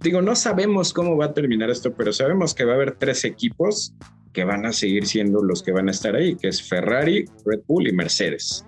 digo, 0.01 0.21
no 0.21 0.35
sabemos 0.35 0.93
cómo 0.93 1.17
va 1.17 1.25
a 1.25 1.33
terminar 1.33 1.69
esto, 1.69 1.93
pero 1.93 2.13
sabemos 2.13 2.53
que 2.53 2.65
va 2.65 2.73
a 2.73 2.75
haber 2.75 2.95
tres 2.95 3.25
equipos 3.25 3.93
que 4.33 4.43
van 4.43 4.65
a 4.65 4.71
seguir 4.71 5.05
siendo 5.07 5.43
los 5.43 5.63
que 5.63 5.71
van 5.71 5.87
a 5.87 5.91
estar 5.91 6.15
ahí, 6.15 6.35
que 6.35 6.47
es 6.47 6.61
Ferrari, 6.61 7.25
Red 7.45 7.61
Bull 7.67 7.87
y 7.87 7.93
Mercedes. 7.93 8.65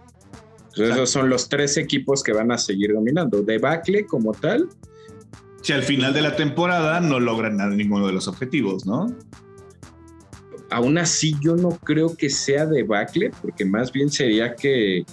Entonces, 0.69 0.95
esos 0.95 1.09
son 1.09 1.29
los 1.29 1.49
tres 1.49 1.77
equipos 1.77 2.23
que 2.23 2.31
van 2.31 2.51
a 2.51 2.57
seguir 2.57 2.93
dominando. 2.93 3.41
Debacle 3.41 4.05
como 4.05 4.31
tal. 4.31 4.69
Si 5.61 5.73
al 5.73 5.83
final 5.83 6.13
de 6.13 6.21
la 6.21 6.35
temporada 6.35 6.99
no 7.01 7.19
logran 7.19 7.57
ninguno 7.75 8.07
de 8.07 8.13
los 8.13 8.27
objetivos, 8.27 8.85
¿no? 8.85 9.15
Aún 10.69 10.97
así, 10.97 11.35
yo 11.41 11.57
no 11.57 11.71
creo 11.71 12.15
que 12.15 12.29
sea 12.29 12.65
debacle, 12.65 13.31
porque 13.41 13.65
más 13.65 13.91
bien 13.91 14.09
sería 14.09 14.55
que 14.55 15.05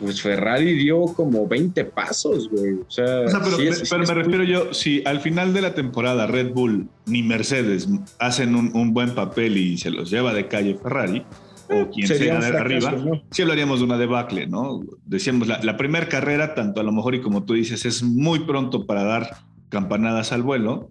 pues 0.00 0.22
Ferrari 0.22 0.72
dio 0.74 1.04
como 1.04 1.46
20 1.46 1.84
pasos, 1.84 2.48
güey. 2.50 2.72
O 2.74 2.90
sea, 2.90 3.24
pero, 3.44 3.58
me, 3.98 4.14
refiero 4.14 4.44
yo, 4.44 4.72
si 4.72 5.02
al 5.04 5.20
final 5.20 5.52
de 5.52 5.60
la 5.60 5.74
temporada 5.74 6.26
Red 6.26 6.52
Bull 6.52 6.88
ni 7.06 7.22
Mercedes 7.22 7.86
hacen 8.18 8.54
un, 8.54 8.94
buen 8.94 9.14
papel 9.14 9.58
y 9.58 9.76
se 9.76 9.90
los 9.90 10.10
lleva 10.10 10.32
de 10.32 10.48
calle 10.48 10.78
Ferrari, 10.82 11.22
o 11.68 11.74
eh, 11.74 11.88
quien 11.92 12.08
sea 12.08 12.40
de 12.40 12.58
arriba, 12.58 12.94
sí 13.30 13.42
hablaríamos 13.42 13.80
de 13.80 13.84
una 13.84 13.98
debacle, 13.98 14.46
¿no? 14.46 14.80
Decíamos, 15.04 15.46
la, 15.46 15.76
primera 15.76 16.08
carrera, 16.08 16.54
tanto 16.54 16.80
a 16.80 16.82
lo 16.82 16.92
mejor 16.92 17.14
y 17.14 17.20
como 17.20 17.44
tú 17.44 17.52
dices, 17.52 17.84
es 17.84 18.02
muy 18.02 18.40
pronto 18.40 18.86
para 18.86 19.04
dar 19.04 19.36
campanadas 19.68 20.32
al 20.32 20.42
vuelo, 20.42 20.90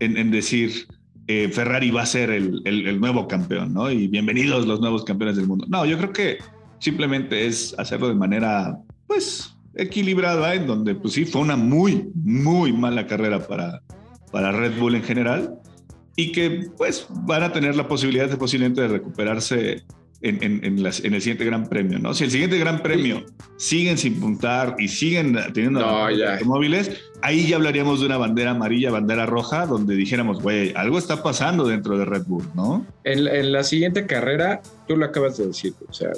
en, 0.00 0.30
decir, 0.30 0.86
eh, 1.26 1.50
Ferrari 1.52 1.90
va 1.90 2.02
a 2.02 2.06
ser 2.06 2.30
el, 2.30 2.62
el 2.64 2.98
nuevo 3.00 3.28
campeón, 3.28 3.74
¿no? 3.74 3.90
Y 3.90 4.08
bienvenidos 4.08 4.66
los 4.66 4.80
nuevos 4.80 5.04
campeones 5.04 5.36
del 5.36 5.46
mundo. 5.46 5.66
No, 5.68 5.84
yo 5.84 5.98
creo 5.98 6.12
que 6.12 6.38
simplemente 6.78 7.46
es 7.46 7.74
hacerlo 7.78 8.08
de 8.08 8.14
manera, 8.14 8.78
pues, 9.06 9.56
equilibrada, 9.74 10.54
en 10.54 10.66
donde, 10.66 10.94
pues 10.94 11.14
sí, 11.14 11.24
fue 11.24 11.40
una 11.40 11.56
muy, 11.56 12.10
muy 12.14 12.72
mala 12.72 13.06
carrera 13.06 13.46
para, 13.46 13.82
para 14.32 14.52
Red 14.52 14.78
Bull 14.78 14.94
en 14.94 15.02
general 15.02 15.54
y 16.16 16.32
que, 16.32 16.70
pues, 16.76 17.06
van 17.10 17.42
a 17.44 17.52
tener 17.52 17.76
la 17.76 17.86
posibilidad 17.86 18.28
de 18.28 18.36
posiblemente 18.36 18.80
de 18.80 18.88
recuperarse 18.88 19.84
en, 20.20 20.42
en, 20.42 20.64
en, 20.64 20.82
las, 20.82 21.04
en, 21.04 21.14
el 21.14 21.20
siguiente 21.20 21.44
Gran 21.44 21.68
Premio, 21.68 21.98
¿no? 21.98 22.12
Si 22.12 22.24
el 22.24 22.30
siguiente 22.30 22.58
Gran 22.58 22.82
Premio 22.82 23.24
siguen 23.56 23.98
sin 23.98 24.18
puntar 24.18 24.74
y 24.78 24.88
siguen 24.88 25.38
teniendo 25.54 25.80
automóviles, 25.80 26.90
ahí 27.22 27.46
ya 27.46 27.56
hablaríamos 27.56 28.00
de 28.00 28.06
una 28.06 28.16
bandera 28.16 28.50
amarilla, 28.50 28.90
bandera 28.90 29.26
roja, 29.26 29.66
donde 29.66 29.94
dijéramos, 29.94 30.42
güey, 30.42 30.72
algo 30.74 30.98
está 30.98 31.22
pasando 31.22 31.66
dentro 31.66 31.96
de 31.96 32.04
Red 32.04 32.24
Bull, 32.26 32.44
¿no? 32.54 32.84
En, 33.04 33.52
la 33.52 33.62
siguiente 33.62 34.06
carrera, 34.06 34.60
tú 34.86 34.96
lo 34.96 35.06
acabas 35.06 35.38
de 35.38 35.46
decir, 35.46 35.74
o 35.88 35.92
sea, 35.92 36.10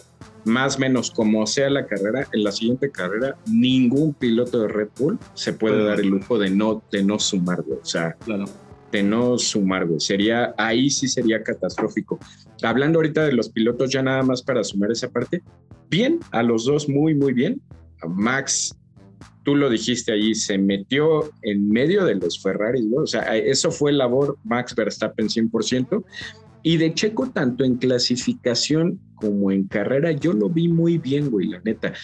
más 0.45 0.77
o 0.77 0.79
menos 0.81 1.11
como 1.11 1.47
sea 1.47 1.69
la 1.69 1.87
carrera, 1.87 2.27
en 2.33 2.45
la 2.45 2.53
siguiente 2.53 2.91
carrera 2.91 3.37
ningún 3.47 4.15
piloto 4.15 4.63
de 4.63 4.69
Red 4.69 4.89
Bull 4.99 5.19
se 5.35 5.53
puede 5.53 5.85
dar 5.85 6.01
el 6.01 6.09
lujo 6.09 6.39
de 6.39 6.51
no, 6.51 6.83
de 6.91 7.05
no 7.05 7.19
sumar, 7.19 7.61
O 7.61 7.85
sea, 7.85 8.17
de 8.91 9.03
no 9.03 9.39
sumar, 9.39 9.87
Sería, 9.99 10.55
ahí 10.57 10.91
sí 10.91 11.07
sería 11.07 11.43
catastrófico. 11.43 12.19
Hablando 12.63 12.99
ahorita 12.99 13.25
de 13.25 13.33
los 13.33 13.49
pilotos, 13.51 13.91
ya 13.91 14.03
nada 14.03 14.23
más 14.23 14.43
para 14.43 14.65
sumar 14.65 14.91
esa 14.91 15.09
parte, 15.09 15.43
bien, 15.89 16.21
a 16.31 16.43
los 16.43 16.65
dos 16.65 16.89
muy, 16.89 17.15
muy 17.15 17.33
bien. 17.33 17.61
Max, 18.09 18.77
tú 19.45 19.57
lo 19.57 19.71
dijiste 19.71 20.13
ahí, 20.13 20.35
se 20.35 20.59
metió 20.59 21.31
en 21.43 21.69
medio 21.69 22.05
de 22.05 22.15
los 22.17 22.41
Ferraris, 22.41 22.85
O 22.97 23.07
sea, 23.07 23.37
eso 23.37 23.71
fue 23.71 23.93
labor 23.93 24.39
Max 24.45 24.75
Verstappen 24.75 25.29
100%. 25.29 26.05
Y 26.63 26.77
de 26.77 26.93
Checo, 26.93 27.31
tanto 27.31 27.65
en 27.65 27.77
clasificación 27.77 29.01
como 29.15 29.51
en 29.51 29.65
carrera, 29.65 30.13
yo 30.13 30.33
lo 30.33 30.49
vi 30.49 30.69
muy 30.69 30.99
bien, 30.99 31.31
güey, 31.31 31.49
la 31.49 31.61
neta. 31.61 31.95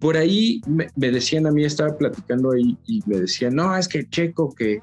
Por 0.00 0.16
ahí 0.16 0.60
me, 0.66 0.88
decían 0.96 1.46
a 1.46 1.52
mí, 1.52 1.64
estaba 1.64 1.96
platicando 1.96 2.52
ahí 2.52 2.76
y 2.86 3.02
me 3.06 3.20
decían, 3.20 3.54
no, 3.54 3.76
es 3.76 3.88
que 3.88 4.08
Checo, 4.08 4.54
que, 4.54 4.80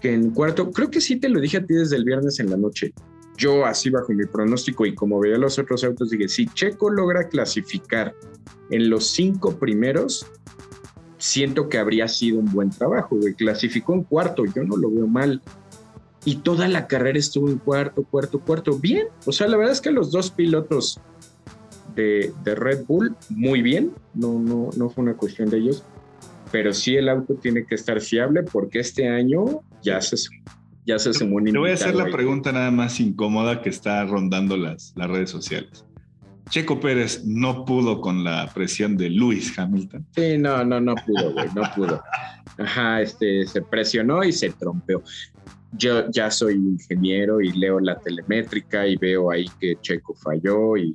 que 0.00 0.12
en 0.12 0.30
cuarto, 0.32 0.70
creo 0.72 0.90
que 0.90 1.00
sí 1.00 1.16
te 1.16 1.28
lo 1.28 1.40
dije 1.40 1.58
a 1.58 1.64
ti 1.64 1.74
desde 1.74 1.96
el 1.96 2.04
viernes 2.04 2.40
en 2.40 2.50
la 2.50 2.56
noche. 2.56 2.92
Yo 3.36 3.66
así 3.66 3.90
bajo 3.90 4.12
mi 4.12 4.24
pronóstico 4.24 4.86
y 4.86 4.94
como 4.94 5.20
veía 5.20 5.38
los 5.38 5.58
otros 5.58 5.84
autos, 5.84 6.10
dije, 6.10 6.28
si 6.28 6.46
Checo 6.46 6.90
logra 6.90 7.28
clasificar 7.28 8.14
en 8.70 8.88
los 8.88 9.08
cinco 9.08 9.56
primeros, 9.56 10.26
siento 11.18 11.68
que 11.68 11.78
habría 11.78 12.08
sido 12.08 12.38
un 12.38 12.52
buen 12.52 12.70
trabajo, 12.70 13.16
güey. 13.16 13.34
Clasificó 13.34 13.94
en 13.94 14.04
cuarto, 14.04 14.44
yo 14.44 14.64
no 14.64 14.76
lo 14.76 14.90
veo 14.90 15.06
mal 15.06 15.42
y 16.26 16.36
toda 16.36 16.66
la 16.66 16.88
carrera 16.88 17.18
estuvo 17.18 17.48
en 17.48 17.58
cuarto, 17.58 18.02
cuarto, 18.02 18.40
cuarto. 18.40 18.78
Bien, 18.78 19.06
o 19.24 19.32
sea, 19.32 19.46
la 19.46 19.56
verdad 19.56 19.72
es 19.72 19.80
que 19.80 19.92
los 19.92 20.10
dos 20.10 20.30
pilotos 20.32 21.00
de, 21.94 22.32
Red 22.44 22.84
Bull, 22.86 23.16
muy 23.30 23.62
bien, 23.62 23.92
no, 24.12 24.38
no, 24.38 24.70
no 24.76 24.90
fue 24.90 25.04
una 25.04 25.14
cuestión 25.14 25.48
de 25.48 25.58
ellos, 25.58 25.84
pero 26.50 26.74
sí 26.74 26.96
el 26.96 27.08
auto 27.08 27.34
tiene 27.34 27.64
que 27.64 27.76
estar 27.76 28.00
fiable 28.00 28.42
porque 28.42 28.80
este 28.80 29.08
año 29.08 29.62
ya 29.82 30.00
se, 30.00 30.16
ya 30.86 30.98
se 30.98 31.10
Te 31.10 31.24
voy 31.24 31.70
a 31.70 31.74
hacer 31.74 31.94
la 31.94 32.06
pregunta 32.06 32.52
nada 32.52 32.70
más 32.70 33.00
incómoda 33.00 33.60
que 33.60 33.68
está 33.68 34.04
rondando 34.04 34.56
las, 34.56 34.92
las 34.96 35.10
redes 35.10 35.30
sociales. 35.30 35.84
Checo 36.48 36.78
Pérez 36.78 37.24
no 37.24 37.64
pudo 37.64 38.00
con 38.00 38.22
la 38.22 38.48
presión 38.54 38.96
de 38.96 39.10
Lewis 39.10 39.58
Hamilton. 39.58 40.06
Sí, 40.14 40.38
no, 40.38 40.64
no, 40.64 40.80
no 40.80 40.94
pudo, 40.94 41.32
güey, 41.32 41.48
no 41.56 41.62
pudo. 41.74 42.00
Ajá, 42.58 43.02
este, 43.02 43.46
se 43.46 43.62
presionó 43.62 44.22
y 44.22 44.32
se 44.32 44.50
trompeó 44.50 45.02
yo 45.72 46.08
ya 46.10 46.30
soy 46.30 46.54
ingeniero 46.54 47.40
y 47.40 47.52
leo 47.52 47.80
la 47.80 47.98
telemétrica 47.98 48.86
y 48.86 48.96
veo 48.96 49.30
ahí 49.30 49.46
que 49.60 49.76
Checo 49.80 50.14
falló 50.14 50.76
y 50.76 50.94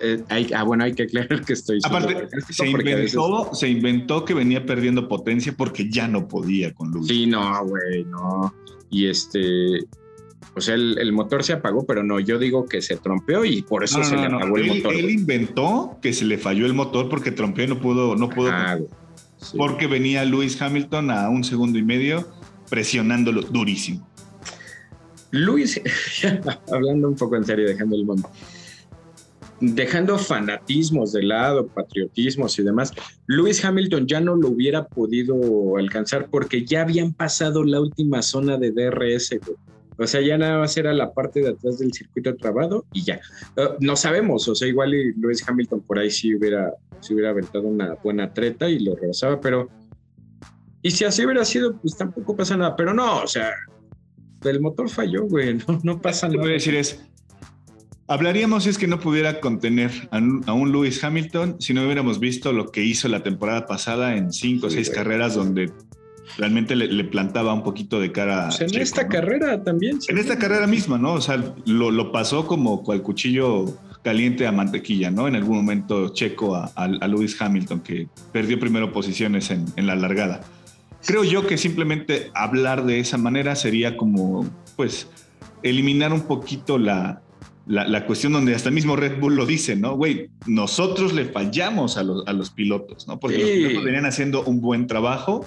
eh, 0.00 0.22
ah, 0.54 0.62
bueno, 0.64 0.84
hay 0.84 0.94
que 0.94 1.04
aclarar 1.04 1.44
que 1.44 1.52
estoy. 1.52 1.78
Aparte, 1.84 2.28
se 2.50 2.68
inventó, 2.68 3.50
se 3.54 3.68
inventó 3.68 4.24
que 4.24 4.34
venía 4.34 4.64
perdiendo 4.64 5.08
potencia 5.08 5.54
porque 5.56 5.88
ya 5.90 6.08
no 6.08 6.28
podía 6.28 6.72
con 6.72 6.90
luz. 6.90 7.08
Sí, 7.08 7.26
no, 7.26 7.64
güey, 7.66 8.04
no. 8.04 8.54
Y 8.90 9.06
este, 9.06 9.80
o 10.54 10.60
sea, 10.60 10.74
el, 10.74 11.12
motor 11.12 11.42
se 11.44 11.54
apagó, 11.54 11.86
pero 11.86 12.02
no, 12.02 12.20
yo 12.20 12.38
digo 12.38 12.66
que 12.66 12.82
se 12.82 12.96
trompeó 12.96 13.44
y 13.44 13.62
por 13.62 13.84
eso 13.84 14.04
se 14.04 14.16
le 14.16 14.26
apagó 14.26 14.58
el 14.58 14.66
motor. 14.66 14.94
Él 14.94 15.10
inventó 15.10 15.98
que 16.02 16.12
se 16.12 16.26
le 16.26 16.36
falló 16.36 16.66
el 16.66 16.74
motor 16.74 17.08
porque 17.08 17.30
trompeó 17.30 17.64
y 17.64 17.68
no 17.68 17.80
pudo, 17.80 18.16
no 18.16 18.28
pudo. 18.28 18.50
Porque 19.56 19.86
venía 19.86 20.24
Lewis 20.24 20.60
Hamilton 20.60 21.10
a 21.10 21.28
un 21.28 21.42
segundo 21.42 21.78
y 21.78 21.82
medio 21.82 22.28
presionándolo 22.68 23.42
durísimo. 23.42 24.06
Luis, 25.30 25.80
hablando 26.70 27.08
un 27.08 27.16
poco 27.16 27.36
en 27.36 27.44
serio, 27.44 27.66
dejando 27.66 27.96
el 27.96 28.04
mundo, 28.04 28.30
dejando 29.62 30.18
fanatismos 30.18 31.12
de 31.12 31.22
lado, 31.22 31.66
patriotismos 31.68 32.58
y 32.58 32.64
demás, 32.64 32.92
Luis 33.26 33.64
Hamilton 33.64 34.06
ya 34.06 34.20
no 34.20 34.34
lo 34.34 34.48
hubiera 34.48 34.86
podido 34.86 35.76
alcanzar 35.76 36.28
porque 36.30 36.64
ya 36.64 36.82
habían 36.82 37.12
pasado 37.14 37.64
la 37.64 37.80
última 37.80 38.22
zona 38.22 38.58
de 38.58 38.72
DRS. 38.72 39.38
O 39.98 40.06
sea, 40.06 40.20
ya 40.20 40.36
nada 40.36 40.58
más 40.58 40.76
era 40.76 40.92
la 40.92 41.12
parte 41.12 41.40
de 41.40 41.50
atrás 41.50 41.78
del 41.78 41.92
circuito 41.92 42.34
trabado 42.36 42.84
y 42.92 43.04
ya. 43.04 43.20
Uh, 43.56 43.76
no 43.80 43.94
sabemos, 43.94 44.48
o 44.48 44.54
sea, 44.54 44.66
igual 44.66 44.92
Luis 45.16 45.46
Hamilton 45.48 45.80
por 45.82 45.98
ahí 45.98 46.10
sí 46.10 46.34
hubiera, 46.34 46.72
sí 47.00 47.14
hubiera 47.14 47.30
aventado 47.30 47.64
una 47.64 47.94
buena 48.02 48.32
treta 48.32 48.68
y 48.68 48.80
lo 48.80 48.96
rebasaba, 48.96 49.40
pero 49.40 49.68
y 50.82 50.90
si 50.90 51.04
así 51.04 51.24
hubiera 51.24 51.44
sido, 51.44 51.76
pues 51.76 51.96
tampoco 51.96 52.36
pasa 52.36 52.56
nada. 52.56 52.74
Pero 52.74 52.92
no, 52.92 53.22
o 53.22 53.26
sea, 53.28 53.52
el 54.42 54.60
motor 54.60 54.88
falló, 54.88 55.26
güey. 55.26 55.58
No, 55.84 56.00
pasa 56.00 56.26
nada. 56.26 56.36
Lo 56.36 56.42
que 56.42 56.46
voy 56.46 56.50
a 56.50 56.54
decir 56.54 56.74
es, 56.74 57.00
Hablaríamos 58.12 58.64
si 58.64 58.68
es 58.68 58.76
que 58.76 58.86
no 58.86 59.00
pudiera 59.00 59.40
contener 59.40 59.90
a 60.10 60.52
un, 60.52 60.70
Lewis 60.70 61.02
Hamilton 61.02 61.56
si 61.60 61.72
no 61.72 61.82
hubiéramos 61.82 62.20
visto 62.20 62.52
lo 62.52 62.70
que 62.70 62.84
hizo 62.84 63.08
la 63.08 63.22
temporada 63.22 63.66
pasada 63.66 64.14
en 64.18 64.34
cinco 64.34 64.66
o 64.66 64.70
seis 64.70 64.90
carreras 64.90 65.34
donde 65.34 65.72
realmente 66.36 66.76
le, 66.76 67.04
plantaba 67.04 67.54
un 67.54 67.62
poquito 67.62 68.00
de 68.00 68.12
cara. 68.12 68.48
Pues 68.48 68.70
en 68.70 68.82
esta 68.82 69.08
carrera 69.08 69.64
también. 69.64 69.98
En 70.08 70.18
esta 70.18 70.38
carrera 70.38 70.66
misma, 70.66 70.98
¿no? 70.98 71.14
O 71.14 71.22
sea, 71.22 71.42
lo, 71.64 72.12
pasó 72.12 72.46
como 72.46 72.82
cual 72.82 73.00
cuchillo 73.00 73.78
caliente 74.04 74.46
a 74.46 74.52
mantequilla, 74.52 75.10
¿no? 75.10 75.26
En 75.26 75.34
algún 75.34 75.56
momento 75.56 76.10
checo 76.10 76.54
a, 76.54 77.08
Lewis 77.08 77.40
Hamilton, 77.40 77.80
que 77.80 78.08
perdió 78.30 78.60
primero 78.60 78.92
posiciones 78.92 79.50
en, 79.50 79.64
en, 79.76 79.86
la 79.86 79.94
largada. 79.94 80.42
Creo 81.06 81.24
yo 81.24 81.46
que 81.46 81.56
simplemente 81.56 82.30
hablar 82.34 82.84
de 82.84 83.00
esa 83.00 83.16
manera 83.16 83.56
sería 83.56 83.96
como, 83.96 84.46
pues, 84.76 85.08
eliminar 85.62 86.12
un 86.12 86.22
poquito 86.22 86.76
la, 86.76 87.22
la, 87.66 88.06
cuestión 88.06 88.32
donde 88.32 88.54
hasta 88.54 88.70
mismo 88.70 88.96
Red 88.96 89.20
Bull 89.20 89.36
lo 89.36 89.46
dice, 89.46 89.76
¿no? 89.76 89.96
Güey, 89.96 90.30
nosotros 90.46 91.12
le 91.12 91.26
fallamos 91.26 91.96
a 91.96 92.02
los, 92.02 92.26
a 92.26 92.32
los 92.32 92.50
pilotos, 92.50 93.06
¿no? 93.06 93.20
Porque 93.20 93.38
los 93.38 93.50
pilotos 93.50 93.84
venían 93.84 94.06
haciendo 94.06 94.42
un 94.44 94.60
buen 94.60 94.86
trabajo, 94.86 95.46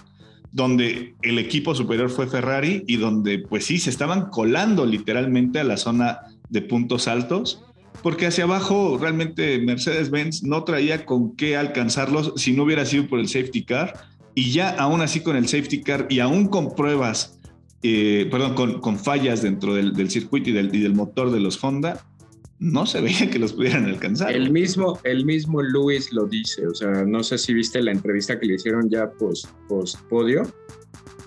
donde 0.51 1.16
el 1.22 1.38
equipo 1.38 1.76
superior 1.76 2.09
fue 2.09 2.28
Ferrari 2.28 2.84
y 2.88 2.95
donde, 2.95 3.39
pues 3.39 3.66
sí, 3.66 3.78
se 3.78 3.89
estaban 3.89 4.30
colando 4.30 4.86
literalmente 4.86 5.59
a 5.59 5.66
la 5.66 5.76
zona 5.76 6.20
de 6.49 6.61
puntos 6.61 7.09
altos, 7.09 7.61
porque 8.01 8.28
hacia 8.28 8.45
abajo 8.45 8.97
realmente 8.97 9.59
Mercedes-Benz 9.59 10.43
no 10.43 10.63
traía 10.63 11.05
con 11.05 11.36
qué 11.36 11.57
alcanzarlos 11.57 12.34
si 12.38 12.53
no 12.53 12.63
hubiera 12.63 12.86
sido 12.86 13.07
por 13.07 13.20
el 13.20 13.28
safety 13.28 13.63
car. 13.63 13.93
Y 14.34 14.51
ya 14.51 14.70
aún 14.70 15.01
así 15.01 15.22
con 15.22 15.36
el 15.36 15.47
safety 15.47 15.82
car 15.82 16.07
y 16.09 16.20
aún 16.20 16.47
con 16.47 16.76
pruebas 16.76 17.34
eh, 17.88 18.25
perdón, 18.31 18.79
con, 18.81 18.97
fallas 18.97 19.43
dentro 19.43 19.75
del, 19.75 20.09
circuito 20.09 20.49
y 20.49 20.53
del, 20.53 20.95
motor 20.95 21.29
de 21.29 21.39
los 21.39 21.63
Honda, 21.63 22.03
no 22.57 22.88
se 22.88 22.99
veía 22.99 23.29
que 23.29 23.38
los 23.38 23.53
pudieran 23.53 23.86
alcanzar. 23.86 24.31
El 24.31 24.51
mismo, 24.51 24.99
el 25.03 25.23
mismo 25.23 25.61
Luis 25.61 26.11
lo 26.11 26.25
dice, 26.25 26.65
o 26.65 26.73
sea, 26.73 27.05
no 27.05 27.21
sé 27.21 27.38
si 27.38 27.53
viste 27.53 27.83
la 27.83 27.91
entrevista 27.91 28.39
que 28.39 28.47
le 28.47 28.55
hicieron 28.55 28.89
ya 28.89 29.11
post, 29.11 29.45
post 29.67 29.99
podio, 30.09 30.51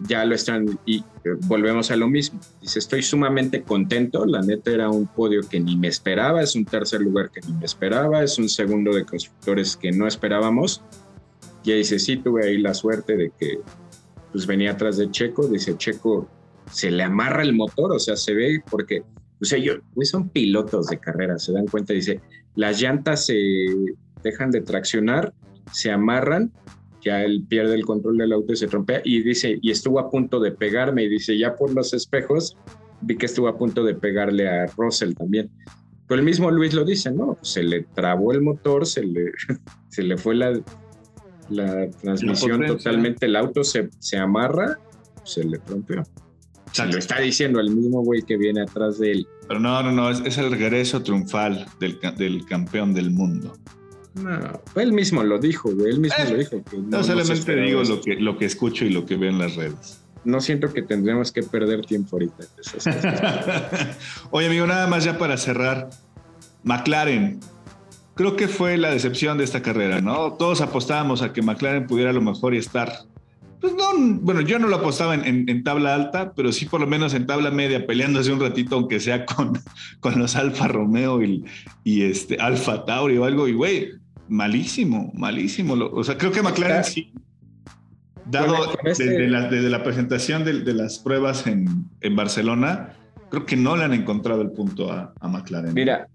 ya 0.09 0.25
lo 0.25 0.35
están 0.35 0.81
y 0.85 0.99
eh, 0.99 1.37
volvemos 1.47 1.93
a 1.93 1.97
lo 1.97 2.09
mismo. 2.09 2.41
Dice, 2.61 2.81
estoy 2.81 3.03
sumamente 3.03 3.63
contento, 3.63 4.27
la 4.27 4.43
neta 4.43 4.73
era 4.73 4.91
un 4.91 5.07
podio 5.07 5.43
que 5.49 5.61
ni 5.61 5.77
me 5.77 5.87
esperaba, 5.87 6.43
es 6.43 6.57
un 6.57 6.65
tercer 6.65 7.03
lugar 7.03 7.31
que 7.31 7.41
ni 7.47 7.53
me 7.53 7.67
esperaba, 7.67 8.25
es 8.25 8.37
un 8.37 8.49
segundo 8.49 8.93
de 8.93 9.05
constructores 9.05 9.77
que 9.77 9.93
no 9.93 10.09
esperábamos. 10.09 10.83
Y 11.63 11.73
dice, 11.73 12.01
sí, 12.01 12.17
tuve 12.17 12.47
ahí 12.47 12.59
la 12.59 12.75
suerte 12.75 13.17
de 13.17 13.31
que 13.39 13.61
pues 14.33 14.45
venía 14.45 14.73
atrás 14.73 14.97
de 14.97 15.09
Checo, 15.09 15.47
dice 15.47 15.77
Checo 15.77 16.29
se 16.71 16.91
le 16.91 17.03
amarra 17.03 17.43
el 17.43 17.55
motor, 17.55 17.93
o 17.93 17.99
sea, 17.99 18.17
se 18.17 18.35
ve 18.35 18.63
porque, 18.71 19.03
o 19.41 19.45
sea, 19.45 19.59
yo, 19.59 19.75
son 20.03 20.29
pilotos 20.29 20.89
de 20.89 20.99
carrera, 20.99 21.39
se 21.39 21.53
dan 21.53 21.67
cuenta, 21.67 21.93
dice, 21.93 22.21
las 22.55 22.81
llantas 22.81 23.27
se 23.27 23.37
dejan 24.23 24.51
de 24.51 24.61
traccionar, 24.61 25.33
se 25.73 25.91
amarran, 25.91 26.53
ya 27.03 27.23
él 27.25 27.45
pierde 27.49 27.75
el 27.75 27.85
control 27.85 28.19
del 28.19 28.33
auto 28.33 28.53
y 28.53 28.57
se 28.57 28.67
trompea, 28.67 29.01
y 29.05 29.23
dice, 29.23 29.59
y 29.63 29.71
estuvo 29.71 30.01
a 30.01 30.11
punto 30.11 30.41
de 30.41 30.53
pegarme, 30.53 31.05
y 31.05 31.09
dice, 31.09 31.39
ya 31.39 31.55
por 31.57 31.75
los 31.75 31.95
espejos, 31.95 32.57
vi 33.01 33.17
que 33.17 33.27
estuvo 33.27 33.49
a 33.49 33.57
punto 33.57 33.85
de 33.85 33.95
pegarle 33.95 34.49
a 34.49 34.67
Russell 34.77 35.15
también. 35.15 35.51
Pero 36.07 36.21
el 36.21 36.25
mismo 36.25 36.51
Luis 36.51 36.73
lo 36.73 36.85
dice, 36.85 37.11
¿no? 37.11 37.39
Se 37.43 37.63
le 37.63 37.83
trabó 37.95 38.33
el 38.33 38.41
motor, 38.41 38.87
se 38.87 39.05
le, 39.05 39.33
se 39.89 40.03
le 40.03 40.17
fue 40.17 40.35
la, 40.35 40.59
la 41.51 41.91
transmisión 41.91 42.67
totalmente, 42.67 43.27
el 43.27 43.37
auto 43.37 43.63
se, 43.63 43.91
se 43.99 44.17
amarra, 44.17 44.79
se 45.25 45.45
le 45.45 45.59
rompió. 46.69 46.85
Se 46.85 46.93
lo 46.93 46.99
está 46.99 47.21
diciendo 47.21 47.61
el 47.61 47.71
mismo 47.71 48.03
güey 48.03 48.23
que 48.23 48.37
viene 48.37 48.63
atrás 48.63 48.99
de 48.99 49.13
él. 49.13 49.29
Pero 49.47 49.61
no, 49.61 49.83
no, 49.83 49.93
no, 49.93 50.11
es, 50.11 50.39
el 50.39 50.51
regreso 50.51 51.03
triunfal 51.03 51.67
del, 51.81 51.99
del, 52.17 52.45
campeón 52.47 52.95
del 52.95 53.11
mundo. 53.11 53.57
No, 54.15 54.61
él 54.75 54.93
mismo 54.93 55.23
lo 55.23 55.39
dijo, 55.39 55.71
güey, 55.75 55.93
él 55.93 56.01
mismo 56.01 56.17
eh, 56.19 56.31
lo 56.31 56.37
dijo. 56.39 56.63
no, 56.89 57.05
solamente 57.05 57.57
digo 57.57 57.83
lo 57.83 58.01
que, 58.01 58.17
lo 58.17 58.37
que 58.37 58.45
escucho 58.47 58.85
y 58.85 58.91
lo 58.91 59.07
que 59.07 59.17
veo 59.17 59.31
en 59.31 59.39
las 59.39 59.57
redes. 59.57 60.03
No 60.25 60.41
siento 60.41 60.73
que 60.73 60.83
tendremos 60.83 61.33
que 61.33 61.43
perder 61.43 61.87
tiempo 61.87 62.17
ahorita. 62.17 62.45
Oye, 64.31 64.47
amigo, 64.49 64.67
nada 64.67 64.87
más 64.87 65.05
ya 65.05 65.17
para 65.17 65.37
cerrar. 65.37 65.89
McLaren, 66.65 67.41
creo 68.15 68.37
que 68.37 68.49
fue 68.49 68.77
la 68.77 68.91
decepción 68.91 69.39
de 69.39 69.45
esta 69.45 69.63
carrera, 69.63 70.01
¿no? 70.01 70.35
Todos 70.35 70.61
apostábamos 70.61 71.23
a 71.23 71.33
que 71.33 71.41
McLaren 71.41 71.87
pudiera 71.87 72.11
a 72.11 72.13
lo 72.13 72.21
mejor 72.21 72.55
y 72.55 72.59
estar 72.59 73.05
pues 73.61 73.75
no, 73.75 73.87
bueno, 74.21 74.41
yo 74.41 74.59
no 74.59 74.69
lo 74.69 74.77
apostaba 74.77 75.15
en, 75.15 75.65
tabla 75.65 75.95
alta, 75.95 76.33
pero 76.35 76.53
sí 76.53 76.67
por 76.67 76.81
lo 76.81 76.87
menos 76.87 77.15
en 77.15 77.27
tabla 77.27 77.51
media, 77.51 77.87
peleándose 77.87 78.33
un 78.33 78.41
ratito, 78.41 78.77
aunque 78.77 79.01
sea 79.01 79.27
con, 79.27 79.59
con 80.01 80.19
los 80.19 80.37
Alfa 80.37 80.69
Romeo 80.69 81.23
y, 81.23 81.45
y 81.85 82.03
este 82.03 82.37
Alfa 82.37 82.85
Tauri 82.85 83.19
o 83.19 83.25
algo. 83.25 83.49
Y 83.49 83.55
güey, 83.55 83.91
malísimo, 84.29 85.13
malísimo. 85.15 85.75
O 85.75 86.05
sea, 86.05 86.17
creo 86.17 86.31
que 86.31 86.43
McLaren 86.43 86.85
sí, 86.85 87.13
dado 88.27 88.79
este 88.85 89.05
desde, 89.05 89.29
la, 89.71 89.83
presentación 89.83 90.45
de, 90.45 90.73
las 90.73 90.99
pruebas 90.99 91.47
en, 91.47 91.89
Barcelona, 92.15 92.95
creo 93.31 93.45
que 93.45 93.57
no 93.57 93.77
le 93.77 93.85
han 93.85 93.95
encontrado 93.95 94.43
el 94.43 94.53
punto 94.53 94.93
a, 94.93 95.13
a 95.21 95.29
McLaren. 95.29 95.75
Mira, 95.75 96.09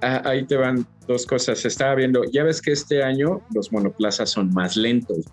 ahí 0.00 0.44
te 0.44 0.56
van 0.56 0.86
dos 1.06 1.24
cosas. 1.24 1.64
Estaba 1.64 1.94
viendo, 1.94 2.24
ya 2.30 2.44
ves 2.44 2.60
que 2.60 2.72
este 2.72 3.02
año 3.02 3.40
los 3.54 3.72
monoplazas 3.72 4.30
son 4.30 4.52
más 4.52 4.76
lentos 4.76 5.24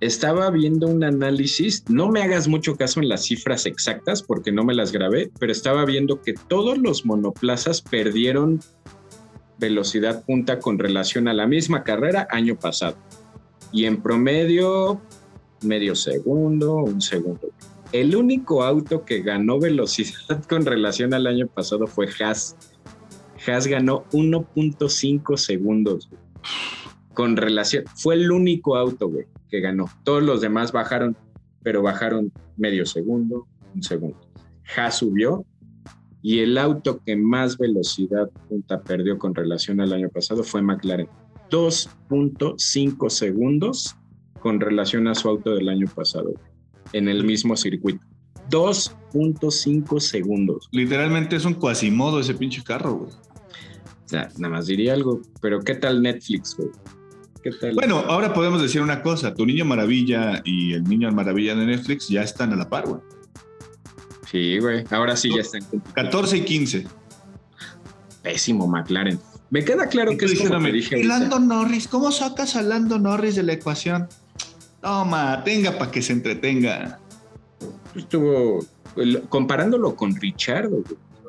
estaba 0.00 0.50
viendo 0.50 0.86
un 0.86 1.02
análisis, 1.02 1.84
no 1.88 2.08
me 2.08 2.22
hagas 2.22 2.46
mucho 2.46 2.76
caso 2.76 3.00
en 3.00 3.08
las 3.08 3.24
cifras 3.24 3.66
exactas 3.66 4.22
porque 4.22 4.52
no 4.52 4.64
me 4.64 4.74
las 4.74 4.92
grabé, 4.92 5.30
pero 5.40 5.50
estaba 5.50 5.84
viendo 5.84 6.22
que 6.22 6.34
todos 6.34 6.78
los 6.78 7.04
monoplazas 7.04 7.82
perdieron 7.82 8.60
velocidad 9.58 10.24
punta 10.24 10.60
con 10.60 10.78
relación 10.78 11.26
a 11.26 11.34
la 11.34 11.48
misma 11.48 11.82
carrera 11.82 12.28
año 12.30 12.56
pasado. 12.56 12.96
Y 13.72 13.86
en 13.86 14.00
promedio, 14.00 15.00
medio 15.62 15.96
segundo, 15.96 16.76
un 16.76 17.00
segundo. 17.00 17.50
El 17.90 18.14
único 18.14 18.62
auto 18.62 19.04
que 19.04 19.22
ganó 19.22 19.58
velocidad 19.58 20.44
con 20.48 20.64
relación 20.64 21.12
al 21.12 21.26
año 21.26 21.48
pasado 21.48 21.88
fue 21.88 22.08
Haas. 22.20 22.56
Haas 23.46 23.66
ganó 23.66 24.04
1.5 24.12 25.36
segundos 25.36 26.08
con 27.14 27.36
relación. 27.36 27.84
Fue 27.96 28.14
el 28.14 28.30
único 28.30 28.76
auto, 28.76 29.08
güey 29.08 29.26
que 29.48 29.60
ganó. 29.60 29.86
Todos 30.04 30.22
los 30.22 30.40
demás 30.40 30.72
bajaron, 30.72 31.16
pero 31.62 31.82
bajaron 31.82 32.32
medio 32.56 32.86
segundo, 32.86 33.46
un 33.74 33.82
segundo. 33.82 34.18
Haas 34.76 34.98
subió 34.98 35.44
y 36.22 36.40
el 36.40 36.58
auto 36.58 37.00
que 37.04 37.16
más 37.16 37.58
velocidad 37.58 38.30
punta 38.48 38.82
perdió 38.82 39.18
con 39.18 39.34
relación 39.34 39.80
al 39.80 39.92
año 39.92 40.08
pasado 40.08 40.42
fue 40.42 40.62
McLaren. 40.62 41.08
2.5 41.50 43.08
segundos 43.08 43.96
con 44.40 44.60
relación 44.60 45.08
a 45.08 45.14
su 45.14 45.28
auto 45.28 45.54
del 45.54 45.68
año 45.68 45.86
pasado 45.94 46.34
en 46.92 47.08
el 47.08 47.24
mismo 47.24 47.56
circuito. 47.56 48.04
2.5 48.50 50.00
segundos. 50.00 50.68
Literalmente 50.72 51.36
es 51.36 51.44
un 51.44 51.54
cuasimodo 51.54 52.20
ese 52.20 52.34
pinche 52.34 52.62
carro, 52.62 52.94
güey. 52.94 53.10
O 53.10 54.08
sea, 54.08 54.30
nada 54.38 54.54
más 54.54 54.66
diría 54.66 54.94
algo, 54.94 55.20
pero 55.40 55.60
¿qué 55.60 55.74
tal 55.74 56.02
Netflix, 56.02 56.56
güey? 56.56 56.70
Bueno, 57.74 57.98
ahora 57.98 58.32
podemos 58.32 58.60
decir 58.60 58.80
una 58.80 59.02
cosa, 59.02 59.34
tu 59.34 59.46
niño 59.46 59.64
maravilla 59.64 60.42
y 60.44 60.72
el 60.74 60.84
niño 60.84 61.10
maravilla 61.12 61.54
de 61.54 61.66
Netflix 61.66 62.08
ya 62.08 62.22
están 62.22 62.52
a 62.52 62.56
la 62.56 62.68
par, 62.68 62.86
güey. 62.86 63.00
Sí, 64.30 64.58
güey, 64.58 64.84
ahora 64.90 65.16
sí 65.16 65.30
ya 65.34 65.40
están. 65.40 65.62
14 65.94 66.36
y 66.36 66.40
15. 66.42 66.86
Pésimo 68.22 68.66
McLaren. 68.66 69.18
Me 69.50 69.64
queda 69.64 69.86
claro 69.86 70.16
que 70.16 70.26
es 70.26 70.38
como 70.38 70.60
dije 70.68 71.02
Lando 71.04 71.38
Norris, 71.38 71.88
¿cómo 71.88 72.12
sacas 72.12 72.54
a 72.56 72.62
Lando 72.62 72.98
Norris 72.98 73.36
de 73.36 73.42
la 73.42 73.54
ecuación? 73.54 74.06
Toma, 74.82 75.42
tenga 75.44 75.78
para 75.78 75.90
que 75.90 76.02
se 76.02 76.12
entretenga. 76.12 77.00
Estuvo 77.94 78.64
comparándolo 79.30 79.96
con 79.96 80.14
Richardo, 80.16 80.82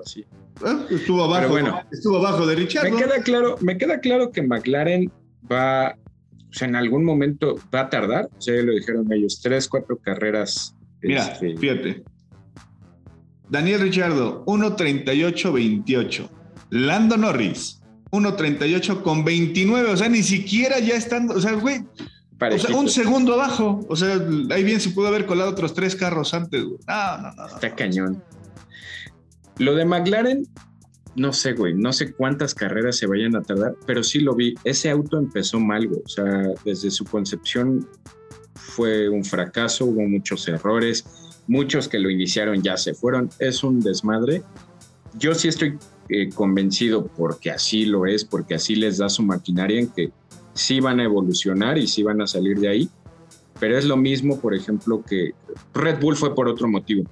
así. 0.03 0.25
Ah, 0.65 0.85
estuvo 0.89 1.23
abajo, 1.23 1.49
bueno, 1.49 1.81
estuvo 1.91 2.17
abajo 2.17 2.45
de 2.45 2.55
Richardo. 2.55 2.91
Me 2.91 3.01
queda 3.01 3.23
claro, 3.23 3.55
me 3.61 3.77
queda 3.77 3.99
claro 4.01 4.31
que 4.31 4.41
McLaren 4.41 5.09
va, 5.51 5.95
o 6.49 6.53
sea, 6.53 6.67
en 6.67 6.75
algún 6.75 7.03
momento 7.03 7.55
va 7.73 7.81
a 7.81 7.89
tardar, 7.89 8.29
o 8.37 8.41
sea, 8.41 8.55
ya 8.55 8.63
lo 8.63 8.73
dijeron 8.73 9.11
ellos, 9.11 9.39
tres, 9.41 9.67
cuatro 9.67 9.97
carreras. 9.97 10.75
Mira, 11.01 11.27
este, 11.27 11.57
fíjate. 11.57 12.03
Daniel 13.49 13.81
Richardo, 13.81 14.45
1.38.28. 14.45 16.29
Lando 16.69 17.17
Norris, 17.17 17.81
1.38 18.11 19.01
con 19.01 19.23
29. 19.23 19.91
O 19.91 19.97
sea, 19.97 20.09
ni 20.09 20.23
siquiera 20.23 20.79
ya 20.79 20.95
estando, 20.95 21.33
o 21.33 21.41
sea, 21.41 21.53
güey. 21.53 21.83
O 22.41 22.57
sea, 22.57 22.75
un 22.75 22.89
segundo 22.89 23.33
abajo. 23.33 23.85
O 23.89 23.95
sea, 23.95 24.19
ahí 24.51 24.63
bien 24.63 24.79
se 24.79 24.91
pudo 24.91 25.07
haber 25.07 25.25
colado 25.25 25.49
otros 25.49 25.73
tres 25.73 25.95
carros 25.95 26.33
antes, 26.33 26.63
güey. 26.63 26.79
No, 26.87 27.17
no, 27.17 27.31
no. 27.33 27.47
Está 27.47 27.75
cañón. 27.75 28.23
Lo 29.57 29.75
de 29.75 29.83
McLaren, 29.83 30.47
no 31.19 31.33
sé, 31.33 31.53
güey, 31.53 31.73
no 31.73 31.91
sé 31.91 32.13
cuántas 32.13 32.55
carreras 32.55 32.97
se 32.97 33.05
vayan 33.05 33.35
a 33.35 33.41
tardar, 33.41 33.75
pero 33.85 34.03
sí 34.03 34.19
lo 34.19 34.35
vi. 34.35 34.55
Ese 34.63 34.89
auto 34.89 35.17
empezó 35.17 35.59
mal. 35.59 35.89
O 36.05 36.07
sea, 36.07 36.53
desde 36.63 36.89
su 36.89 37.03
concepción 37.03 37.87
fue 38.55 39.09
un 39.09 39.25
fracaso, 39.25 39.85
hubo 39.85 40.01
muchos 40.01 40.47
errores, 40.47 41.05
muchos 41.47 41.89
que 41.89 41.99
lo 41.99 42.09
iniciaron 42.09 42.61
ya 42.63 42.77
se 42.77 42.93
fueron. 42.93 43.29
Es 43.39 43.63
un 43.63 43.81
desmadre. 43.81 44.43
Yo 45.17 45.35
sí 45.35 45.49
estoy 45.49 45.77
eh, 46.07 46.29
convencido, 46.29 47.05
porque 47.07 47.51
así 47.51 47.85
lo 47.85 48.05
es, 48.05 48.23
porque 48.23 48.55
así 48.55 48.75
les 48.75 48.97
da 48.97 49.09
su 49.09 49.21
maquinaria 49.21 49.81
en 49.81 49.89
que 49.89 50.11
sí 50.53 50.79
van 50.79 51.01
a 51.01 51.03
evolucionar 51.03 51.77
y 51.77 51.87
sí 51.87 52.01
van 52.01 52.21
a 52.21 52.27
salir 52.27 52.59
de 52.59 52.69
ahí. 52.69 52.89
Pero 53.59 53.77
es 53.77 53.83
lo 53.83 53.97
mismo, 53.97 54.39
por 54.39 54.55
ejemplo, 54.55 55.03
que 55.03 55.33
Red 55.73 55.99
Bull 55.99 56.15
fue 56.15 56.33
por 56.33 56.47
otro 56.47 56.69
motivo. 56.69 57.03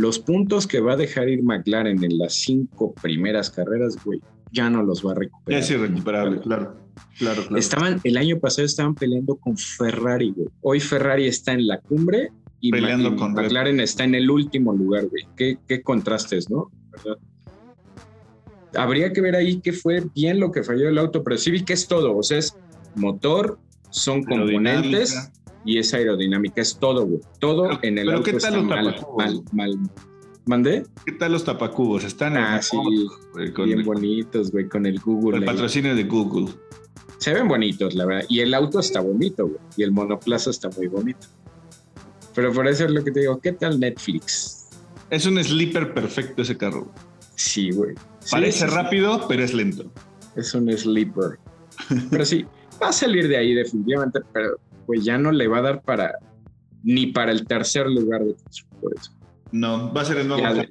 Los 0.00 0.18
puntos 0.18 0.66
que 0.66 0.80
va 0.80 0.94
a 0.94 0.96
dejar 0.96 1.28
ir 1.28 1.42
McLaren 1.42 2.02
en 2.02 2.16
las 2.16 2.32
cinco 2.32 2.94
primeras 3.02 3.50
carreras, 3.50 4.02
güey, 4.02 4.18
ya 4.50 4.70
no 4.70 4.82
los 4.82 5.06
va 5.06 5.12
a 5.12 5.14
recuperar. 5.14 5.60
Ya 5.60 5.64
es 5.64 5.70
irrecuperable, 5.70 6.40
claro. 6.40 6.74
Claro, 7.18 7.42
claro. 7.42 7.58
Estaban, 7.58 8.00
el 8.04 8.16
año 8.16 8.38
pasado 8.38 8.64
estaban 8.64 8.94
peleando 8.94 9.36
con 9.36 9.58
Ferrari, 9.58 10.32
güey. 10.34 10.48
Hoy 10.62 10.80
Ferrari 10.80 11.26
está 11.26 11.52
en 11.52 11.66
la 11.66 11.80
cumbre 11.80 12.32
y, 12.60 12.70
Peleando 12.70 13.14
con 13.14 13.36
Red 13.36 13.44
McLaren 13.44 13.80
está 13.80 14.04
en 14.04 14.14
el 14.14 14.30
último 14.30 14.72
lugar, 14.72 15.06
güey. 15.06 15.26
Qué, 15.36 15.58
qué 15.68 15.82
contrastes, 15.82 16.48
¿no? 16.48 16.70
¿Verdad? 16.92 17.18
Habría 18.74 19.12
que 19.12 19.20
ver 19.20 19.36
ahí 19.36 19.60
qué 19.60 19.74
fue 19.74 20.02
bien 20.14 20.40
lo 20.40 20.50
que 20.50 20.62
falló 20.62 20.88
el 20.88 20.96
auto, 20.96 21.22
pero 21.22 21.36
sí 21.36 21.50
vi 21.50 21.62
que 21.62 21.74
es 21.74 21.86
todo. 21.86 22.16
O 22.16 22.22
sea, 22.22 22.38
es 22.38 22.56
motor, 22.94 23.58
son 23.90 24.22
componentes. 24.24 25.30
Y 25.64 25.78
es 25.78 25.92
aerodinámica, 25.94 26.60
es 26.62 26.76
todo, 26.78 27.06
güey. 27.06 27.20
Todo 27.38 27.64
Pero- 27.68 27.78
en 27.82 27.98
el 27.98 28.06
pero 28.06 28.18
auto 28.18 28.24
¿qué 28.30 28.38
tal 28.38 28.38
está 28.38 28.50
los 28.56 28.64
mal, 28.66 28.84
tapacubos? 28.94 29.24
mal, 29.24 29.42
mal. 29.52 29.78
¿Mandé? 30.46 30.82
¿Qué 31.04 31.12
tal 31.12 31.32
los 31.32 31.44
tapacubos? 31.44 32.02
Están 32.04 32.32
en 32.36 32.38
Ah, 32.42 32.62
sí, 32.62 32.76
con, 33.54 33.66
bien 33.66 33.80
el, 33.80 33.84
bonitos, 33.84 34.50
güey, 34.50 34.68
con 34.68 34.86
el 34.86 35.00
con 35.00 35.14
Google. 35.20 35.36
el 35.38 35.42
ahí. 35.42 35.48
patrocinio 35.48 35.94
de 35.94 36.04
Google. 36.04 36.52
Se 37.18 37.34
ven 37.34 37.46
bonitos, 37.46 37.94
la 37.94 38.06
verdad. 38.06 38.24
Y 38.28 38.40
el 38.40 38.54
auto 38.54 38.80
está 38.80 39.00
bonito, 39.00 39.46
güey. 39.46 39.58
Y 39.76 39.82
el 39.82 39.92
monoplaza 39.92 40.50
está 40.50 40.70
muy 40.70 40.86
bonito. 40.88 41.26
Pero 42.34 42.52
por 42.52 42.66
eso 42.66 42.84
es 42.86 42.90
lo 42.90 43.04
que 43.04 43.10
te 43.10 43.20
digo, 43.20 43.38
¿qué 43.40 43.52
tal 43.52 43.78
Netflix? 43.78 44.68
Es 45.10 45.26
un 45.26 45.42
sleeper 45.42 45.92
perfecto 45.92 46.42
ese 46.42 46.56
carro. 46.56 46.88
Sí, 47.34 47.70
güey. 47.72 47.94
Sí, 48.20 48.30
Parece 48.30 48.66
sí. 48.68 48.74
rápido, 48.74 49.26
pero 49.28 49.44
es 49.44 49.52
lento. 49.52 49.84
Es 50.36 50.54
un 50.54 50.70
sleeper. 50.76 51.38
Pero 52.10 52.24
sí, 52.24 52.44
va 52.82 52.88
a 52.88 52.92
salir 52.92 53.28
de 53.28 53.36
ahí 53.36 53.54
definitivamente, 53.54 54.20
pero 54.32 54.58
pues 54.86 55.04
ya 55.04 55.18
no 55.18 55.30
le 55.32 55.46
va 55.48 55.58
a 55.58 55.62
dar 55.62 55.82
para 55.82 56.12
ni 56.82 57.08
para 57.08 57.30
el 57.32 57.46
tercer 57.46 57.86
lugar 57.86 58.24
de 58.24 58.34
constructores. 58.34 59.12
No, 59.52 59.92
va 59.92 60.00
a 60.02 60.04
ser 60.04 60.18
el 60.18 60.28
nuevo. 60.28 60.54
De- 60.54 60.70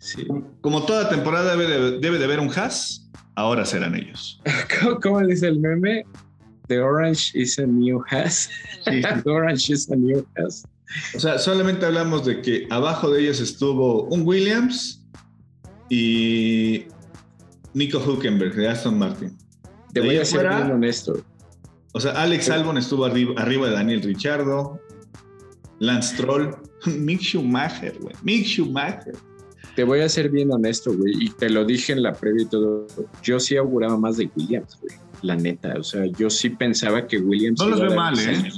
Sí. 0.00 0.26
Como 0.60 0.84
toda 0.86 1.08
temporada 1.08 1.56
debe 1.56 1.66
de, 1.66 1.98
debe 1.98 2.18
de 2.18 2.24
haber 2.24 2.38
un 2.38 2.48
Haas, 2.56 3.10
ahora 3.34 3.64
serán 3.64 3.96
ellos. 3.96 4.40
¿Cómo, 4.80 5.00
cómo 5.00 5.26
dice 5.26 5.48
el 5.48 5.58
meme? 5.58 6.04
The 6.68 6.78
orange 6.80 7.32
is 7.34 7.58
a 7.58 7.66
new 7.66 8.00
Haas. 8.08 8.48
Sí. 8.84 9.02
The 9.24 9.28
orange 9.30 9.72
is 9.72 9.90
a 9.90 9.96
new 9.96 10.24
Haas. 10.36 10.64
O 11.16 11.18
sea, 11.20 11.38
solamente 11.38 11.84
hablamos 11.84 12.24
de 12.24 12.40
que 12.40 12.66
abajo 12.70 13.10
de 13.10 13.22
ellos 13.22 13.40
estuvo 13.40 14.04
un 14.04 14.22
Williams 14.26 15.04
y 15.90 16.84
Nico 17.74 17.98
Huckenberg 17.98 18.54
de 18.54 18.68
Aston 18.68 18.96
Martin. 18.98 19.36
Te 19.92 20.00
voy 20.00 20.16
a 20.16 20.24
ser 20.24 20.48
bien 20.48 20.70
honesto. 20.70 21.22
O 21.92 22.00
sea, 22.00 22.12
Alex 22.12 22.50
Albon 22.50 22.76
estuvo 22.78 23.04
arriba, 23.04 23.34
arriba 23.36 23.68
de 23.68 23.74
Daniel 23.74 24.02
Richardo, 24.02 24.80
Lance 25.78 26.16
Troll, 26.16 26.54
Mick 26.86 27.20
Schumacher, 27.20 27.98
güey. 28.00 28.14
Mick 28.22 28.44
Schumacher. 28.46 29.14
Te 29.74 29.84
voy 29.84 30.00
a 30.00 30.08
ser 30.08 30.28
bien 30.28 30.52
honesto, 30.52 30.92
güey. 30.92 31.14
Y 31.24 31.30
te 31.30 31.48
lo 31.48 31.64
dije 31.64 31.92
en 31.92 32.02
la 32.02 32.12
previa 32.12 32.42
y 32.42 32.46
todo. 32.46 32.86
Yo 33.22 33.38
sí 33.38 33.56
auguraba 33.56 33.96
más 33.96 34.16
de 34.16 34.30
Williams, 34.36 34.78
güey. 34.80 34.94
La 35.22 35.34
neta. 35.36 35.74
O 35.78 35.82
sea, 35.82 36.04
yo 36.06 36.30
sí 36.30 36.50
pensaba 36.50 37.06
que 37.06 37.18
Williams. 37.18 37.58
No 37.60 37.68
los 37.68 37.80
veo 37.80 37.94
mal, 37.94 38.18
¿eh? 38.18 38.50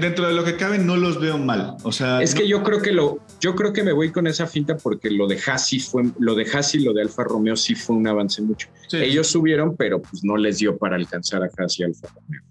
Dentro 0.00 0.26
de 0.26 0.34
lo 0.34 0.42
que 0.44 0.56
cabe, 0.56 0.78
no 0.78 0.96
los 0.96 1.20
veo 1.20 1.36
mal. 1.38 1.76
O 1.82 1.92
sea, 1.92 2.22
Es 2.22 2.34
no- 2.34 2.40
que 2.40 2.48
yo 2.48 2.62
creo 2.62 2.80
que 2.80 2.92
lo, 2.92 3.18
yo 3.40 3.54
creo 3.54 3.72
que 3.72 3.82
me 3.82 3.92
voy 3.92 4.10
con 4.10 4.26
esa 4.26 4.46
finta 4.46 4.76
porque 4.76 5.10
lo 5.10 5.26
de 5.26 5.38
Hassi 5.46 5.80
fue, 5.80 6.04
lo 6.18 6.34
de 6.34 6.44
Hassi 6.44 6.78
y 6.78 6.84
lo 6.84 6.92
de 6.94 7.02
Alfa 7.02 7.24
Romeo 7.24 7.56
sí 7.56 7.74
fue 7.74 7.96
un 7.96 8.06
avance 8.08 8.40
mucho. 8.40 8.68
sí, 8.88 8.96
Ellos 8.98 9.26
subieron, 9.26 9.76
pero 9.76 10.00
pues 10.00 10.24
no 10.24 10.36
les 10.36 10.58
dio 10.58 10.78
para 10.78 10.96
alcanzar 10.96 11.42
a 11.42 11.50
Hassi 11.62 11.82
y 11.82 11.86
Alfa 11.86 12.08
Romeo. 12.08 12.42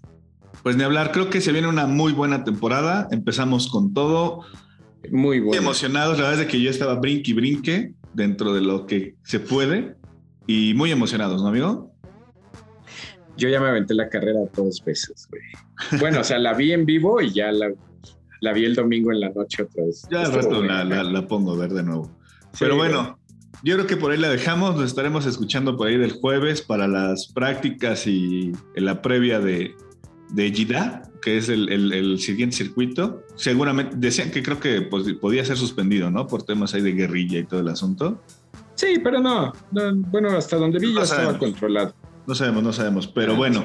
pues 0.62 0.76
ni 0.76 0.82
hablar. 0.84 1.12
Creo 1.12 1.30
que 1.30 1.40
se 1.40 1.50
viene 1.52 1.66
una 1.68 1.86
muy 1.86 2.12
buena 2.12 2.44
temporada. 2.44 3.08
Empezamos 3.10 3.68
con 3.68 3.92
todo. 3.94 4.42
Muy 5.10 5.38
Muy 5.38 5.40
bueno. 5.40 5.62
emocionados. 5.62 6.18
La 6.18 6.24
verdad 6.28 6.40
es 6.40 6.46
de 6.46 6.52
que 6.52 6.60
yo 6.60 6.68
estaba 6.70 6.94
brinque 6.96 7.30
y 7.30 7.34
brinque 7.34 7.92
dentro 8.14 8.52
de 8.52 8.60
lo 8.60 8.84
que 8.86 9.14
se 9.22 9.40
puede. 9.40 9.96
Y 10.46 10.74
muy 10.74 10.90
emocionados, 10.90 11.42
¿no, 11.42 11.48
amigo? 11.48 11.92
Yo 13.38 13.48
ya 13.48 13.60
me 13.60 13.68
aventé 13.68 13.94
la 13.94 14.08
carrera 14.08 14.40
dos 14.54 14.82
veces, 14.84 15.26
güey. 15.30 15.42
Bueno, 16.00 16.20
o 16.20 16.24
sea, 16.24 16.38
la 16.38 16.52
vi 16.54 16.72
en 16.72 16.84
vivo 16.84 17.20
y 17.22 17.30
ya 17.32 17.50
la, 17.52 17.70
la 18.40 18.52
vi 18.52 18.64
el 18.64 18.74
domingo 18.74 19.12
en 19.12 19.20
la 19.20 19.30
noche 19.30 19.62
otra 19.62 19.84
vez. 19.84 20.06
Ya 20.10 20.22
al 20.22 20.32
rato 20.32 20.62
la, 20.62 20.84
la- 20.84 21.02
la 21.04 21.26
pongo 21.26 21.54
a 21.54 21.56
ver 21.56 21.72
de 21.72 21.82
nuevo. 21.82 22.10
Sí, 22.52 22.58
Pero 22.60 22.76
bueno, 22.76 23.18
yo 23.62 23.74
creo 23.74 23.86
que 23.86 23.96
por 23.96 24.10
ahí 24.12 24.18
la 24.18 24.28
dejamos. 24.28 24.74
Nos 24.76 24.84
estaremos 24.86 25.24
escuchando 25.26 25.76
por 25.76 25.88
ahí 25.88 25.96
del 25.96 26.12
jueves 26.12 26.62
para 26.62 26.86
las 26.88 27.28
prácticas 27.32 28.06
y 28.06 28.52
en 28.74 28.84
la 28.84 29.00
previa 29.02 29.38
de, 29.40 29.74
de 30.30 30.52
Jeddah, 30.52 31.02
que 31.22 31.36
es 31.38 31.48
el, 31.48 31.68
el- 31.70 31.92
el 31.92 32.18
siguiente 32.18 32.56
circuito. 32.56 33.22
Seguramente 33.36 33.96
decían 33.98 34.30
que 34.30 34.42
creo 34.42 34.58
que 34.60 34.82
pues, 34.82 35.04
podía 35.14 35.44
ser 35.44 35.56
suspendido, 35.56 36.10
¿no? 36.10 36.26
Por 36.26 36.42
temas 36.42 36.74
ahí 36.74 36.82
de 36.82 36.92
guerrilla 36.92 37.38
y 37.38 37.44
todo 37.44 37.60
el 37.60 37.68
asunto. 37.68 38.20
Sí, 38.74 39.00
pero 39.02 39.20
no, 39.20 39.52
no, 39.72 39.94
bueno, 40.08 40.28
hasta 40.36 40.56
donde 40.56 40.78
vi 40.78 40.92
No 40.92 41.00
ya 41.00 41.02
estaba 41.04 41.22
sabemos. 41.22 41.38
controlado. 41.40 41.94
No 42.28 42.34
sabemos, 42.34 42.62
no 42.62 42.72
sabemos. 42.74 43.08
Pero 43.08 43.34
bueno, 43.34 43.64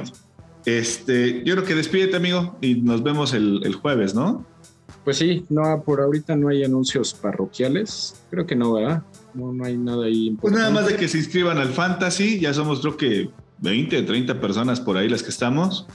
este, 0.65 1.43
yo 1.43 1.55
creo 1.55 1.65
que 1.65 1.75
despídete, 1.75 2.15
amigo, 2.15 2.57
y 2.61 2.75
nos 2.75 3.03
vemos 3.03 3.33
el, 3.33 3.59
el 3.65 3.75
jueves, 3.75 4.15
¿no? 4.15 4.45
Pues 5.03 5.17
sí, 5.17 5.45
no, 5.49 5.83
por 5.83 5.99
ahorita 5.99 6.37
no 6.37 6.47
hay 6.47 6.63
anuncios 6.63 7.13
parroquiales. 7.13 8.23
Creo 8.29 8.45
que 8.45 8.55
no, 8.55 8.71
¿verdad? 8.71 9.03
No, 9.33 9.51
no 9.51 9.65
hay 9.65 9.77
nada 9.77 10.05
ahí. 10.05 10.31
Pues 10.39 10.53
nada 10.53 10.69
más 10.69 10.85
de 10.85 10.91
importante. 10.91 11.01
que 11.01 11.07
se 11.09 11.17
inscriban 11.17 11.57
al 11.57 11.69
Fantasy, 11.69 12.39
ya 12.39 12.53
somos 12.53 12.79
creo 12.79 12.95
que 12.95 13.29
20, 13.59 14.01
30 14.03 14.39
personas 14.39 14.79
por 14.79 14.95
ahí 14.95 15.09
las 15.09 15.23
que 15.23 15.29
estamos. 15.29 15.85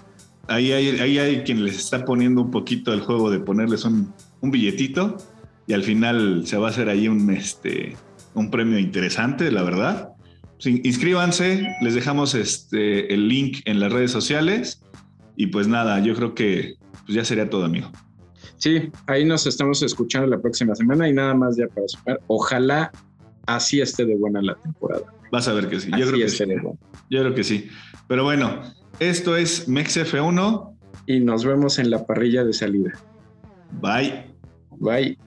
Ahí 0.47 0.73
hay, 0.73 1.01
ahí 1.01 1.19
hay 1.19 1.43
quien 1.45 1.65
les 1.65 1.79
está 1.79 2.05
poniendo 2.05 2.43
un 2.43 2.51
poquito 2.51 2.93
el 2.93 3.01
juego 3.01 3.31
de 3.31 3.41
ponerles 3.41 3.87
un, 3.87 4.13
un 4.43 4.51
billetito 4.51 5.17
y 5.67 5.73
al 5.73 5.85
final 5.85 6.47
se 6.47 6.59
va 6.59 6.67
a 6.67 6.71
hacer 6.71 6.91
ahí 6.91 7.09
un, 7.09 7.31
este, 7.31 7.97
un 8.35 8.51
premio 8.51 8.79
interesante, 8.79 9.51
la 9.51 9.63
verdad. 9.63 10.11
Sí, 10.59 10.81
inscríbanse, 10.85 11.77
les 11.81 11.95
dejamos 11.95 12.35
este, 12.35 13.13
el 13.13 13.29
link 13.29 13.59
en 13.65 13.81
las 13.81 13.93
redes 13.93 14.11
sociales 14.11 14.83
y 15.37 15.47
pues 15.49 15.69
nada, 15.69 16.01
yo 16.01 16.15
creo 16.15 16.35
que 16.35 16.75
pues 17.07 17.15
ya 17.15 17.25
sería 17.25 17.49
todo, 17.49 17.65
amigo. 17.65 17.91
Sí, 18.57 18.91
ahí 19.07 19.25
nos 19.25 19.47
estamos 19.47 19.83
escuchando 19.83 20.27
la 20.27 20.41
próxima 20.41 20.75
semana 20.75 21.09
y 21.09 21.13
nada 21.13 21.33
más 21.33 21.57
ya 21.57 21.69
para 21.69 21.87
sumar. 21.87 22.21
Ojalá 22.27 22.91
así 23.47 23.81
esté 23.81 24.05
de 24.05 24.17
buena 24.17 24.43
la 24.43 24.55
temporada. 24.57 25.05
Vas 25.31 25.47
a 25.47 25.53
ver 25.53 25.69
que 25.69 25.79
sí, 25.79 25.91
yo 25.91 25.97
Así 25.97 26.05
creo 26.07 26.19
que 26.19 26.25
esté 26.25 26.47
sí. 26.47 26.53
Yo 27.11 27.21
creo 27.21 27.35
que 27.35 27.45
sí. 27.45 27.69
Pero 28.09 28.25
bueno, 28.25 28.63
esto 28.99 29.37
es 29.37 29.69
MexF1. 29.69 30.75
Y 31.07 31.21
nos 31.21 31.45
vemos 31.45 31.79
en 31.79 31.91
la 31.91 32.05
parrilla 32.05 32.45
de 32.45 32.53
salida. 32.53 32.93
Bye. 33.81 34.27
Bye. 34.79 35.19